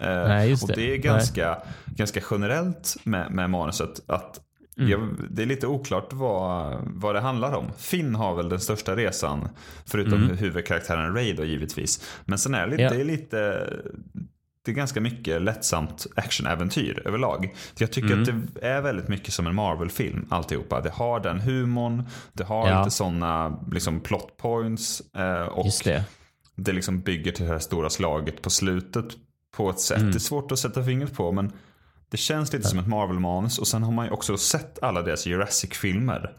[0.00, 0.74] Eh, Nej, och det.
[0.74, 0.98] det är Nej.
[0.98, 4.00] ganska, ganska generellt med, med manuset.
[4.06, 4.40] Att
[4.78, 4.90] Mm.
[4.90, 7.66] jag, det är lite oklart vad, vad det handlar om.
[7.78, 9.48] Finn har väl den största resan.
[9.86, 12.02] Förutom huvudkaraktären Ray då givetvis.
[12.24, 12.92] Men sen är det, lite- Mm.
[12.92, 13.04] Ja.
[13.04, 13.68] det är lite
[14.70, 17.54] det är ganska mycket lättsamt actionäventyr överlag.
[17.78, 18.22] Jag tycker Mm.
[18.22, 20.80] att det är väldigt mycket som en Marvel-film alltihopa.
[20.80, 22.02] Det har den humorn,
[22.32, 22.78] det har Ja.
[22.78, 26.04] lite sådana liksom, plot points eh, och Just det.
[26.56, 29.04] det liksom bygger till det här stora slaget på slutet
[29.56, 29.98] på ett sätt.
[29.98, 30.10] Mm.
[30.10, 31.52] Det är svårt att sätta fingret på men
[32.10, 35.26] det känns lite som ett Marvel-manus och sen har man ju också sett alla deras
[35.26, 36.32] Jurassic-filmer.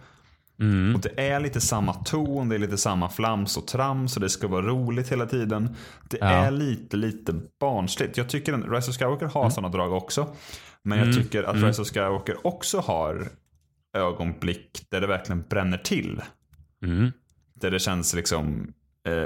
[0.61, 0.95] Mm.
[0.95, 4.29] Och det är lite samma ton, det är lite samma flams och trams och det
[4.29, 5.75] ska vara roligt hela tiden.
[6.09, 6.27] Det Ja.
[6.27, 8.17] är lite, lite barnsligt.
[8.17, 9.51] Jag tycker att Rise of Skywalker har Mm.
[9.51, 10.35] sådana drag också.
[10.83, 13.27] Men jag tycker att Rise of Skywalker också har
[13.97, 16.21] ögonblick där det verkligen bränner till.
[16.83, 17.11] Mm.
[17.53, 18.73] Där det känns liksom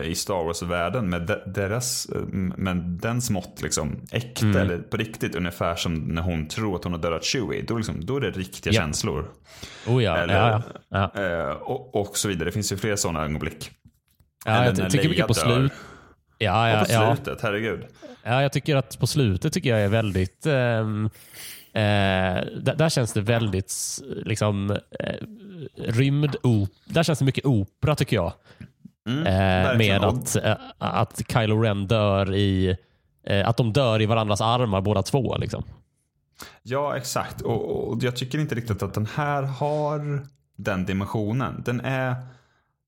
[0.04, 2.22] i Star Wars-världen med, de, deras, eh,
[2.58, 4.58] med dens mått liksom äkta Mm.
[4.58, 5.36] eller på riktigt.
[5.36, 7.62] Ungefär som när hon tror att hon har dödat Chewie.
[7.68, 8.82] Då, liksom, då är det riktiga Ja.
[8.82, 9.32] känslor.
[9.88, 10.18] Oh ja.
[10.18, 11.12] Eller- ja, ja.
[11.16, 11.22] ja.
[11.24, 12.46] Eh, och, och så vidare.
[12.46, 13.72] Det finns ju fler sådana ögonblick.
[14.46, 15.72] ja jag tycker mycket på slut.
[16.38, 17.16] Ja, ja, och på ja.
[17.16, 17.86] slutet, herregud.
[18.24, 20.46] Ja, jag tycker att på slutet tycker jag är väldigt...
[20.46, 21.06] ehm,
[21.74, 21.82] eh,
[22.62, 23.74] där, där känns det väldigt
[24.26, 25.16] liksom eh,
[25.78, 28.34] rymd op, Där känns det mycket opera tycker jag.
[29.08, 32.78] Mm, Eh, med att, eh, att Kylo Ren dör i...
[33.28, 35.38] Eh, att de dör i varandras armar båda två.
[35.38, 35.64] Liksom.
[36.64, 37.42] Ja, exakt.
[37.42, 40.26] Och, och jag tycker inte riktigt att den här har
[40.56, 41.62] den dimensionen.
[41.66, 42.16] Den är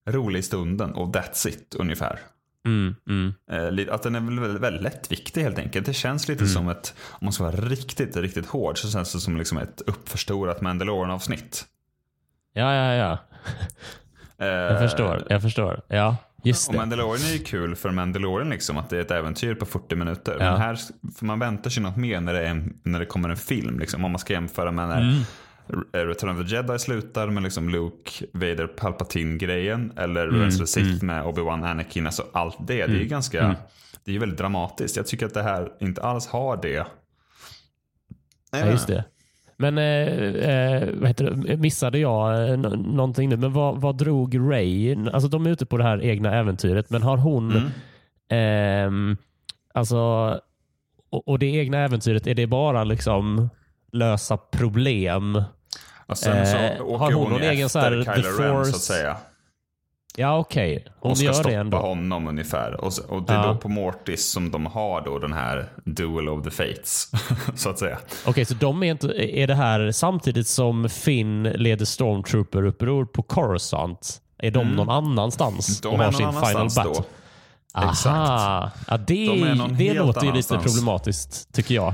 [0.09, 2.19] rolig i stunden och that's it ungefär.
[2.65, 3.33] Mm, mm.
[3.51, 5.85] Eh, att den är väl väldigt, väldigt lättviktig helt enkelt.
[5.85, 6.53] Det känns lite Mm.
[6.53, 9.81] som ett, om man ska vara riktigt, riktigt hård så känns det som liksom ett
[9.85, 11.65] uppförstorat Mandalorian-avsnitt.
[12.53, 13.17] Ja, ja, ja.
[14.39, 15.23] Eh, Jag förstår.
[15.29, 15.81] Jag förstår.
[15.87, 16.79] Ja, just Och det.
[16.79, 20.37] Mandalorian är ju kul för Mandalorian liksom, att det är ett äventyr på 40 minuter.
[20.39, 20.51] Ja.
[20.51, 20.77] Men här,
[21.21, 23.79] man väntar sig något mer när det, är när det kommer en film.
[23.79, 25.23] Liksom, om man ska jämföra med när Mm.
[25.91, 29.93] Return of the Jedi slutar med liksom Luke, Vader, Palpatine-grejen.
[29.97, 32.05] Eller Mm, Revenge of the Sith med Obi-Wan, Anakin.
[32.05, 32.85] Alltså allt det.
[32.87, 33.55] Det är ju ganska, Mm.
[34.05, 34.97] det är väldigt dramatiskt.
[34.97, 36.87] Jag tycker att det här inte alls har det.
[38.51, 39.03] Ja, just det.
[39.59, 40.07] Men eh,
[40.49, 41.57] eh, vad heter det?
[41.57, 43.37] missade jag eh, n- någonting nu?
[43.37, 44.95] Men vad, vad drog Ray?
[45.13, 47.69] Alltså de är ute på det här egna äventyret, men har hon Mm.
[48.29, 49.17] ehm,
[49.73, 49.97] alltså
[51.09, 53.49] och, och det egna äventyret, är det bara liksom
[53.91, 55.43] lösa problem?
[56.05, 58.25] Och sen så Eh, åker har hon hon, någon egen så här, Kylo The Ren
[58.33, 59.17] så Force- att säga.
[60.19, 60.85] Ja, okej.
[60.99, 61.77] Hon och ska gör det stoppa ändå.
[61.77, 62.73] honom ungefär.
[62.81, 63.47] Och, och det är Ja.
[63.47, 67.11] då på Mortis som de har då den här Duel of the Fates.
[67.55, 67.97] så att säga.
[68.25, 69.07] Okej, så de är inte...
[69.39, 74.21] Är det här samtidigt som Finn leder Stormtrooper-uppror på Coruscant?
[74.39, 75.93] Är de någon annanstans Mm.
[75.93, 76.83] De och har sin final battle?
[76.83, 77.03] då.
[77.89, 78.07] Exakt.
[78.07, 78.71] Aha.
[78.87, 81.93] Ja, det De det låter ju lite problematiskt, tycker jag.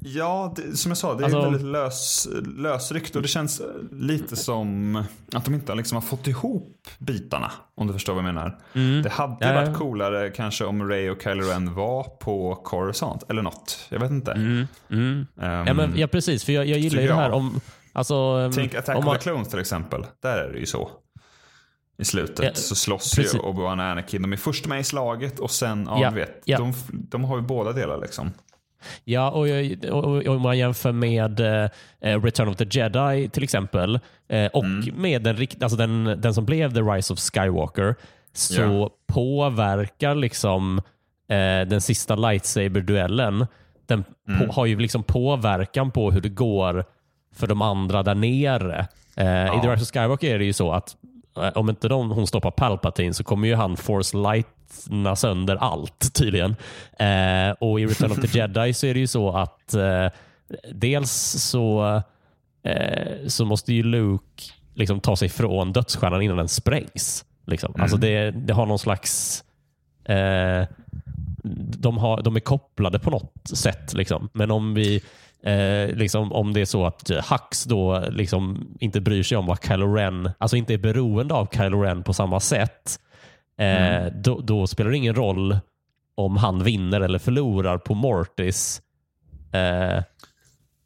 [0.00, 3.62] Ja, det, som jag sa, det är Alltså- väldigt lös, lösryckt och det känns
[3.92, 4.96] lite som
[5.32, 7.52] att de inte liksom har fått ihop bitarna.
[7.74, 8.58] Om du förstår vad jag menar.
[9.02, 9.54] Det hade Ja, ja.
[9.54, 13.86] varit coolare kanske om Ray och Kylo Ren var på Coruscant eller något.
[13.88, 14.32] Jag vet inte.
[14.32, 14.66] Mm.
[14.90, 15.26] Ehm,
[15.66, 16.44] Ja, men, ja precis.
[16.44, 17.60] För jag, jag gillar ju det här om...
[17.92, 20.06] Alltså, um, Tänk Attack om of man, the Clones till exempel.
[20.22, 20.90] Där är det ju så.
[21.98, 23.34] I slutet Ja, så slåss precis.
[23.34, 24.22] ju Obi-Wan och Anakin.
[24.22, 26.58] De är först med i slaget och sen, ja, Ja, du vet, ja.
[26.58, 28.30] de, de har ju båda delar liksom.
[29.04, 29.46] Ja, och,
[29.90, 33.98] och, om man jämför med eh, Return of the Jedi till exempel
[34.28, 34.94] eh, och Mm.
[34.96, 37.94] med den, alltså den, den som blev The Rise of Skywalker
[38.32, 38.90] så Ja.
[39.14, 40.78] påverkar liksom
[41.28, 43.46] eh, den sista lightsaber-duellen
[43.86, 44.46] den Mm.
[44.48, 46.84] på, har ju liksom påverkan på hur det går
[47.34, 48.86] för de andra där nere.
[49.16, 51.15] Eh, I The Rise of Skywalker är det ju så att eh,
[51.54, 56.56] om inte de, hon stoppar Palpatine så kommer ju han force lightna sönder allt tydligen.
[56.98, 60.06] Eh, och i Return of the Jedi så är det ju så att eh,
[60.72, 61.12] dels
[61.50, 62.02] så,
[62.62, 64.44] eh, så måste ju Luke
[64.74, 67.24] liksom ta sig från dödsstjärnan innan den sprängs.
[67.46, 67.74] Liksom.
[67.78, 69.42] Alltså det, det har någon slags...
[71.86, 73.94] Eh, de, har, de är kopplade på något sätt.
[73.94, 74.28] Liksom.
[74.32, 75.02] Men om vi
[75.42, 79.64] eh, liksom, om det är så att Hux då liksom inte bryr sig om vad
[79.64, 82.98] Kylo Ren, alltså inte är beroende av Kylo Ren på samma sätt,
[83.58, 85.58] eh, då, då spelar det ingen roll
[86.14, 88.82] om han vinner eller förlorar på Mortis.
[89.52, 90.02] Eh,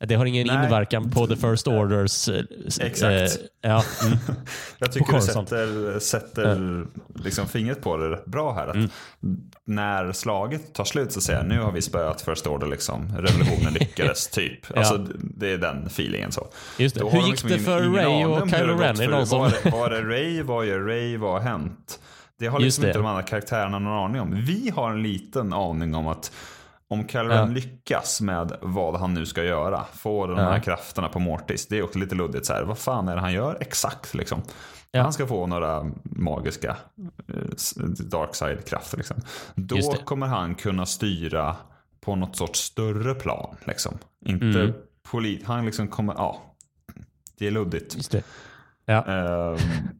[0.07, 0.65] det har ingen Nej.
[0.65, 2.29] inverkan på The First Orders...
[2.29, 3.13] eh, s- Exakt.
[3.13, 4.19] Eh, ja, mm.
[4.79, 8.67] Jag tycker du sätter, sätter liksom fingret på det rätt bra här.
[8.69, 8.75] Att
[9.23, 9.41] Mm.
[9.65, 12.67] När slaget tar slut så säger jag nu har vi spöat First Order.
[12.67, 13.17] Liksom.
[13.19, 14.77] Revolutionen lyckades typ.
[14.79, 16.33] Alltså, det är den feelingen.
[16.33, 16.47] så.
[16.79, 17.01] Just det.
[17.01, 19.01] Då Hur gick liksom det för ingen Ray och hur Kylo Ren?
[19.01, 19.39] Är någon som...
[19.39, 20.43] Var det, var det Ray?
[20.43, 21.17] Vad gör Ray?
[21.17, 22.01] Vad har hänt?
[22.39, 22.89] Det har liksom det.
[22.89, 24.45] inte de andra karaktärerna någon aning om.
[24.47, 26.33] Vi har en liten aning om att
[26.91, 27.45] om Ren Ja.
[27.45, 30.51] lyckas med vad han nu ska göra, få de Ja.
[30.51, 32.47] här krafterna på Mortis, det är också lite luddigt.
[32.47, 34.15] Så här, vad fan är det han gör exakt?
[34.15, 34.43] Liksom.
[34.91, 35.03] Ja.
[35.03, 36.77] Han ska få några magiska
[37.29, 38.97] eh, dark side-krafter.
[38.97, 39.17] Liksom.
[39.55, 41.57] Då kommer han kunna styra
[42.01, 43.57] på något sorts större plan.
[43.65, 43.99] Liksom.
[44.27, 44.73] Inte Mm.
[45.11, 45.45] polit.
[45.47, 46.43] Han liksom kommer, ja.
[47.39, 48.15] Det är luddigt.
[48.91, 49.05] Det.
[49.07, 49.53] Ja.
[49.55, 49.59] Ehm,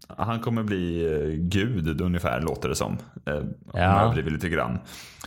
[0.09, 2.99] han kommer bli eh, gud ungefär låter det som.
[3.29, 3.81] Uh, Om Ja.
[3.81, 4.79] jag överdriver lite grann.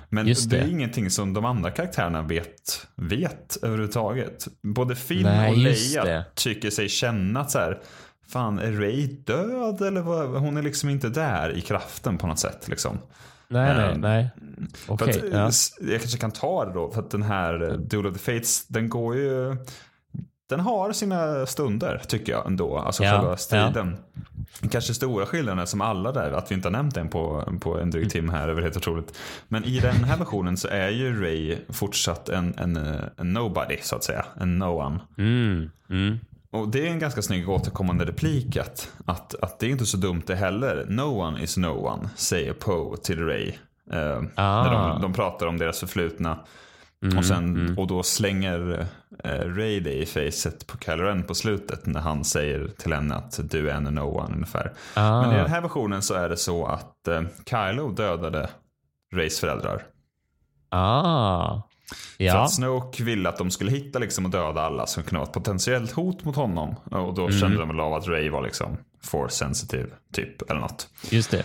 [0.09, 0.69] Men Just det är det.
[0.71, 4.47] ingenting som de andra karaktärerna vet, vet överhuvudtaget.
[4.61, 6.25] Både Finn Nej, och Leia det.
[6.35, 7.79] tycker sig känna att så här,
[8.27, 10.27] fan är Ray död eller vad?
[10.29, 12.67] Hon är liksom inte där i kraften på något sätt.
[12.67, 12.97] Liksom.
[13.47, 14.29] Nej, nej, nej.
[14.87, 15.09] Okej.
[15.09, 15.51] att, ja.
[15.91, 18.89] Jag kanske kan ta det då, för att den här Duel of the Fates, den
[18.89, 19.57] går ju...
[20.49, 23.97] Den har sina stunder tycker jag ändå, alltså Ja, själva striden.
[24.71, 27.91] Kanske stora skillnaden som alla där, att vi inte har nämnt den på, på en
[27.91, 29.17] dryg timme här, är väl helt otroligt.
[29.47, 32.77] Men i den här versionen så är ju Ray fortsatt en, en,
[33.17, 34.25] en nobody, så att säga.
[34.39, 34.99] En no one.
[35.17, 36.19] Mm, mm.
[36.51, 39.97] Och det är en ganska snygg återkommande replik att, att, att det är inte så
[39.97, 40.85] dumt det heller.
[40.89, 43.47] No one is no one, säger Poe till Ray.
[43.91, 44.63] Eh, Ah.
[44.63, 46.39] När de, de pratar om deras förflutna.
[47.17, 48.87] Och, sen, och då slänger
[49.23, 53.15] eh, Ray det i facet på Kylo Ren på slutet när han säger till henne
[53.15, 54.73] att du är en no one ungefär.
[54.93, 55.21] Ah.
[55.21, 58.49] Men i den här versionen så är det så att eh, Kylo dödade
[59.13, 59.83] Rays föräldrar.
[60.69, 61.61] Ah.
[62.17, 62.43] För Ja.
[62.43, 65.33] att Snoke ville att de skulle hitta liksom och döda alla som kunde vara ett
[65.33, 66.75] potentiellt hot mot honom.
[66.91, 67.39] Och då Mm.
[67.39, 70.87] kände de väl av att Ray var liksom force sensitive typ eller något.
[71.09, 71.43] Just det.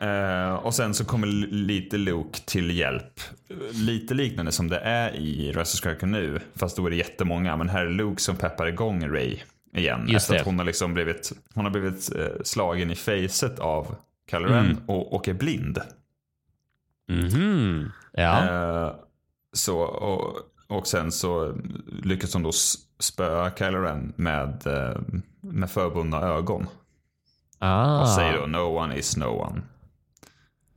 [0.00, 3.20] Eh, och sen så kommer lite Luke till hjälp.
[3.72, 6.40] Lite liknande som det är i of Skywalker nu.
[6.54, 7.56] Fast då är det jättemånga.
[7.56, 9.38] Men här är Luke som peppar igång Ray
[9.76, 10.04] igen.
[10.08, 10.40] Just efter det.
[10.40, 13.94] att hon har liksom blivit, hon har blivit eh, slagen i facet av
[14.30, 14.76] Kylo Mm.
[14.86, 15.78] och, och är blind.
[17.08, 17.90] Mhm.
[18.12, 18.44] Ja.
[18.44, 18.94] Eh,
[19.52, 20.36] så, och,
[20.68, 21.54] och sen så
[22.02, 22.52] lyckas hon då
[22.98, 24.62] spöa Kylo Ren med,
[25.40, 26.66] med förbundna ögon.
[27.58, 28.00] ah.
[28.02, 29.62] Och säger då no one is no one.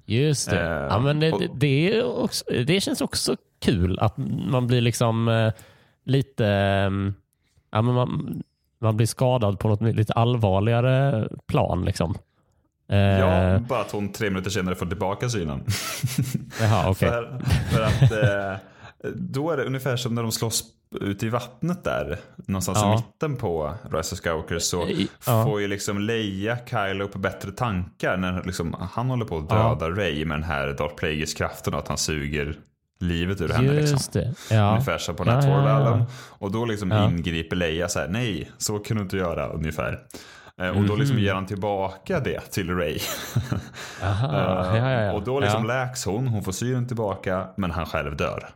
[0.10, 0.62] Just det.
[0.62, 4.18] Eh, ja, men det, och- det, också, det känns också kul att
[4.50, 5.52] man blir liksom eh,
[6.06, 6.46] lite...
[6.48, 6.90] eh,
[7.72, 8.44] ja, men man,
[8.82, 11.86] man blir skadad på något lite allvarligare plan.
[11.86, 12.16] Liksom.
[12.90, 15.66] Eh, Ja, bara att hon tre minuter senare får tillbaka synen.
[16.62, 17.10] Jaha, okej.
[17.10, 17.40] för,
[17.72, 18.60] för att eh,
[19.16, 20.64] Då är det ungefär som när de slåss
[21.02, 22.18] ute i vattnet där.
[22.36, 22.94] Någonstans Ja.
[22.94, 24.88] i mitten på Rise of Skywalker så
[25.26, 25.44] ja.
[25.46, 29.78] får ju liksom Leia Kylo på bättre tankar när liksom, han håller på att Ja.
[29.80, 32.56] döda Rey med den här Darth Plagueis-kraften och att han suger
[33.00, 33.74] livet ur henne.
[33.74, 34.00] Liksom.
[34.14, 34.34] Det.
[34.52, 34.72] Ja.
[34.72, 36.06] Ungefär som på den här Ja, ja, ja.
[36.30, 37.10] Och då liksom Ja.
[37.10, 40.00] ingriper Leia så här, nej, så kan du inte göra ungefär.
[40.62, 41.26] Eh, Och då liksom Mhm.
[41.26, 43.00] ger han tillbaka det till Ray.
[44.04, 44.30] Aha.
[44.38, 45.14] Ja, ja, ja.
[45.14, 45.86] Och då liksom ja.
[45.86, 48.50] läks hon, hon får synen tillbaka, men han själv dör.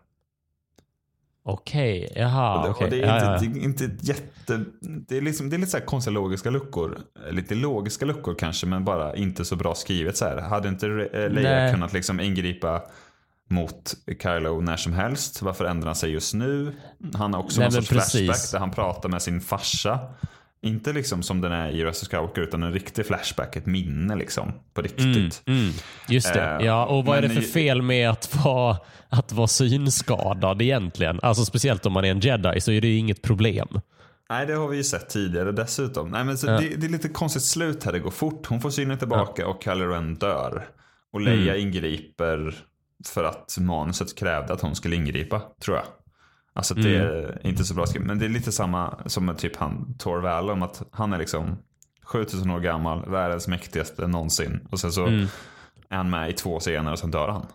[1.43, 2.69] Okej, jaha.
[2.69, 3.45] och det, är inte.
[3.45, 4.63] Det är inte jätte...
[4.79, 6.97] Det är, liksom, det är lite så här konstiga logiska luckor.
[7.31, 10.17] Lite logiska luckor kanske, men bara inte så bra skrivet.
[10.17, 10.37] Så här.
[10.37, 11.73] Hade inte eh, Leia Nej.
[11.73, 12.81] kunnat liksom ingripa
[13.49, 13.93] mot
[14.23, 15.41] Kylo när som helst?
[15.41, 16.73] Varför ändrar han sig just nu?
[17.13, 18.11] Han har också Nej, någon sorts precis.
[18.11, 19.99] flashback där han pratar med sin farsa.
[20.63, 24.53] Inte liksom som den är i of Skywalker, utan en riktig flashback, ett minne liksom.
[24.73, 25.43] På riktigt.
[25.45, 25.71] Mm, mm.
[26.09, 26.41] Just det.
[26.59, 28.77] Eh, ja, och vad är det för fel med att vara,
[29.09, 31.19] att vara synskadad egentligen?
[31.21, 33.67] Alltså Speciellt om man är en jedi så är det ju inget problem.
[34.29, 36.09] Nej, det har vi ju sett tidigare dessutom.
[36.09, 36.51] Nej, men så Ja.
[36.59, 37.91] det, det är lite konstigt slut här.
[37.91, 38.45] Det går fort.
[38.47, 40.67] Hon får synen tillbaka och Kylo Ren dör.
[41.13, 41.67] Och Leia Mm.
[41.67, 42.55] ingriper
[43.07, 45.85] för att manuset krävde att hon skulle ingripa, tror jag.
[46.53, 47.15] Alltså det Mm.
[47.25, 48.07] är inte så bra skrivet.
[48.07, 50.61] Men det är lite samma som med typ han Tor Valum.
[50.63, 51.57] Att han är liksom
[52.03, 54.67] 7000 år gammal, världens mäktigaste någonsin.
[54.71, 55.27] Och sen så Mm.
[55.89, 57.45] är han med i två scener och sen dör han.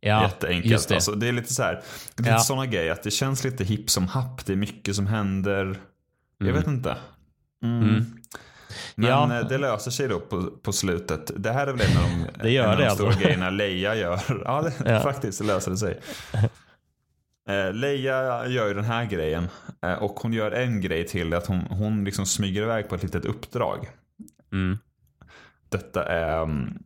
[0.00, 0.88] Ja, Jätteenkelt.
[0.88, 0.94] det.
[0.94, 1.72] Alltså, det är lite så här,
[2.14, 2.38] det är lite Ja.
[2.38, 2.92] sådana grejer.
[2.92, 4.46] Att det känns lite hipp som happ.
[4.46, 5.78] Det är mycket som händer.
[6.38, 6.54] Jag Mm.
[6.60, 6.96] vet inte.
[7.62, 7.88] Mm.
[7.88, 8.04] Mm.
[8.94, 9.38] Men Ja.
[9.40, 11.30] eh, det löser sig då på, på slutet.
[11.36, 12.02] Det här är väl en av
[12.32, 13.10] de, Det gör en av det de alltså.
[13.10, 14.20] stora grejerna Leia gör.
[14.44, 15.00] Ja, det, Ja.
[15.00, 16.00] faktiskt löser det sig.
[17.48, 19.48] Eh, Leia gör ju den här grejen.
[19.82, 21.34] Eh, och hon gör en grej till.
[21.34, 23.88] Att hon, hon liksom smyger iväg på ett litet uppdrag.
[24.52, 24.78] Mm.
[25.68, 26.78] Detta är um,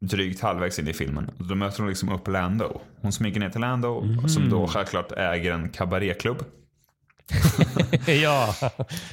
[0.00, 1.30] drygt halvvägs in i filmen.
[1.38, 2.80] Då möter hon liksom upp Lando.
[3.00, 4.28] Hon smyger ner till Lando Mhm.
[4.28, 6.44] som då självklart äger en kabaréklubb.
[8.06, 8.54] ja.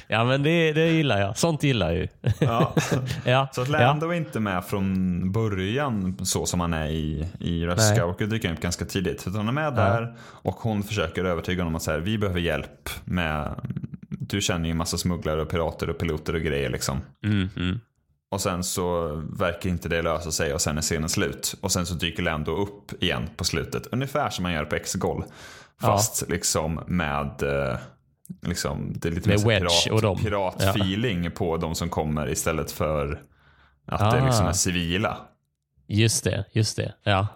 [0.08, 1.36] ja, men det, det gillar jag.
[1.36, 2.08] Sånt gillar jag ju.
[2.38, 2.74] Ja.
[3.24, 3.48] ja.
[3.52, 3.78] Så att ja.
[3.78, 7.76] Lando är inte med från början så som han är i, i Nej.
[7.76, 9.26] Skywalker dyker upp ganska tidigt.
[9.26, 12.40] Utan han är med där och hon försöker övertyga honom att så här, vi behöver
[12.40, 13.54] hjälp med,
[14.08, 17.00] du känner ju en massa smugglare och pirater och piloter och grejer liksom.
[17.24, 17.80] Mm, mm.
[18.30, 21.54] Och sen så verkar inte det lösa sig och sen är scenen slut.
[21.60, 23.86] Och sen så dyker Lando upp igen på slutet.
[23.86, 25.24] Ungefär som man gör på X-Gol.
[25.80, 27.78] Fast liksom med eh,
[28.40, 30.18] liksom, det är lite Med mer och dem.
[30.18, 33.20] piratfeeling på de som kommer istället för
[33.86, 34.26] att det Ah.
[34.26, 35.16] liksom är civila.
[35.86, 36.94] Just det, just det.
[37.02, 37.26] Ja,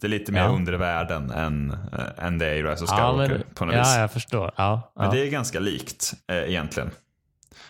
[0.00, 0.48] Det är lite mer Ja.
[0.48, 3.74] under världen än, äh, än det är i Rise of ja, Skywalker men, på något
[3.74, 3.80] vis.
[3.94, 4.52] ja jag förstår.
[4.56, 5.12] Ja, Men ja.
[5.12, 6.90] det är ganska likt eh, egentligen.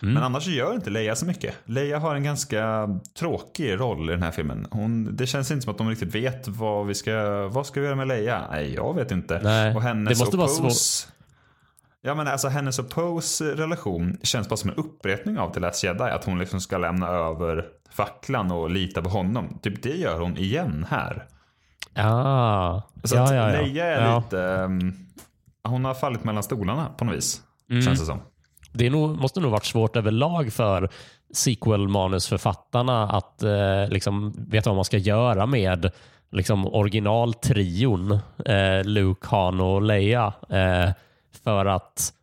[0.01, 0.13] Mm.
[0.13, 1.55] Men annars gör inte Leia så mycket.
[1.65, 2.89] Leia har en ganska
[3.19, 4.67] tråkig roll i den här filmen.
[4.71, 7.85] Hon, det känns inte som att de riktigt vet vad vi ska, vad ska vi
[7.85, 8.41] göra med Leia.
[8.51, 9.39] Nej, jag vet inte.
[9.43, 11.07] Nej, och hennes det måste och vara Pose,
[12.05, 15.83] Ja men alltså hennes och Pose relation känns bara som en upprepning av The Last
[15.83, 16.03] Jedi.
[16.03, 19.59] Att hon liksom ska lämna över facklan och lita på honom.
[19.61, 21.27] Typ det gör hon igen här.
[21.95, 23.61] Ah, Så ja, att ja, ja.
[23.61, 24.17] Leia är ja.
[24.17, 24.41] lite...
[24.41, 24.93] ehm,
[25.63, 27.41] hon har fallit mellan stolarna på något vis.
[27.69, 27.81] Mm.
[27.81, 28.21] Känns det som.
[28.73, 30.89] Det nog, måste nog varit svårt överlag för
[31.33, 35.91] sequel-manusförfattarna att eh, liksom veta vad man ska göra med
[36.31, 38.11] liksom, originaltrion
[38.45, 40.33] eh, Luke, Han och Leia.
[40.49, 40.89] Eh,
[41.45, 42.13] för att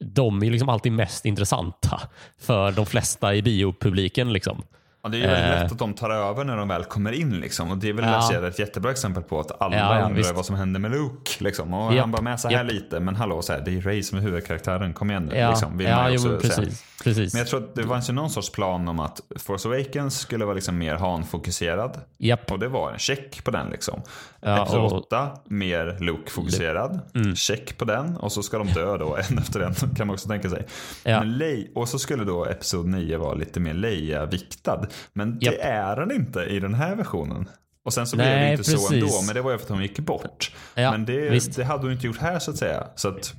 [0.00, 2.00] de är liksom alltid mest intressanta
[2.38, 4.32] för de flesta i biopubliken.
[4.32, 4.62] Liksom.
[5.06, 5.62] Ja, det är ju väldigt Eh.
[5.62, 7.40] lätt att de tar över när de väl kommer in.
[7.40, 7.70] Liksom.
[7.70, 8.48] Och det är väl Ja.
[8.48, 10.34] Ett jättebra exempel på att alla Ja, ja, undrar visst.
[10.34, 11.30] vad som händer med Luke.
[11.44, 11.74] Liksom.
[11.74, 12.72] Och Japp, han bara med så här japp.
[12.72, 13.00] lite.
[13.00, 14.92] Men hallå, så här, det är Ray som är huvudkaraktären.
[14.94, 15.38] Kom igen nu.
[15.38, 16.84] Ja, liksom, vill ja jo, precis.
[17.04, 17.34] precis.
[17.34, 20.44] Men jag tror att det fanns ju någon sorts plan om att Force Awakens skulle
[20.44, 22.00] vara liksom mer Han-fokuserad.
[22.18, 22.52] Japp.
[22.52, 24.02] Och det var en check på den liksom.
[24.40, 27.00] Ja, Episod och- 8, mer Luke-fokuserad.
[27.14, 27.36] Mm.
[27.36, 28.16] Check på den.
[28.16, 30.66] Och så ska de dö då, en efter en, kan man också tänka sig.
[31.04, 31.20] Ja.
[31.24, 34.86] Men och så skulle då Episod 9 vara lite mer Leia-viktad.
[35.12, 37.48] Men det är den inte i den här versionen.
[37.84, 38.92] Och sen så blev det Nej, inte så precis.
[38.92, 40.52] ändå, men det var ju för att hon gick bort.
[40.74, 42.86] Ja, men det, det hade hon inte gjort här så att säga.
[42.94, 43.34] Så att,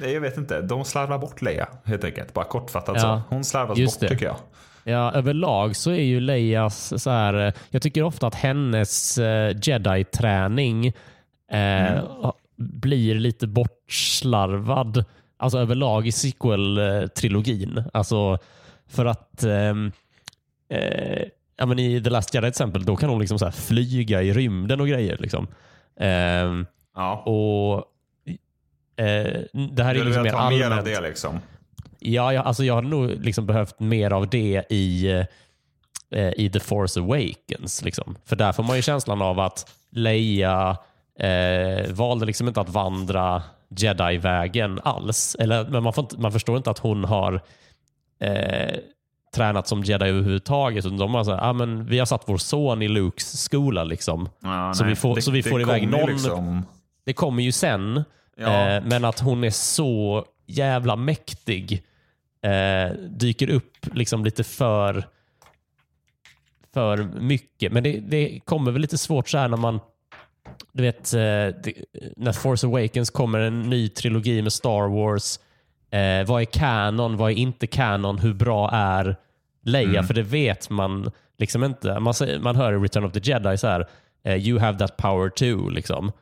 [0.00, 2.34] nej, jag vet inte, de slarvar bort Leia helt enkelt.
[2.34, 3.34] Bara kortfattat Ja, så.
[3.34, 4.08] Hon slarvas bort det.
[4.08, 4.36] tycker jag.
[4.84, 7.46] Ja, överlag så är ju Leias så här.
[7.46, 10.86] eh, Jag tycker ofta att hennes eh, jedi-träning
[11.52, 12.00] eh,
[12.56, 15.04] blir lite bortslarvad.
[15.36, 17.84] Alltså överlag i sequel-trilogin.
[17.92, 18.38] Alltså
[18.88, 19.92] för att ehm,
[20.72, 21.22] eh,
[21.56, 24.32] ja, men i The Last Jedi till exempel, då kan hon liksom så flyga i
[24.32, 25.16] rymden och grejer.
[25.20, 25.46] Liksom.
[26.00, 27.16] Ehm, Ja.
[27.16, 27.76] och
[29.04, 29.40] eh,
[29.72, 30.78] Det här är liksom mer ha mer allmänt.
[30.80, 31.40] av det liksom.
[31.98, 35.08] Ja, jag, alltså jag hade nog liksom behövt mer av det i,
[36.10, 37.82] eh, i The Force Awakens.
[37.84, 38.16] Liksom.
[38.24, 40.76] För där får man ju känslan av att Leia
[41.18, 43.42] eh, valde liksom inte att vandra
[43.76, 45.36] jedi-vägen alls.
[45.38, 47.40] Eller, men man, inte, man förstår inte att hon har
[48.20, 48.74] eh,
[49.34, 50.86] tränat som jedi överhuvudtaget.
[50.86, 53.84] Utan de har så här, ah, men vi har satt vår son i Lukes skola.
[53.84, 54.28] Liksom.
[54.42, 54.92] Ja, så, nej.
[54.92, 56.10] vi får, Det- så vi får iväg någon.
[56.10, 56.66] Liksom,
[57.04, 58.04] Det kommer ju sen.
[58.36, 58.68] Ja.
[58.70, 61.82] Eh, men att hon är så jävla mäktig
[62.44, 65.04] eh, dyker upp liksom lite för
[66.74, 67.72] för mycket.
[67.72, 69.80] Men det, det kommer väl lite svårt så här när man
[70.72, 71.72] du vet, eh, det,
[72.16, 75.40] när Force Awakens kommer en ny trilogi med Star Wars.
[75.92, 77.16] Eh, vad är canon?
[77.16, 78.18] Vad är inte canon?
[78.18, 79.16] Hur bra är
[79.64, 79.88] Leia?
[79.88, 80.04] Mm.
[80.04, 82.00] För det vet man liksom inte.
[82.00, 83.86] Man, säger, man hör i Return of the Jedi så här,
[84.24, 85.68] eh, you have that power too.
[85.68, 86.12] Liksom.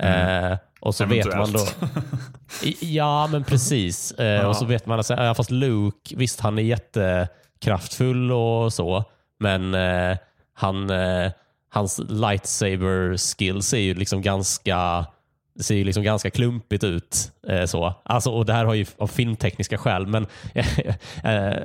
[0.00, 1.58] Eh, och så vet man då...
[1.58, 1.72] Mm.
[1.80, 2.82] Eventuellt.
[2.82, 4.12] Ja, men precis.
[4.12, 4.46] Eh, Ja.
[4.46, 9.04] Och så vet man att fast Luke, visst han är jättekraftfull och så,
[9.40, 9.76] men
[10.54, 10.90] han,
[11.70, 15.06] hans lightsaber skills är ju liksom ganska
[15.58, 17.32] det ser ju liksom ganska klumpigt ut.
[17.48, 17.94] Eh, så.
[18.02, 20.22] Alltså, och Det här har ju av filmtekniska skäl, men
[20.54, 21.56] eh,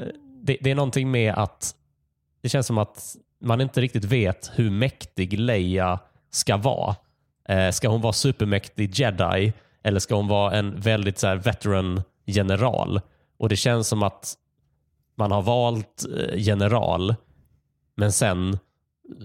[0.44, 1.76] det, det är någonting med att
[2.42, 6.00] det känns som att man inte riktigt vet hur mäktig Leia
[6.32, 6.96] ska vara.
[7.50, 9.54] Eh, ska hon vara supermäktig jedi
[9.84, 13.02] eller ska hon vara en väldigt så här, veteran general?
[13.38, 14.34] Och Det känns som att
[15.16, 17.16] man har valt eh, general,
[17.96, 18.58] men sen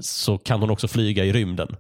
[0.01, 1.77] så kan hon också flyga i rymden.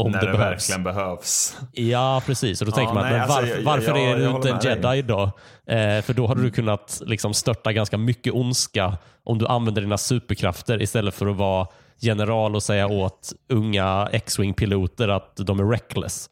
[0.00, 0.70] Om när det, det, behövs.
[0.70, 1.56] verkligen behövs.
[1.72, 2.60] Ja, precis.
[2.60, 4.60] Och då Ja, tänker man, nej, alltså, varför, jag- varför jag- är du inte en
[4.62, 5.22] jedi då?
[5.66, 9.98] Eh, för då hade du kunnat liksom, störta ganska mycket ondska om du använder dina
[9.98, 11.66] superkrafter istället för att vara
[11.98, 16.30] general och säga åt unga X-Wing-piloter att de är reckless.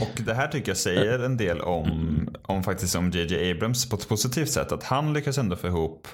[0.00, 3.96] Och det här tycker jag säger en del om, om faktiskt om JJ Abrams på
[3.96, 4.72] ett positivt sätt.
[4.72, 6.08] Att han lyckas ändå få ihop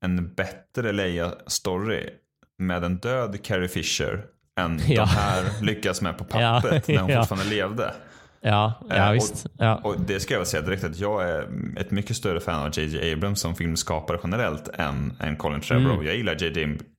[0.00, 2.10] en bättre Leia-story
[2.58, 4.24] med en död Carrie Fisher
[4.60, 5.00] än Ja.
[5.02, 7.18] de här lyckas med på pappret när hon ja.
[7.20, 7.94] fortfarande levde.
[8.40, 9.46] Ja, Eh, ja och- visst.
[9.58, 9.76] Ja.
[9.84, 11.46] Och det ska jag väl säga direkt att jag är
[11.76, 15.92] ett mycket större fan av JJ Abrams som filmskapare generellt än, än Colin Trevorrow.
[15.94, 16.06] Mm.
[16.06, 16.34] Jag gillar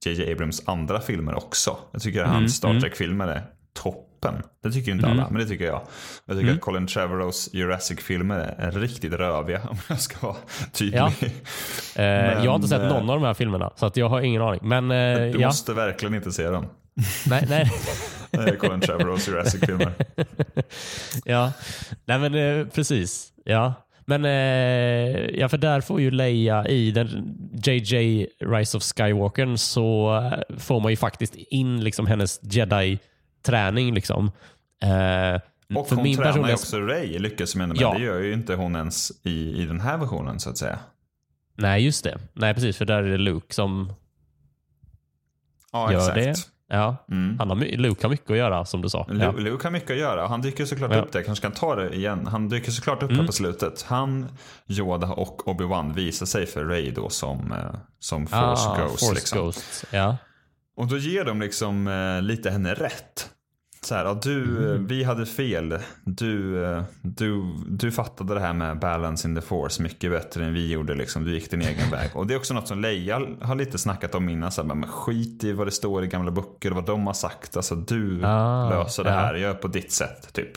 [0.06, 1.78] JJ, Abrams andra filmer också.
[1.92, 3.42] Jag tycker att Mm, hans Star Trek-filmer är
[3.84, 4.34] toppen.
[4.64, 5.82] Det tycker inte alla, men det tycker jag.
[6.26, 6.56] Jag tycker Mm.
[6.56, 10.38] att Colin Trevorrows Jurassic-filmer är riktigt röviga om jag ska vara
[10.74, 11.00] tydlig.
[11.00, 11.12] Ja.
[11.96, 12.06] Eh,
[12.44, 14.42] jag har inte sett eh, någon av de här filmerna, så att jag har ingen
[14.42, 14.60] aning.
[14.64, 16.66] Men eh, Du ja, måste verkligen inte se dem.
[17.30, 17.72] Nej, nej.
[18.32, 19.94] Eh, Colin Trevorrows Jurassic-filmer.
[21.26, 21.53] ja,
[22.06, 23.34] nej men eh, precis.
[23.45, 23.74] Ja.
[24.06, 24.32] Men eh,
[25.40, 30.15] ja, för där får ju Leia i den JJ Rise of Skywalker så
[30.49, 33.94] eh, får man ju faktiskt in liksom hennes jedi-träning.
[33.94, 34.32] Liksom.
[35.76, 37.94] Och för hon min tränar ju också Ray, lyckas med henne Ja.
[37.94, 40.80] Det gör ju inte hon ens i, i den här versionen så att säga.
[41.56, 42.18] Nej, just det.
[42.34, 42.78] Nej, precis.
[42.78, 43.94] För där är det Luke som
[45.72, 46.15] Ja, gör exakt.
[46.15, 46.57] det.
[46.69, 47.06] Ja.
[47.11, 47.39] Mm.
[47.39, 49.06] Han har, Luke har mycket att göra, som du sa.
[49.10, 49.14] Ja.
[49.14, 50.27] Lu- Luke har mycket att göra.
[50.27, 51.02] Han dyker såklart Ja.
[51.02, 51.23] upp där.
[51.23, 52.27] kanske kan ta det igen.
[52.27, 53.19] Han dyker såklart upp Mm.
[53.19, 53.81] här på slutet.
[53.88, 54.27] Han,
[54.68, 58.39] Yoda och Obi-Wan visar sig för Ray då som, eh, som Force
[58.69, 58.99] Ah, Ghost.
[58.99, 59.39] Force liksom.
[59.39, 59.85] Ghosts.
[59.91, 60.18] Ja.
[60.77, 63.30] Och då ger de liksom eh, lite henne rätt.
[63.88, 64.88] Så här, ja, du, Mm.
[64.88, 65.80] vi hade fel.
[66.04, 70.54] Du, eh, du, du fattade det här med balance in the force mycket bättre än
[70.54, 70.94] vi gjorde.
[70.96, 71.24] Liksom.
[71.26, 72.10] Du gick din egen väg.
[72.14, 74.52] Och det är också något som Leia har lite snackat om innan.
[74.52, 77.14] Så här, men skit i vad det står i gamla böcker och vad de har
[77.14, 77.58] sagt.
[77.58, 79.16] Alltså, du Ah, löser det ja.
[79.16, 79.36] här.
[79.36, 80.34] Gör på ditt sätt.
[80.34, 80.52] typ.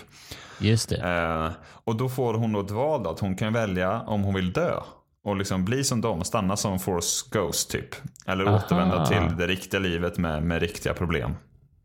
[0.58, 0.96] Just det.
[0.96, 1.50] Eh,
[1.84, 4.52] och då får hon då ett val då, att hon kan välja om hon vill
[4.52, 4.74] dö.
[5.24, 7.94] Och liksom bli som dem, stanna som Force Ghost typ.
[8.26, 8.56] Eller Aha.
[8.56, 11.34] återvända till det riktiga livet med, med riktiga problem.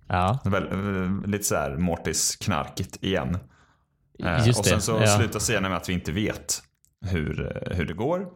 [0.08, 3.38] Ja, Väl, eh, lite så här Mortis-knarkigt igen.
[4.20, 5.08] Eh, och sen så ja.
[5.08, 6.62] slutar scenen med att vi inte vet
[7.06, 8.28] hur, eh, hur det går.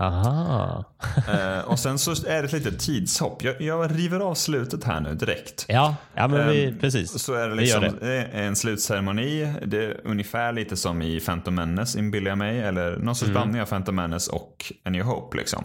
[0.00, 0.84] Aha.
[1.28, 3.42] Eh, och sen så är det ett litet tidshopp.
[3.42, 5.66] Jag, jag river av slutet här nu direkt.
[5.68, 7.22] Ja, ja men vi, Ehm, precis.
[7.22, 9.54] Så är det Vi gör liksom det en slutceremoni.
[9.66, 12.60] Det är ungefär lite som i Phantom Menace inbillar jag mig.
[12.60, 15.36] Eller någon sorts blandning av Phantom Menace och A New Hope.
[15.36, 15.64] Liksom.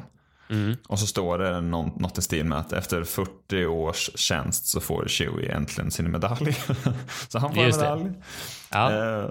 [0.50, 0.76] Mm.
[0.88, 5.06] Och så står det något i stil med att efter 40 års tjänst så får
[5.08, 6.54] Chewie äntligen sin medalj.
[7.28, 8.14] så han får Just en medalj.
[8.72, 9.20] Ja.
[9.20, 9.30] Eh,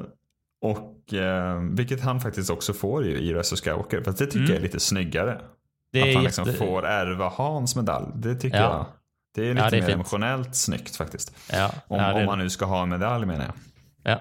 [0.62, 4.02] och eh, vilket han faktiskt också får ju i Rise of Skywalker.
[4.02, 4.48] För det tycker Mm.
[4.50, 5.40] jag är lite snyggare.
[5.92, 8.06] Det att han liksom jätte- får ärva Hans medalj.
[8.14, 8.62] Det tycker Ja.
[8.64, 8.86] jag.
[9.34, 9.94] Det är lite Ja, det är mer fint.
[9.94, 11.32] emotionellt snyggt faktiskt.
[11.86, 13.54] Om, om man nu ska ha en medalj menar jag.
[14.02, 14.20] Ja.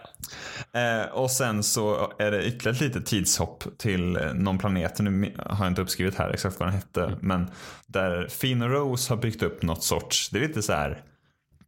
[0.79, 4.99] Eh, och sen så är det ytterligare ett litet tidshopp till någon planet.
[4.99, 7.03] Nu har jag inte uppskrivit här exakt vad den hette.
[7.03, 7.17] Mm.
[7.21, 7.47] Men
[7.87, 11.01] där Finn och Rose har byggt upp något sorts, det är lite så här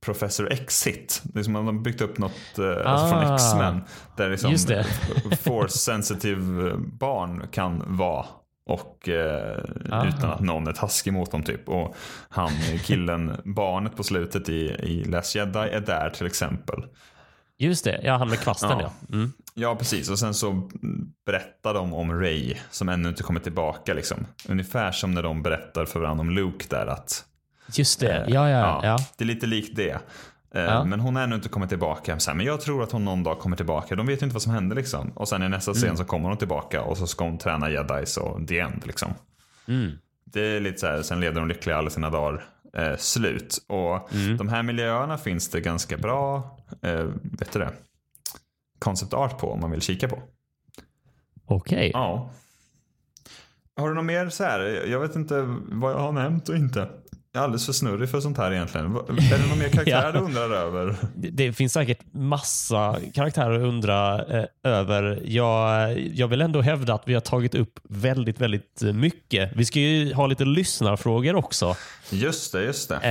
[0.02, 1.22] Professor Exit.
[1.24, 3.36] Det är som att de har byggt upp något eh, alltså från Ah.
[3.36, 3.82] X-Men.
[4.18, 4.84] Där liksom Just det.
[5.44, 8.26] force sensitive barn kan vara.
[8.66, 9.58] Och eh,
[9.92, 10.08] Ah.
[10.08, 11.70] utan att någon är taskig mot dem typ.
[11.70, 11.96] Och
[12.30, 12.52] han
[12.84, 16.84] killen, barnet på slutet i, i Last Jedi är där till exempel.
[17.62, 18.82] Just det, ja han med kvasten ja.
[18.82, 19.16] Ja.
[19.16, 19.34] Mm.
[19.54, 20.10] Ja, precis.
[20.10, 20.70] Och sen så
[21.26, 23.94] berättar de om Ray som ännu inte kommer tillbaka.
[23.94, 24.26] Liksom.
[24.48, 27.26] Ungefär som när de berättar för varandra om Luke där att
[27.74, 28.80] Just det, ja ja.
[28.84, 28.98] ja.
[29.18, 29.92] Det är lite likt det.
[30.56, 30.84] Eh, Ja.
[30.84, 32.20] Men hon har ännu inte kommit tillbaka.
[32.20, 33.96] Så här, men jag tror att hon någon dag kommer tillbaka.
[33.96, 35.12] De vet ju inte vad som hände liksom.
[35.16, 35.82] Och sen i nästa Mm.
[35.82, 39.14] scen så kommer hon tillbaka och så ska hon träna jedis och the end liksom.
[39.68, 39.92] Mm.
[40.26, 43.66] Det är lite så här, sen leder hon lyckliga alla sina dagar eh, slut.
[43.68, 44.38] Och Mm.
[44.38, 47.06] de här miljöerna finns det ganska bra, eh,
[47.40, 47.74] vet du det,
[48.80, 50.22] concept art på om man vill kika på.
[51.46, 51.92] Okej.
[51.94, 52.32] Ja.
[53.76, 54.60] Har du något mer så här?
[54.88, 55.42] Jag vet inte
[55.72, 56.90] vad jag har nämnt och inte.
[57.32, 58.86] Jag är alldeles för snurrig för sånt här egentligen.
[58.96, 60.12] Är det någon mer karaktär Ja.
[60.12, 60.96] du undrar över?
[61.16, 65.22] Det, det finns säkert massa karaktärer att undra eh, över.
[65.26, 69.52] Jag, jag vill ändå hävda att vi har tagit upp väldigt, väldigt mycket.
[69.56, 71.76] Vi ska ju ha lite lyssnarfrågor också.
[72.10, 73.10] Just det, just det.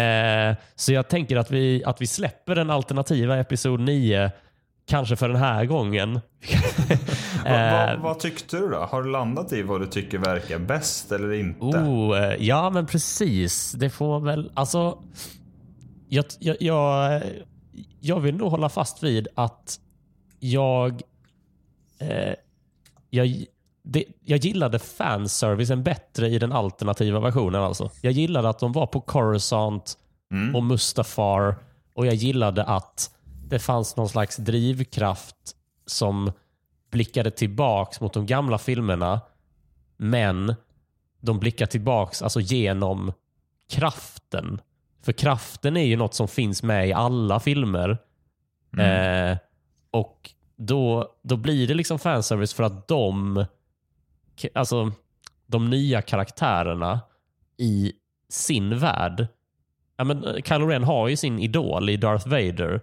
[0.58, 4.30] Eh, så jag tänker att vi, att vi släpper den alternativa episod 9
[4.88, 6.14] Kanske för den här gången.
[7.44, 8.76] Va, va, Eh, vad tyckte du då?
[8.76, 11.64] Har du landat i vad du tycker verkar bäst eller inte?
[11.64, 13.72] Oh, eh, ja men precis.
[13.72, 14.98] Det får väl, alltså.
[16.08, 17.22] Jag, jag, jag,
[18.00, 19.80] jag vill nog hålla fast vid att
[20.38, 21.02] jag,
[21.98, 22.34] eh,
[23.10, 23.44] jag,
[23.84, 27.62] det, jag gillade fanservicen bättre i den alternativa versionen.
[27.62, 27.90] Alltså.
[28.00, 29.94] Jag gillade att de var på Coruscant
[30.32, 30.56] Mm.
[30.56, 31.56] och Mustafar
[31.94, 33.10] och jag gillade att
[33.48, 35.56] det fanns någon slags drivkraft
[35.86, 36.32] som
[36.90, 39.20] blickade tillbaks mot de gamla filmerna
[39.96, 40.54] men
[41.20, 43.12] de blickar tillbaks alltså genom
[43.70, 44.60] kraften.
[45.02, 47.98] För kraften är ju något som finns med i alla filmer.
[48.72, 49.30] Mm.
[49.32, 49.38] Eh,
[49.90, 53.44] och då, då blir det liksom fanservice för att de,
[54.54, 54.92] alltså
[55.46, 57.00] de nya karaktärerna
[57.56, 57.92] i
[58.28, 59.26] sin värld.
[59.96, 62.80] Ja, men eh, Kylo Ren har ju sin idol i Darth Vader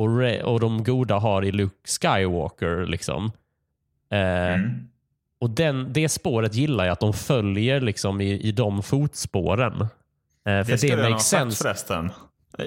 [0.00, 2.86] och, Re- och de goda har i Luke Skywalker.
[2.86, 3.32] liksom.
[4.12, 4.20] Eh,
[4.54, 4.88] Mm.
[5.40, 9.72] och den, det spåret gillar jag, att de följer liksom i, i de fotspåren.
[9.80, 9.86] Eh,
[10.44, 12.10] för Det det, skulle jag ha sagt förresten.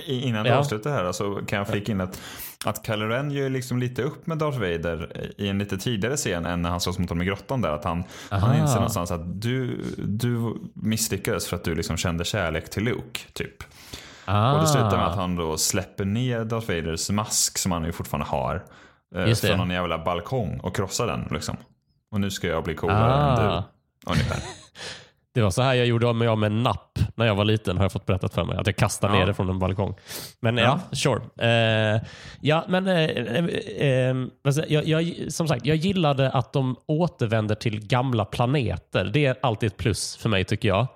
[0.07, 0.55] Innan du Ja.
[0.57, 2.21] avslutar här så kan jag flika in att,
[2.65, 6.45] att Kylo Ren gör liksom lite upp med Darth Vader i en lite tidigare scen
[6.45, 7.69] än när han slåss mot honom i grottan där.
[7.69, 12.69] Att han, han inser någonstans att du, du misslyckades för att du liksom kände kärlek
[12.69, 13.19] till Luke.
[13.33, 13.63] Typ.
[14.25, 14.53] Ah.
[14.53, 17.91] Och det slutar med att han då släpper ner Darth Vaders mask som han ju
[17.91, 18.63] fortfarande har.
[19.15, 19.33] eh.
[19.35, 21.57] Från någon jävla balkong och krossar den liksom.
[22.11, 23.41] Och nu ska jag bli coolare Ah.
[23.41, 23.63] än du.
[24.11, 24.37] Ungefär.
[25.35, 27.45] Det var så här jag gjorde av mig av med en napp när jag var
[27.45, 28.57] liten, har jag fått berättat för mig.
[28.57, 29.19] Att jag kastade Ja.
[29.19, 29.95] ner det från en balkong.
[30.39, 31.21] Men ja, sure.
[31.95, 32.01] Eh,
[32.41, 32.83] ja, men
[34.43, 39.05] vad säger jag, jag, som sagt, jag gillade att de återvänder till gamla planeter.
[39.13, 40.87] Det är alltid ett plus för mig tycker jag.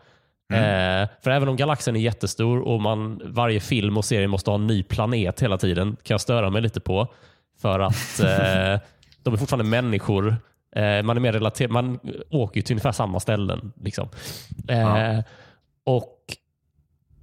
[0.53, 4.55] Eh, för även om galaxen är jättestor och man varje film och serie måste ha
[4.55, 7.07] en ny planet hela tiden, kan jag störa mig lite på.
[7.61, 8.81] För att eh,
[9.23, 10.35] de är fortfarande människor.
[10.75, 11.71] Eh, man är mer relaterad.
[11.71, 11.99] Man
[12.29, 13.73] åker till ungefär samma ställen.
[13.81, 14.09] Liksom.
[14.67, 15.23] Eh, Ja.
[15.83, 16.19] Och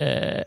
[0.07, 0.43] eh,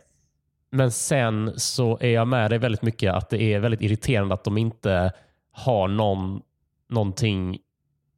[0.72, 4.44] Men sen så är jag med dig väldigt mycket att det är väldigt irriterande att
[4.44, 5.12] de inte
[5.52, 6.42] har någon,
[6.90, 7.58] någonting,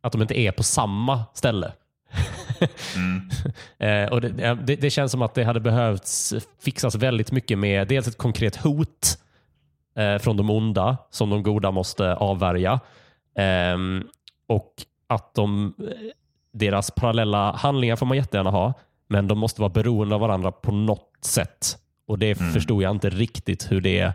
[0.02, 1.72] att de inte är på samma ställe.
[2.96, 4.10] Mm.
[4.12, 6.34] Och det, det, det känns som att det hade behövts
[6.64, 9.18] fixas väldigt mycket med dels ett konkret hot
[9.96, 12.80] eh, från de onda som de goda måste avvärja.
[13.38, 14.08] Ehm,
[14.48, 14.74] och
[15.08, 15.86] att de, eh,
[16.54, 18.74] deras parallella handlingar får man jättegärna ha,
[19.08, 21.78] men de måste vara beroende av varandra på något sätt.
[22.08, 24.14] Och Det förstod jag inte riktigt hur det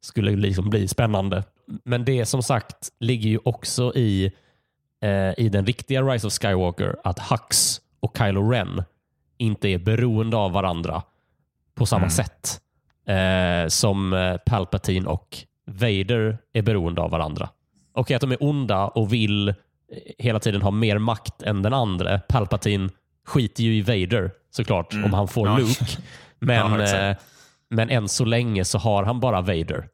[0.00, 1.44] skulle liksom bli spännande.
[1.84, 4.32] Men det som sagt ligger ju också i
[5.02, 8.82] eh, i den riktiga Rise of Skywalker att Hux och Kylo Ren
[9.38, 11.02] inte är beroende av varandra
[11.74, 12.60] på samma sätt
[13.06, 17.48] eh, som eh, Palpatine och Vader är beroende av varandra.
[17.92, 19.54] Okej att de är onda och vill eh,
[20.18, 22.18] hela tiden ha mer makt än den andra.
[22.18, 22.88] Palpatine
[23.26, 25.58] skiter ju i Vader såklart om han får Ja.
[25.58, 25.84] Luke.
[26.38, 27.16] Men, eh,
[27.70, 29.88] men än så länge så har han bara Vader.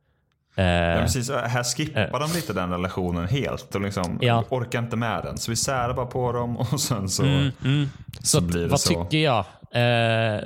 [0.56, 1.30] Eh, Ja, precis.
[1.30, 4.44] Här skippar de lite den relationen helt och liksom Ja.
[4.48, 5.38] orkar inte med den.
[5.38, 7.88] Så vi särar bara på dem och sen så, Mm, mm.
[8.20, 9.04] så, Så, blir det vad så.
[9.04, 9.44] tycker jag?
[9.72, 10.40] Eh,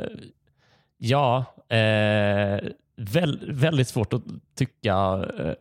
[0.98, 2.60] ja, eh,
[2.96, 4.22] väl, väldigt svårt att
[4.58, 4.90] tycka
[5.38, 5.52] eh,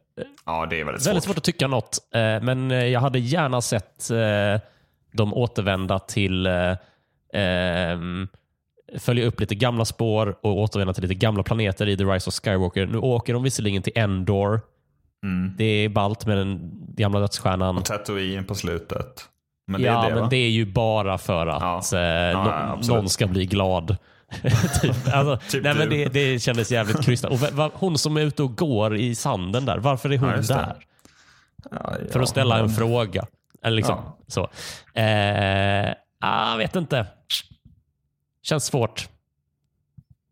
[0.45, 1.23] Ja, det är väldigt väldigt svårt.
[1.23, 1.97] svårt att tycka något.
[2.13, 4.61] Eh, men eh, jag hade gärna sett eh,
[5.11, 6.75] dem återvända till eh,
[7.33, 8.27] ehm,
[8.99, 12.33] följa upp lite gamla spår och återvända till lite gamla planeter i The Rise of
[12.33, 12.85] Skywalker.
[12.85, 14.61] Nu åker de visserligen till Endor.
[15.23, 15.53] Mm.
[15.57, 17.77] Det är ballt med den gamla dödsstjärnan.
[17.77, 19.25] Och Tatooine på slutet.
[19.67, 20.29] Men det ja, är det men va?
[20.29, 21.97] det är ju bara för att Ja.
[21.99, 23.97] eh, nå- ja, någon ska bli glad.
[24.81, 27.31] typ, alltså, Typ nej, men det, det kändes jävligt krystat.
[27.31, 30.75] Och hon som är ute och går i sanden där, varför är hon Ja, där?
[32.11, 33.25] För att ställa en men- fråga.
[33.63, 34.41] Eller liksom så.
[34.93, 35.91] Eh,
[36.21, 37.05] ah, jag vet inte.
[38.49, 39.09] Känns svårt.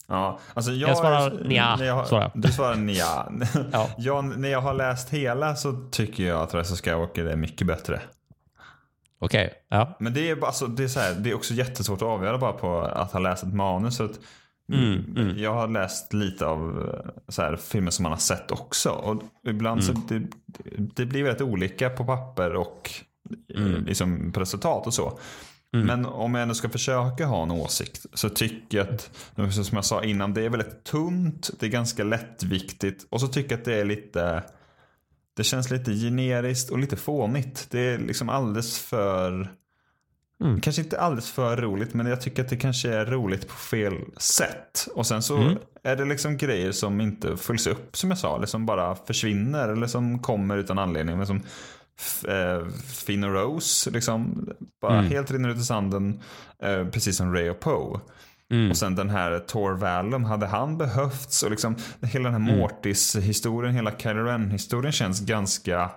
[0.07, 2.41] Ja, alltså jag, Jag svarar nja, när jag, svarar jag.
[2.43, 3.31] Du svarar nja.
[3.71, 3.89] Ja.
[3.97, 7.67] jag, när jag har läst hela så tycker jag att Rise of Skywalker är mycket
[7.67, 8.01] bättre.
[9.19, 9.53] Okej.
[9.69, 9.95] Ja.
[9.99, 12.53] Men det är, alltså, det, är så här, det är också jättesvårt att avgöra bara
[12.53, 13.95] på att ha läst ett manus.
[13.95, 14.19] Så att,
[14.73, 18.89] Mm, Jag har läst lite av eh, så här, filmer som man har sett också.
[18.89, 20.03] Och ibland så Mm.
[20.07, 20.27] det,
[20.95, 22.91] det blir väldigt olika på papper och
[23.55, 25.19] eh, liksom på resultat och så.
[25.75, 25.87] Mm.
[25.87, 29.09] Men om jag ändå ska försöka ha en åsikt så tycker jag att,
[29.51, 33.51] som jag sa innan, det är väldigt tunt, det är ganska lättviktigt och så tycker
[33.51, 34.43] jag att det är lite,
[35.37, 37.67] det känns lite generiskt och lite fånigt.
[37.71, 39.51] Det är liksom alldeles för,
[40.41, 40.61] Mm.
[40.61, 43.93] kanske inte alldeles för roligt, men jag tycker att det kanske är roligt på fel
[44.17, 44.87] sätt.
[44.95, 45.57] Och sen så Mm.
[45.83, 49.69] är det liksom grejer som inte följs upp, som jag sa, eller som bara försvinner
[49.69, 51.17] eller som kommer utan anledning.
[51.17, 51.41] Men som
[53.05, 54.49] Finn och Rose, liksom,
[54.81, 55.11] bara Mm.
[55.11, 56.19] helt rinner ut i sanden,
[56.63, 57.99] eh, precis som Ray och Poe.
[58.51, 58.69] Mm.
[58.71, 61.43] Och sen den här Tor Vallum, hade han behövts?
[61.43, 62.59] Och liksom hela den här Mm.
[62.61, 65.89] Mortis-historien, hela Kylo Ren-historien känns ganska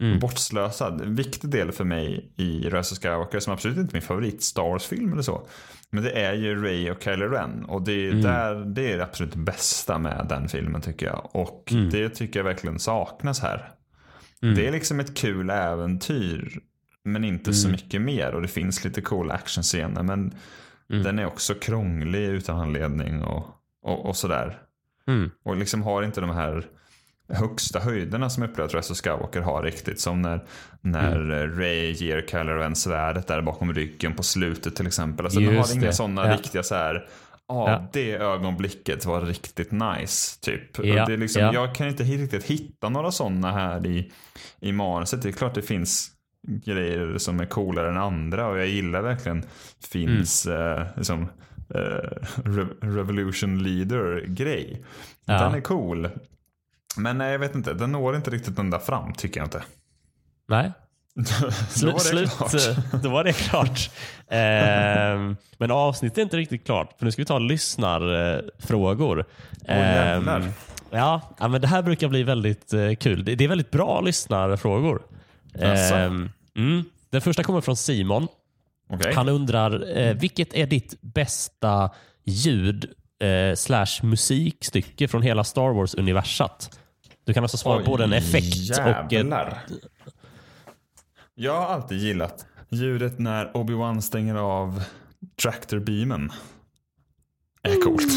[0.00, 0.18] Mm.
[0.18, 1.00] bortslösad.
[1.00, 4.42] En viktig del för mig i Rise of Skywalker, som absolut inte är min favorit
[4.42, 5.46] Star Wars-film eller så.
[5.90, 7.64] Men det är ju Ray och Kylo Ren.
[7.64, 8.22] Och det är, Mm.
[8.22, 11.28] där, det är det absolut bästa med den filmen tycker jag.
[11.32, 11.90] Och Mm.
[11.90, 13.70] det tycker jag verkligen saknas här.
[14.42, 14.54] Mm.
[14.54, 16.60] Det är liksom ett kul äventyr.
[17.04, 17.72] Men inte så Mm.
[17.80, 18.34] mycket mer.
[18.34, 20.02] Och det finns lite coola actionscener.
[20.02, 20.34] Men
[20.90, 21.02] Mm.
[21.02, 23.46] den är också krånglig utan anledning och,
[23.82, 24.58] och, och sådär.
[25.06, 25.30] Mm.
[25.44, 26.64] Och liksom har inte de här
[27.32, 30.00] högsta höjderna som jag upplever att of Skywalker har riktigt.
[30.00, 30.44] Som när,
[30.80, 31.58] när Mm.
[31.58, 35.26] Ray ger Kylo Ren svärdet där bakom ryggen på slutet till exempel.
[35.26, 36.34] Alltså Just har inga sådana Ja.
[36.34, 37.08] riktiga så här.
[37.48, 37.88] Ja, Ja.
[37.92, 40.40] det ögonblicket var riktigt nice.
[40.40, 40.78] Typ.
[40.86, 41.54] Ja, Det är liksom, ja.
[41.54, 44.12] Jag kan inte riktigt hitta några sådana här i,
[44.60, 45.22] i manuset.
[45.22, 46.10] Det är klart det finns
[46.48, 49.44] grejer som är coolare än andra och jag gillar verkligen
[49.90, 50.78] Finns Mm.
[50.78, 51.22] eh, liksom,
[51.74, 52.10] eh,
[52.44, 54.84] Re- Revolution Leader-grej.
[55.24, 55.38] Ja.
[55.42, 56.08] Den är cool.
[56.96, 59.62] Men nej, jag vet inte, den når inte riktigt ända fram tycker jag inte.
[60.48, 60.72] Nej,
[61.82, 62.54] Då Slut, klart.
[62.54, 63.90] eh, då var det klart.
[64.28, 69.24] Ehm, men avsnittet är inte riktigt klart, för nu ska vi ta lyssnarfrågor.
[69.68, 70.40] jävlar.
[70.40, 70.52] Ehm,
[70.90, 73.24] ja, ja, men det här brukar bli väldigt eh, kul.
[73.24, 75.02] Det, det är väldigt bra lyssnarfrågor.
[75.58, 76.84] Ehm, mm.
[77.10, 78.28] Den första kommer från Simon.
[78.90, 79.14] Okej.
[79.14, 81.90] Han undrar, eh, vilket är ditt bästa
[82.24, 82.90] ljud
[83.22, 86.78] eh, slash musikstycke från hela Star Wars-universat?
[87.24, 89.28] Du kan alltså svara Oj, både en effekt och ett...
[91.40, 94.82] Jag har alltid gillat ljudet när Obi-Wan stänger av
[95.42, 96.32] tractor-beamen.
[97.62, 98.12] är coolt.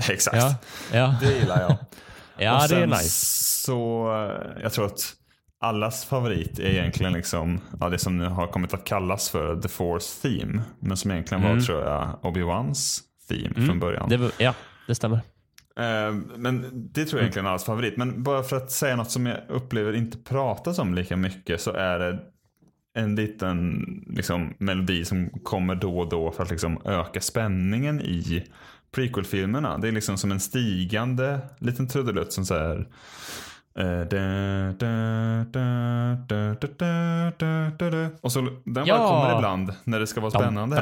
[0.10, 0.36] Exakt.
[0.36, 0.54] Ja,
[0.92, 1.14] ja.
[1.20, 1.70] Det gillar jag.
[2.38, 3.26] ja Och det är sen nice.
[3.64, 4.08] Så
[4.62, 5.14] jag tror att
[5.60, 9.68] allas favorit är egentligen liksom, ja, det som nu har kommit att kallas för The
[9.68, 10.62] Force Theme.
[10.80, 14.12] Men som egentligen var tror jag Obi-Wans theme från början.
[14.12, 14.20] Mm.
[14.20, 14.54] Det, ja,
[14.86, 15.20] det stämmer.
[15.78, 17.96] Eh, men det tror jag egentligen är allas favorit.
[17.96, 21.72] Men bara för att säga något som jag upplever inte pratas om lika mycket så
[21.72, 22.18] är det
[22.94, 28.46] en liten liksom, melodi som kommer då och då för att liksom öka spänningen i
[28.90, 29.78] prequel-filmerna.
[29.78, 32.88] Det är liksom som en stigande liten trudelutt som så här
[38.20, 38.98] och så den ja.
[38.98, 40.76] bara kommer ibland när det ska vara spännande.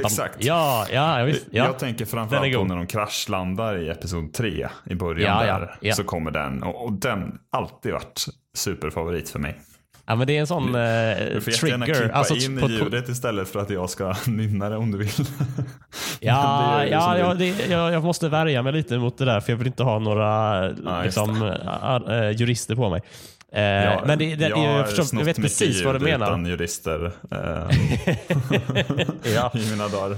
[0.00, 0.44] Exakt.
[0.44, 1.28] Ja, ja.
[1.28, 1.34] Ja.
[1.50, 5.60] Jag tänker framförallt på när de kraschlandar i episod 3 i början ja, där.
[5.60, 5.94] Ja, ja.
[5.94, 6.62] Så kommer den.
[6.62, 8.24] Och, och den alltid varit
[8.56, 9.60] superfavorit för mig
[10.08, 12.00] ja, men det är en sån eh, Du får jättegärna trigger.
[12.00, 15.08] klippa Alltså, in på- ljudet istället för att jag ska nynna det om du vill.
[16.20, 19.56] Ja, ja, ja det, jag, jag måste värja mig lite mot det där för jag
[19.56, 21.42] vill inte ha några just liksom,
[22.08, 23.00] ä- jurister på mig.
[23.52, 26.26] Eh, Ja, men det, det, jag jag, förstår, jag vet precis vad du menar.
[26.26, 27.76] Utan jurister eh,
[29.34, 29.50] Ja.
[29.54, 30.16] i mina dagar.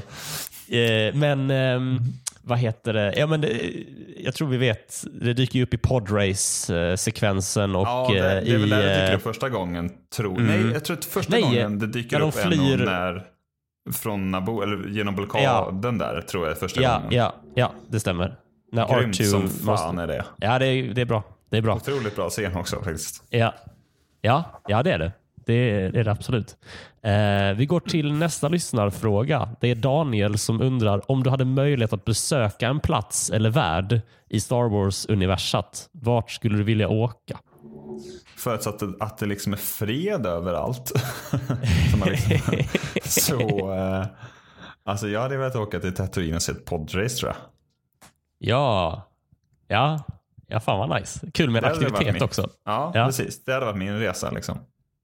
[0.68, 1.98] Eh, men ehm,
[2.42, 3.14] vad heter det?
[3.16, 3.72] Ja, men det?
[4.16, 5.04] Jag tror vi vet.
[5.12, 8.70] Det dyker ju upp i podrace-sekvensen och Ja, det, det eh, är väl i...
[8.70, 9.90] där det dyker eh, upp första gången.
[10.16, 10.40] Tror.
[10.40, 10.46] Mm.
[10.46, 13.26] Nej, jag tror att första Nej, gången det dyker upp flyr- när
[13.92, 17.12] från Naboo, eller genom blockaden där tror jag första ja, gången.
[17.12, 18.36] ja, ja, det stämmer.
[18.72, 20.02] När Grymt R2 som fan måste...
[20.02, 20.24] är det.
[20.36, 21.22] Ja, det är, det är bra.
[21.50, 21.74] Det är bra.
[21.74, 23.24] Otroligt bra scen också faktiskt.
[23.30, 23.54] Ja,
[24.20, 25.12] ja, ja det är det.
[25.46, 26.56] Det är det, det absolut.
[27.02, 29.48] Eh, vi går till nästa lyssnarfråga.
[29.60, 34.00] Det är Daniel som undrar om du hade möjlighet att besöka en plats eller värld
[34.28, 35.88] i Star Wars-universat.
[35.92, 37.38] Vart skulle du vilja åka?
[38.36, 40.92] Förutsatt att, att det liksom är fred överallt.
[41.62, 42.02] liksom,
[43.02, 44.06] så, eh,
[44.84, 47.36] Alltså jag hade velat åka till Tatooine och se ett podrace tror jag.
[48.38, 49.02] Ja.
[49.68, 50.02] Ja.
[50.46, 51.30] Ja, fan vad nice.
[51.34, 52.48] Kul med en Det aktivitet också.
[52.64, 53.06] Ja, Ja.
[53.06, 53.44] precis.
[53.44, 54.58] Det hade varit min resa liksom.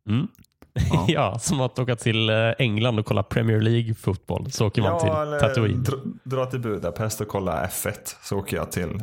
[0.06, 0.28] Mm.
[0.90, 1.04] Ja.
[1.08, 1.38] Ja.
[1.38, 4.50] som att åka till eh, England och kolla Premier League-fotboll.
[4.50, 5.82] Så åker man Ja, till eller Tatooine.
[5.82, 8.14] dra, dra till Budapest och kolla F1.
[8.22, 8.88] Så åker jag till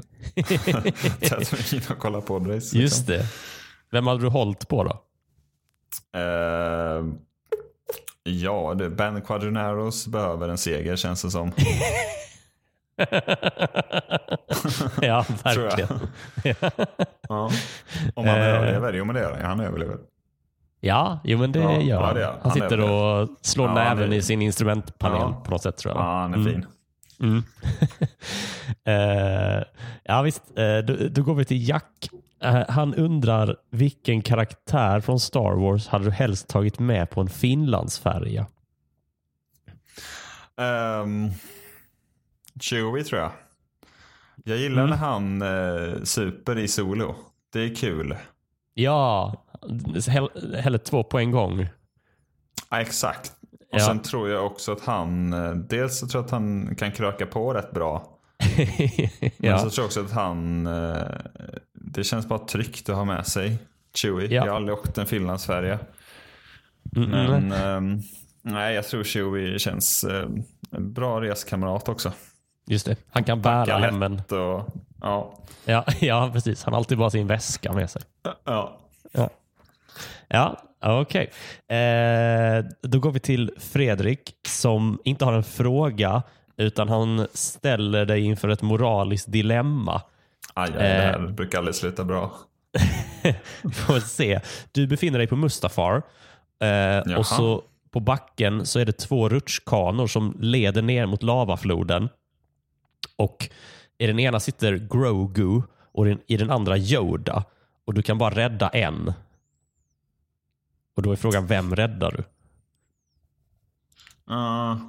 [1.29, 2.53] Tatooine och kollar podrace.
[2.55, 2.79] Liksom.
[2.79, 3.25] Just det.
[3.91, 5.03] Vem hade du hållit på då?
[6.19, 7.05] Eh,
[8.23, 11.51] ja, det, Ben Quadraneros behöver en seger känns det som.
[15.01, 15.77] ja, Tror jag.
[15.77, 15.99] verkligen.
[17.29, 17.51] Ja.
[18.13, 18.47] Om han Eh.
[18.47, 18.93] överlever.
[18.93, 19.41] Jo men det gör han.
[19.45, 19.97] Han överlever.
[20.85, 22.15] Ja, jo men det Ja, gör ja, han.
[22.15, 22.51] det Han han.
[22.51, 25.41] sitter och slår Ja, näven är- i sin instrumentpanel Ja.
[25.45, 26.03] på något sätt tror jag.
[26.03, 26.51] Ja, han är Mm.
[26.53, 26.65] fin.
[27.19, 27.43] Mm.
[28.85, 29.63] Eh,
[30.03, 32.09] ja visst, uh, då, då går vi till Jack.
[32.41, 37.29] Eh, han undrar vilken karaktär från Star Wars hade du helst tagit med på en
[37.29, 38.45] Finlandsfärja?
[40.57, 41.31] Um,
[42.59, 43.31] Chewie tror jag.
[44.45, 44.89] Jag gillar Mm.
[44.89, 47.15] när han super i solo.
[47.53, 48.15] Det är kul.
[48.73, 49.42] Ja,
[50.55, 51.67] hellre två på en gång.
[52.69, 53.33] Ja, exakt.
[53.71, 53.85] Och Ja.
[53.85, 57.25] sen tror jag också att han, eh, dels så tror jag att han kan kröka
[57.25, 58.19] på rätt bra.
[58.57, 59.57] Men ja.
[59.59, 60.97] så tror jag också att han, eh,
[61.73, 63.57] det känns bara tryggt att ha med sig
[63.95, 64.27] Chewie.
[64.27, 64.45] Ja.
[64.45, 65.79] Jag har aldrig åkt en Finlandsfärja.
[66.95, 67.47] Mm, mm.
[67.47, 68.01] Men ehm,
[68.41, 70.27] nej, jag tror Chewie känns eh,
[70.71, 72.11] en bra reskamrat också.
[72.67, 74.15] Just det, han kan bära Backar hem en.
[74.15, 74.65] lätt Och,
[75.01, 75.39] ja.
[75.65, 76.63] Ja, ja, precis.
[76.63, 78.01] Han har alltid bara sin väska med sig.
[78.45, 78.79] Ja.
[79.11, 79.29] Ja,
[80.33, 81.31] ja okej.
[81.77, 86.23] Eh, då går vi till Fredrik som inte har en fråga
[86.57, 90.01] utan han ställer dig inför ett moraliskt dilemma.
[90.53, 92.31] Aj, aj, det här brukar aldrig sluta bra.
[93.63, 94.39] Vi får se.
[94.71, 96.01] Du befinner dig på Mustafar
[96.59, 102.09] eh, och så på backen så är det två rutschkanor som leder ner mot lavafloden.
[103.17, 103.49] Och
[103.97, 105.61] i den ena sitter Grogu
[105.93, 107.43] och i den andra Yoda.
[107.85, 109.13] Och du kan bara rädda en.
[110.95, 112.23] Och då är frågan, vem räddar du?
[114.25, 114.79] Ja.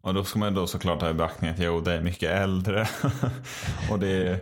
[0.00, 2.88] och då ska man då såklart ha i beaktning att jo, det är mycket äldre.
[3.90, 4.40] och det är,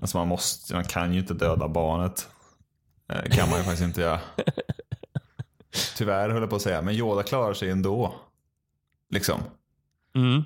[0.00, 2.28] alltså man, måste, man kan ju inte döda barnet.
[3.08, 4.20] Eh, kan man ju faktiskt inte göra.
[5.96, 8.14] Tyvärr höll jag på att säga, men Yoda klarar sig ändå.
[9.10, 9.40] Liksom.
[10.14, 10.44] Mm.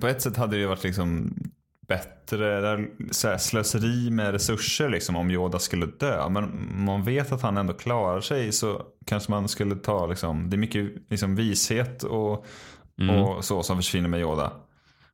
[0.00, 1.36] På ett sätt hade det ju varit liksom
[1.90, 6.28] bättre så slöseri med resurser liksom, om Yoda skulle dö.
[6.28, 10.50] Men om man vet att han ändå klarar sig så kanske man skulle ta, liksom,
[10.50, 12.32] det är mycket liksom, vishet och,
[13.10, 14.52] och så som försvinner med Yoda.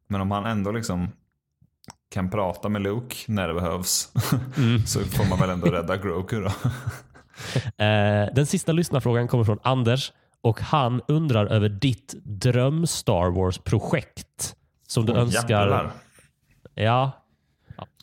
[0.08, 1.08] Men om han ändå liksom
[2.10, 4.12] kan prata med Luke när det behövs
[4.86, 6.52] så får man väl ändå rädda Grogu då.
[7.76, 14.56] Eh, den sista lyssnarfrågan kommer från Anders och han undrar över ditt dröm Star Wars-projekt.
[14.86, 15.60] Som du Åh, önskar...
[15.60, 15.92] jävlar.
[16.76, 17.12] Ja,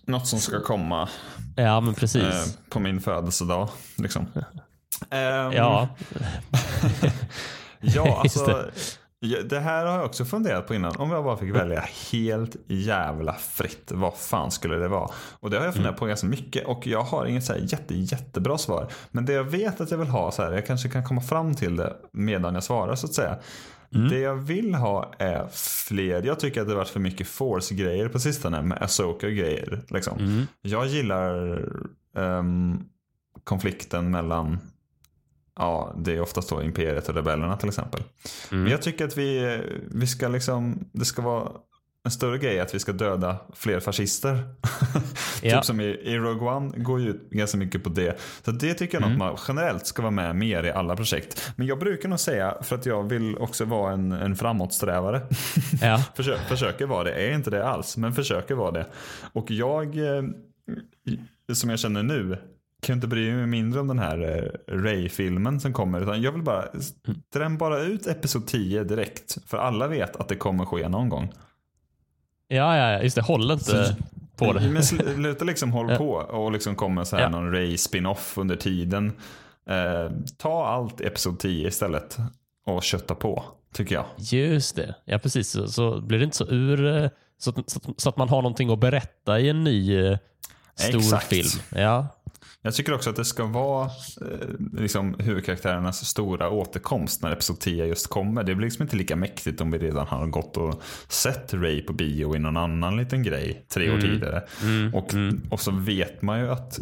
[0.06, 1.10] Något som ska komma
[1.56, 2.58] ja, men eh, precis.
[2.70, 3.70] på min födelsedag.
[3.98, 4.28] Liksom.
[5.10, 5.88] Ehm, ja,
[7.84, 8.46] Ja, alltså.
[9.20, 9.44] Det.
[9.50, 10.96] det här har jag också funderat på innan.
[10.96, 13.92] Om jag bara fick välja helt jävla fritt.
[13.94, 15.10] Vad fan skulle det vara?
[15.40, 16.66] Och det har jag funderat på ganska mycket.
[16.66, 18.92] Och jag har inget så här jätte, jättebra svar.
[19.12, 21.56] Men det jag vet att jag vill ha, så här, jag kanske kan komma fram
[21.56, 23.38] till det medan jag svarar så att säga.
[24.10, 25.48] Det jag vill ha är
[25.88, 26.24] fler.
[26.24, 29.82] Jag tycker att det har varit för mycket force-grejer på sistone med Asoka-grejer.
[29.90, 30.46] Liksom.
[30.62, 31.62] Jag gillar
[32.18, 32.80] ehm,
[33.44, 34.60] konflikten mellan
[35.56, 38.04] Ja, det är oftast då Imperiet och rebellerna till exempel.
[38.50, 39.62] Men jag tycker att vi,
[39.92, 41.52] vi ska liksom, det ska vara
[42.06, 44.44] en större grej att vi ska döda fler fascister.
[45.46, 45.56] Ja.
[45.58, 48.20] typ som i, i Rogue One går ju ut ganska mycket på det.
[48.46, 49.18] Så det tycker jag Mm.
[49.20, 51.52] man generellt ska vara med mer i alla projekt.
[51.56, 55.22] Men jag brukar nog säga, för att jag vill också vara en, en framåtsträvare.
[55.82, 55.98] ja.
[56.16, 58.86] Försö försöker vara det, är inte det alls, men försöker vara det.
[59.34, 60.24] Och jag, eh,
[61.54, 62.38] som jag känner nu,
[62.82, 66.02] kan inte bry mig mindre om den här eh, Ray-filmen som kommer.
[66.02, 66.66] Utan jag vill bara,
[67.34, 69.38] dräm bara ut Episod 10 direkt.
[69.48, 71.34] För alla vet att det kommer ske någon gång.
[72.56, 73.22] Ja, ja, just det.
[73.22, 73.94] Håll inte Så-
[74.36, 74.62] på det.
[74.70, 77.30] Men sluta liksom håll på och liksom kommer så här Ja.
[77.30, 79.14] någon Ray spin-off under tiden.
[79.70, 82.18] Eh, ta allt Episod 10 istället
[82.66, 83.44] och kötta på,
[83.74, 84.06] tycker jag.
[84.18, 84.96] Just det.
[85.06, 85.50] Ja, precis.
[85.50, 87.04] Så, så blir det inte så ur...
[87.04, 90.18] eh, Så så, så att man har någonting att berätta i en ny eh,
[90.76, 91.28] stor Exakt.
[91.28, 91.48] film.
[91.76, 92.08] Ja.
[92.66, 93.86] Jag tycker också att det ska vara
[94.22, 98.44] eh, liksom, huvudkaraktärernas stora återkomst när Episod 10 just kommer.
[98.44, 101.94] Det blir liksom inte lika mäktigt om vi redan har gått och sett Ray på
[101.94, 104.44] bio i någon annan liten grej tre år tidigare.
[104.94, 105.14] och,
[105.50, 106.80] och så vet man ju att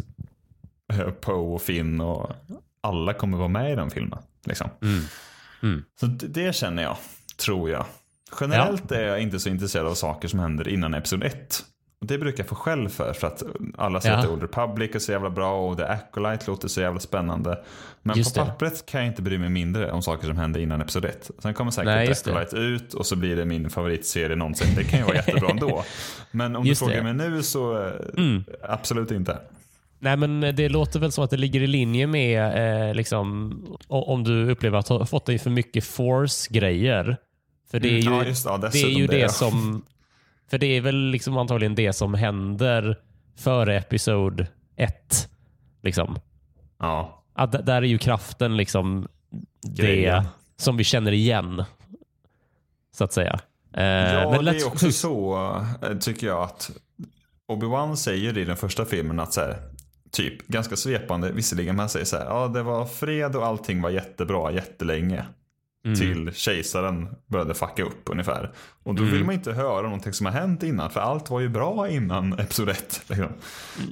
[0.92, 2.32] eh, Poe och Finn och
[2.80, 4.18] alla kommer vara med i den filmen.
[4.46, 4.68] Liksom.
[6.00, 6.96] Så det, det känner jag,
[7.36, 7.86] tror jag.
[8.40, 11.64] Generellt är jag inte så intresserad av saker som händer innan episod 1.
[12.02, 13.42] Och det brukar jag få skäll för, för att
[13.78, 14.22] alla säger Ja.
[14.22, 17.58] att Old Republic är så jävla bra och The Acolyte låter så jävla spännande.
[18.02, 18.46] Men Just på det.
[18.50, 21.30] pappret kan jag inte bry mig mindre om saker som händer innan episod 1.
[21.38, 22.30] Sen kommer säkert Nej, just det.
[22.32, 24.74] Acolyte ut och så blir det min favoritserie någonsin.
[24.76, 25.84] Det kan ju vara jättebra ändå.
[26.30, 27.12] Men om Just du frågar det.
[27.12, 28.44] mig nu så eh, Mm.
[28.62, 29.38] absolut inte.
[29.98, 33.52] Nej, men det låter väl som att det ligger i linje med eh, liksom,
[33.88, 37.16] om du upplever att du har fått dig för mycket force-grejer.
[37.70, 39.28] För det är ju, Mm, ja, just, ja, det, är ju det, ja.
[39.28, 39.82] som...
[40.52, 42.98] För det är väl liksom antagligen det som händer
[43.36, 44.46] före episod
[44.76, 45.28] ett.
[45.82, 46.18] Liksom.
[46.78, 49.08] Ja, Att där är ju kraften liksom
[49.62, 50.24] det Grejen.
[50.56, 51.64] som vi känner igen.
[52.94, 53.40] Så att säga.
[53.74, 55.36] Eh, ja men det är också så,
[55.82, 56.70] eh, tycker jag, att
[57.48, 59.56] Obi-Wan säger i den första filmen att så här,
[60.10, 63.82] typ, ganska svepande, visserligen, men han säger så här, ja det var fred och allting
[63.82, 65.24] var jättebra jättelänge.
[65.84, 65.98] Mm.
[65.98, 68.52] Till kejsaren började fucka upp ungefär.
[68.82, 69.14] Och då Mm.
[69.14, 72.32] vill man inte höra någonting som har hänt innan, för allt var ju bra innan
[72.32, 73.02] episod 1.
[73.08, 73.28] Liksom.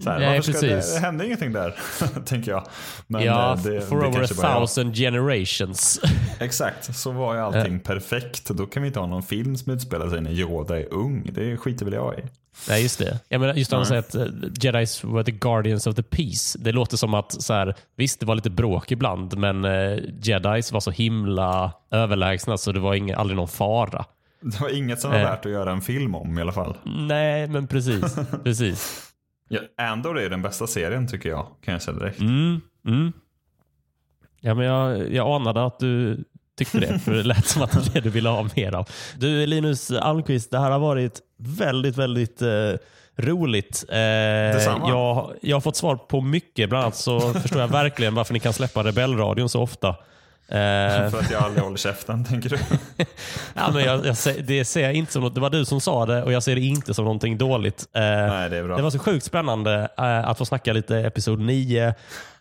[0.02, 0.60] Så här, Nej, precis.
[0.60, 1.74] det, det hände ingenting där,
[2.24, 2.66] tänker jag.
[3.06, 6.00] Men ja, eh, det, for det over a thousand generations.
[6.40, 8.48] Exakt, så var ju allting perfekt.
[8.48, 11.30] Då kan vi inte ha någon film som utspelar sig när Yoda är ung.
[11.32, 12.22] Det skiter väl jag i.
[12.68, 13.20] Nej, just det.
[13.28, 13.86] Jag menar, just när Nej.
[13.86, 14.27] säger att eh,
[14.60, 16.59] Jedis were the guardians of the peace.
[16.59, 20.72] Det låter som att, så här, visst det var lite bråk ibland, men eh, Jedis
[20.72, 24.05] var så himla överlägsna så det var ing, aldrig någon fara.
[24.43, 25.24] Det var inget som var Eh.
[25.24, 26.77] värt att göra en film om i alla fall.
[26.85, 28.16] Nej, men precis.
[28.44, 29.06] precis.
[29.48, 32.20] Ja, Andor är den bästa serien tycker jag, kan jag säga direkt.
[32.20, 33.12] Mm, mm.
[34.40, 36.24] Ja, men jag, jag anade att du
[36.59, 38.89] tyckte det, för det lät som att det du ville ha mer av.
[39.18, 42.72] Du Linus Almqvist, det här har varit väldigt, väldigt eh,
[43.16, 43.84] roligt.
[43.88, 48.32] Eh, jag, jag har fått svar på mycket, bland annat så förstår jag verkligen varför
[48.34, 49.88] ni kan släppa Rebellradion så ofta.
[50.48, 52.58] Eh, För att jag aldrig håller käften, tänker du?
[53.54, 56.06] ja, men jag, jag, det ser jag inte som något, det var du som sa
[56.06, 57.86] det och jag ser det inte som någonting dåligt.
[57.92, 58.76] Eh, Nej, det är bra.
[58.76, 61.86] det var så sjukt spännande eh, att få snacka lite episod 9.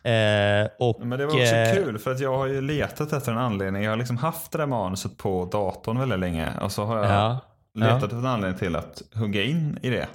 [0.04, 3.32] Eh, och, Men det var också eh, kul för att jag har ju letat efter
[3.32, 3.84] en anledning.
[3.84, 6.48] Jag har liksom haft det där manuset på datorn väldigt länge.
[6.62, 7.38] Och så har jag Ja,
[7.80, 10.08] letat efter en anledning till att hugga in i det.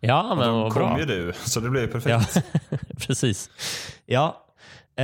[0.00, 0.98] ja Och men då vad kom bra.
[1.00, 2.44] ju du, så det blev ju Ja, perfekt.
[3.06, 3.50] precis.
[4.06, 4.44] Ja,
[4.96, 5.02] eh,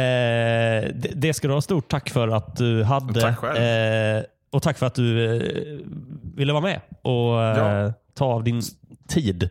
[0.95, 3.21] det, det ska du ha stort tack för att du hade.
[3.21, 3.57] Tack själv.
[4.19, 5.87] Eh, och tack för att du eh,
[6.35, 7.93] ville vara med och eh, Ja.
[8.15, 8.63] ta av din
[9.09, 9.49] tid.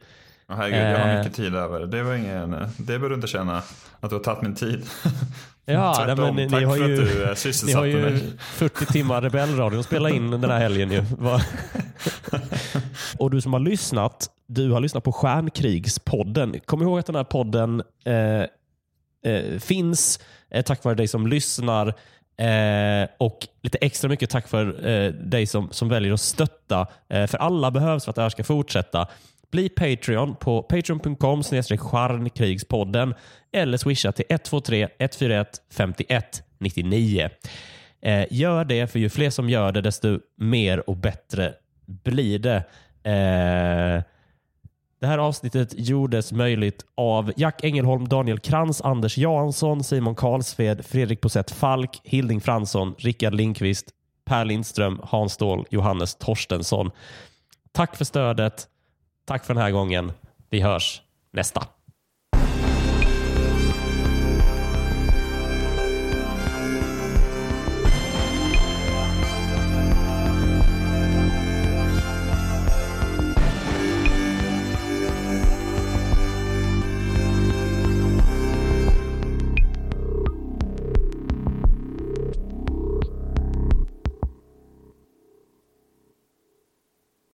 [0.49, 1.18] Herregud, jag har Eh.
[1.18, 1.80] mycket tid över.
[1.85, 3.57] Det var ingen, det behöver du inte känna
[3.99, 4.85] att du har tagit min tid.
[5.69, 7.85] Ja, nej, Tvärtom, men ni, tack ni har för ju, att du eh, ni har
[7.85, 8.22] ju mig.
[8.39, 10.91] 40 timmar Rebellradion att spela in den här helgen.
[10.91, 10.99] Ju.
[13.18, 16.60] Och du som har lyssnat, du har lyssnat på Stjärnkrigspodden.
[16.65, 18.41] Kom ihåg att den här podden eh,
[19.34, 20.19] eh, finns
[20.52, 21.88] eh, tack vare dig som lyssnar
[22.38, 26.88] eh, och lite extra mycket tack för eh, dig som, som väljer att stötta.
[27.10, 29.07] Eh, för alla behövs för att det här ska fortsätta.
[29.52, 33.14] Bli Patreon på patreon.com stjärnkrigspodden
[33.53, 37.30] eller swisha till 123 141 51 99.
[38.02, 41.53] Eh, gör det, för ju fler som gör det, desto mer och bättre
[41.86, 42.56] blir det.
[43.03, 44.03] Eh,
[44.99, 51.22] det här avsnittet gjordes möjligt av Jack Engelholm, Daniel Krantz, Anders Jansson, Simon Karlsved, Fredrik
[51.22, 53.86] Posett Falk, Hilding Fransson, Rickard Lindqvist,
[54.26, 56.91] Per Lindström, Hans Ståhl, Johannes Torstensson.
[57.72, 58.68] Tack för stödet.
[59.28, 60.12] Tack för den här gången.
[60.49, 61.02] Vi hörs
[61.32, 61.68] nästa.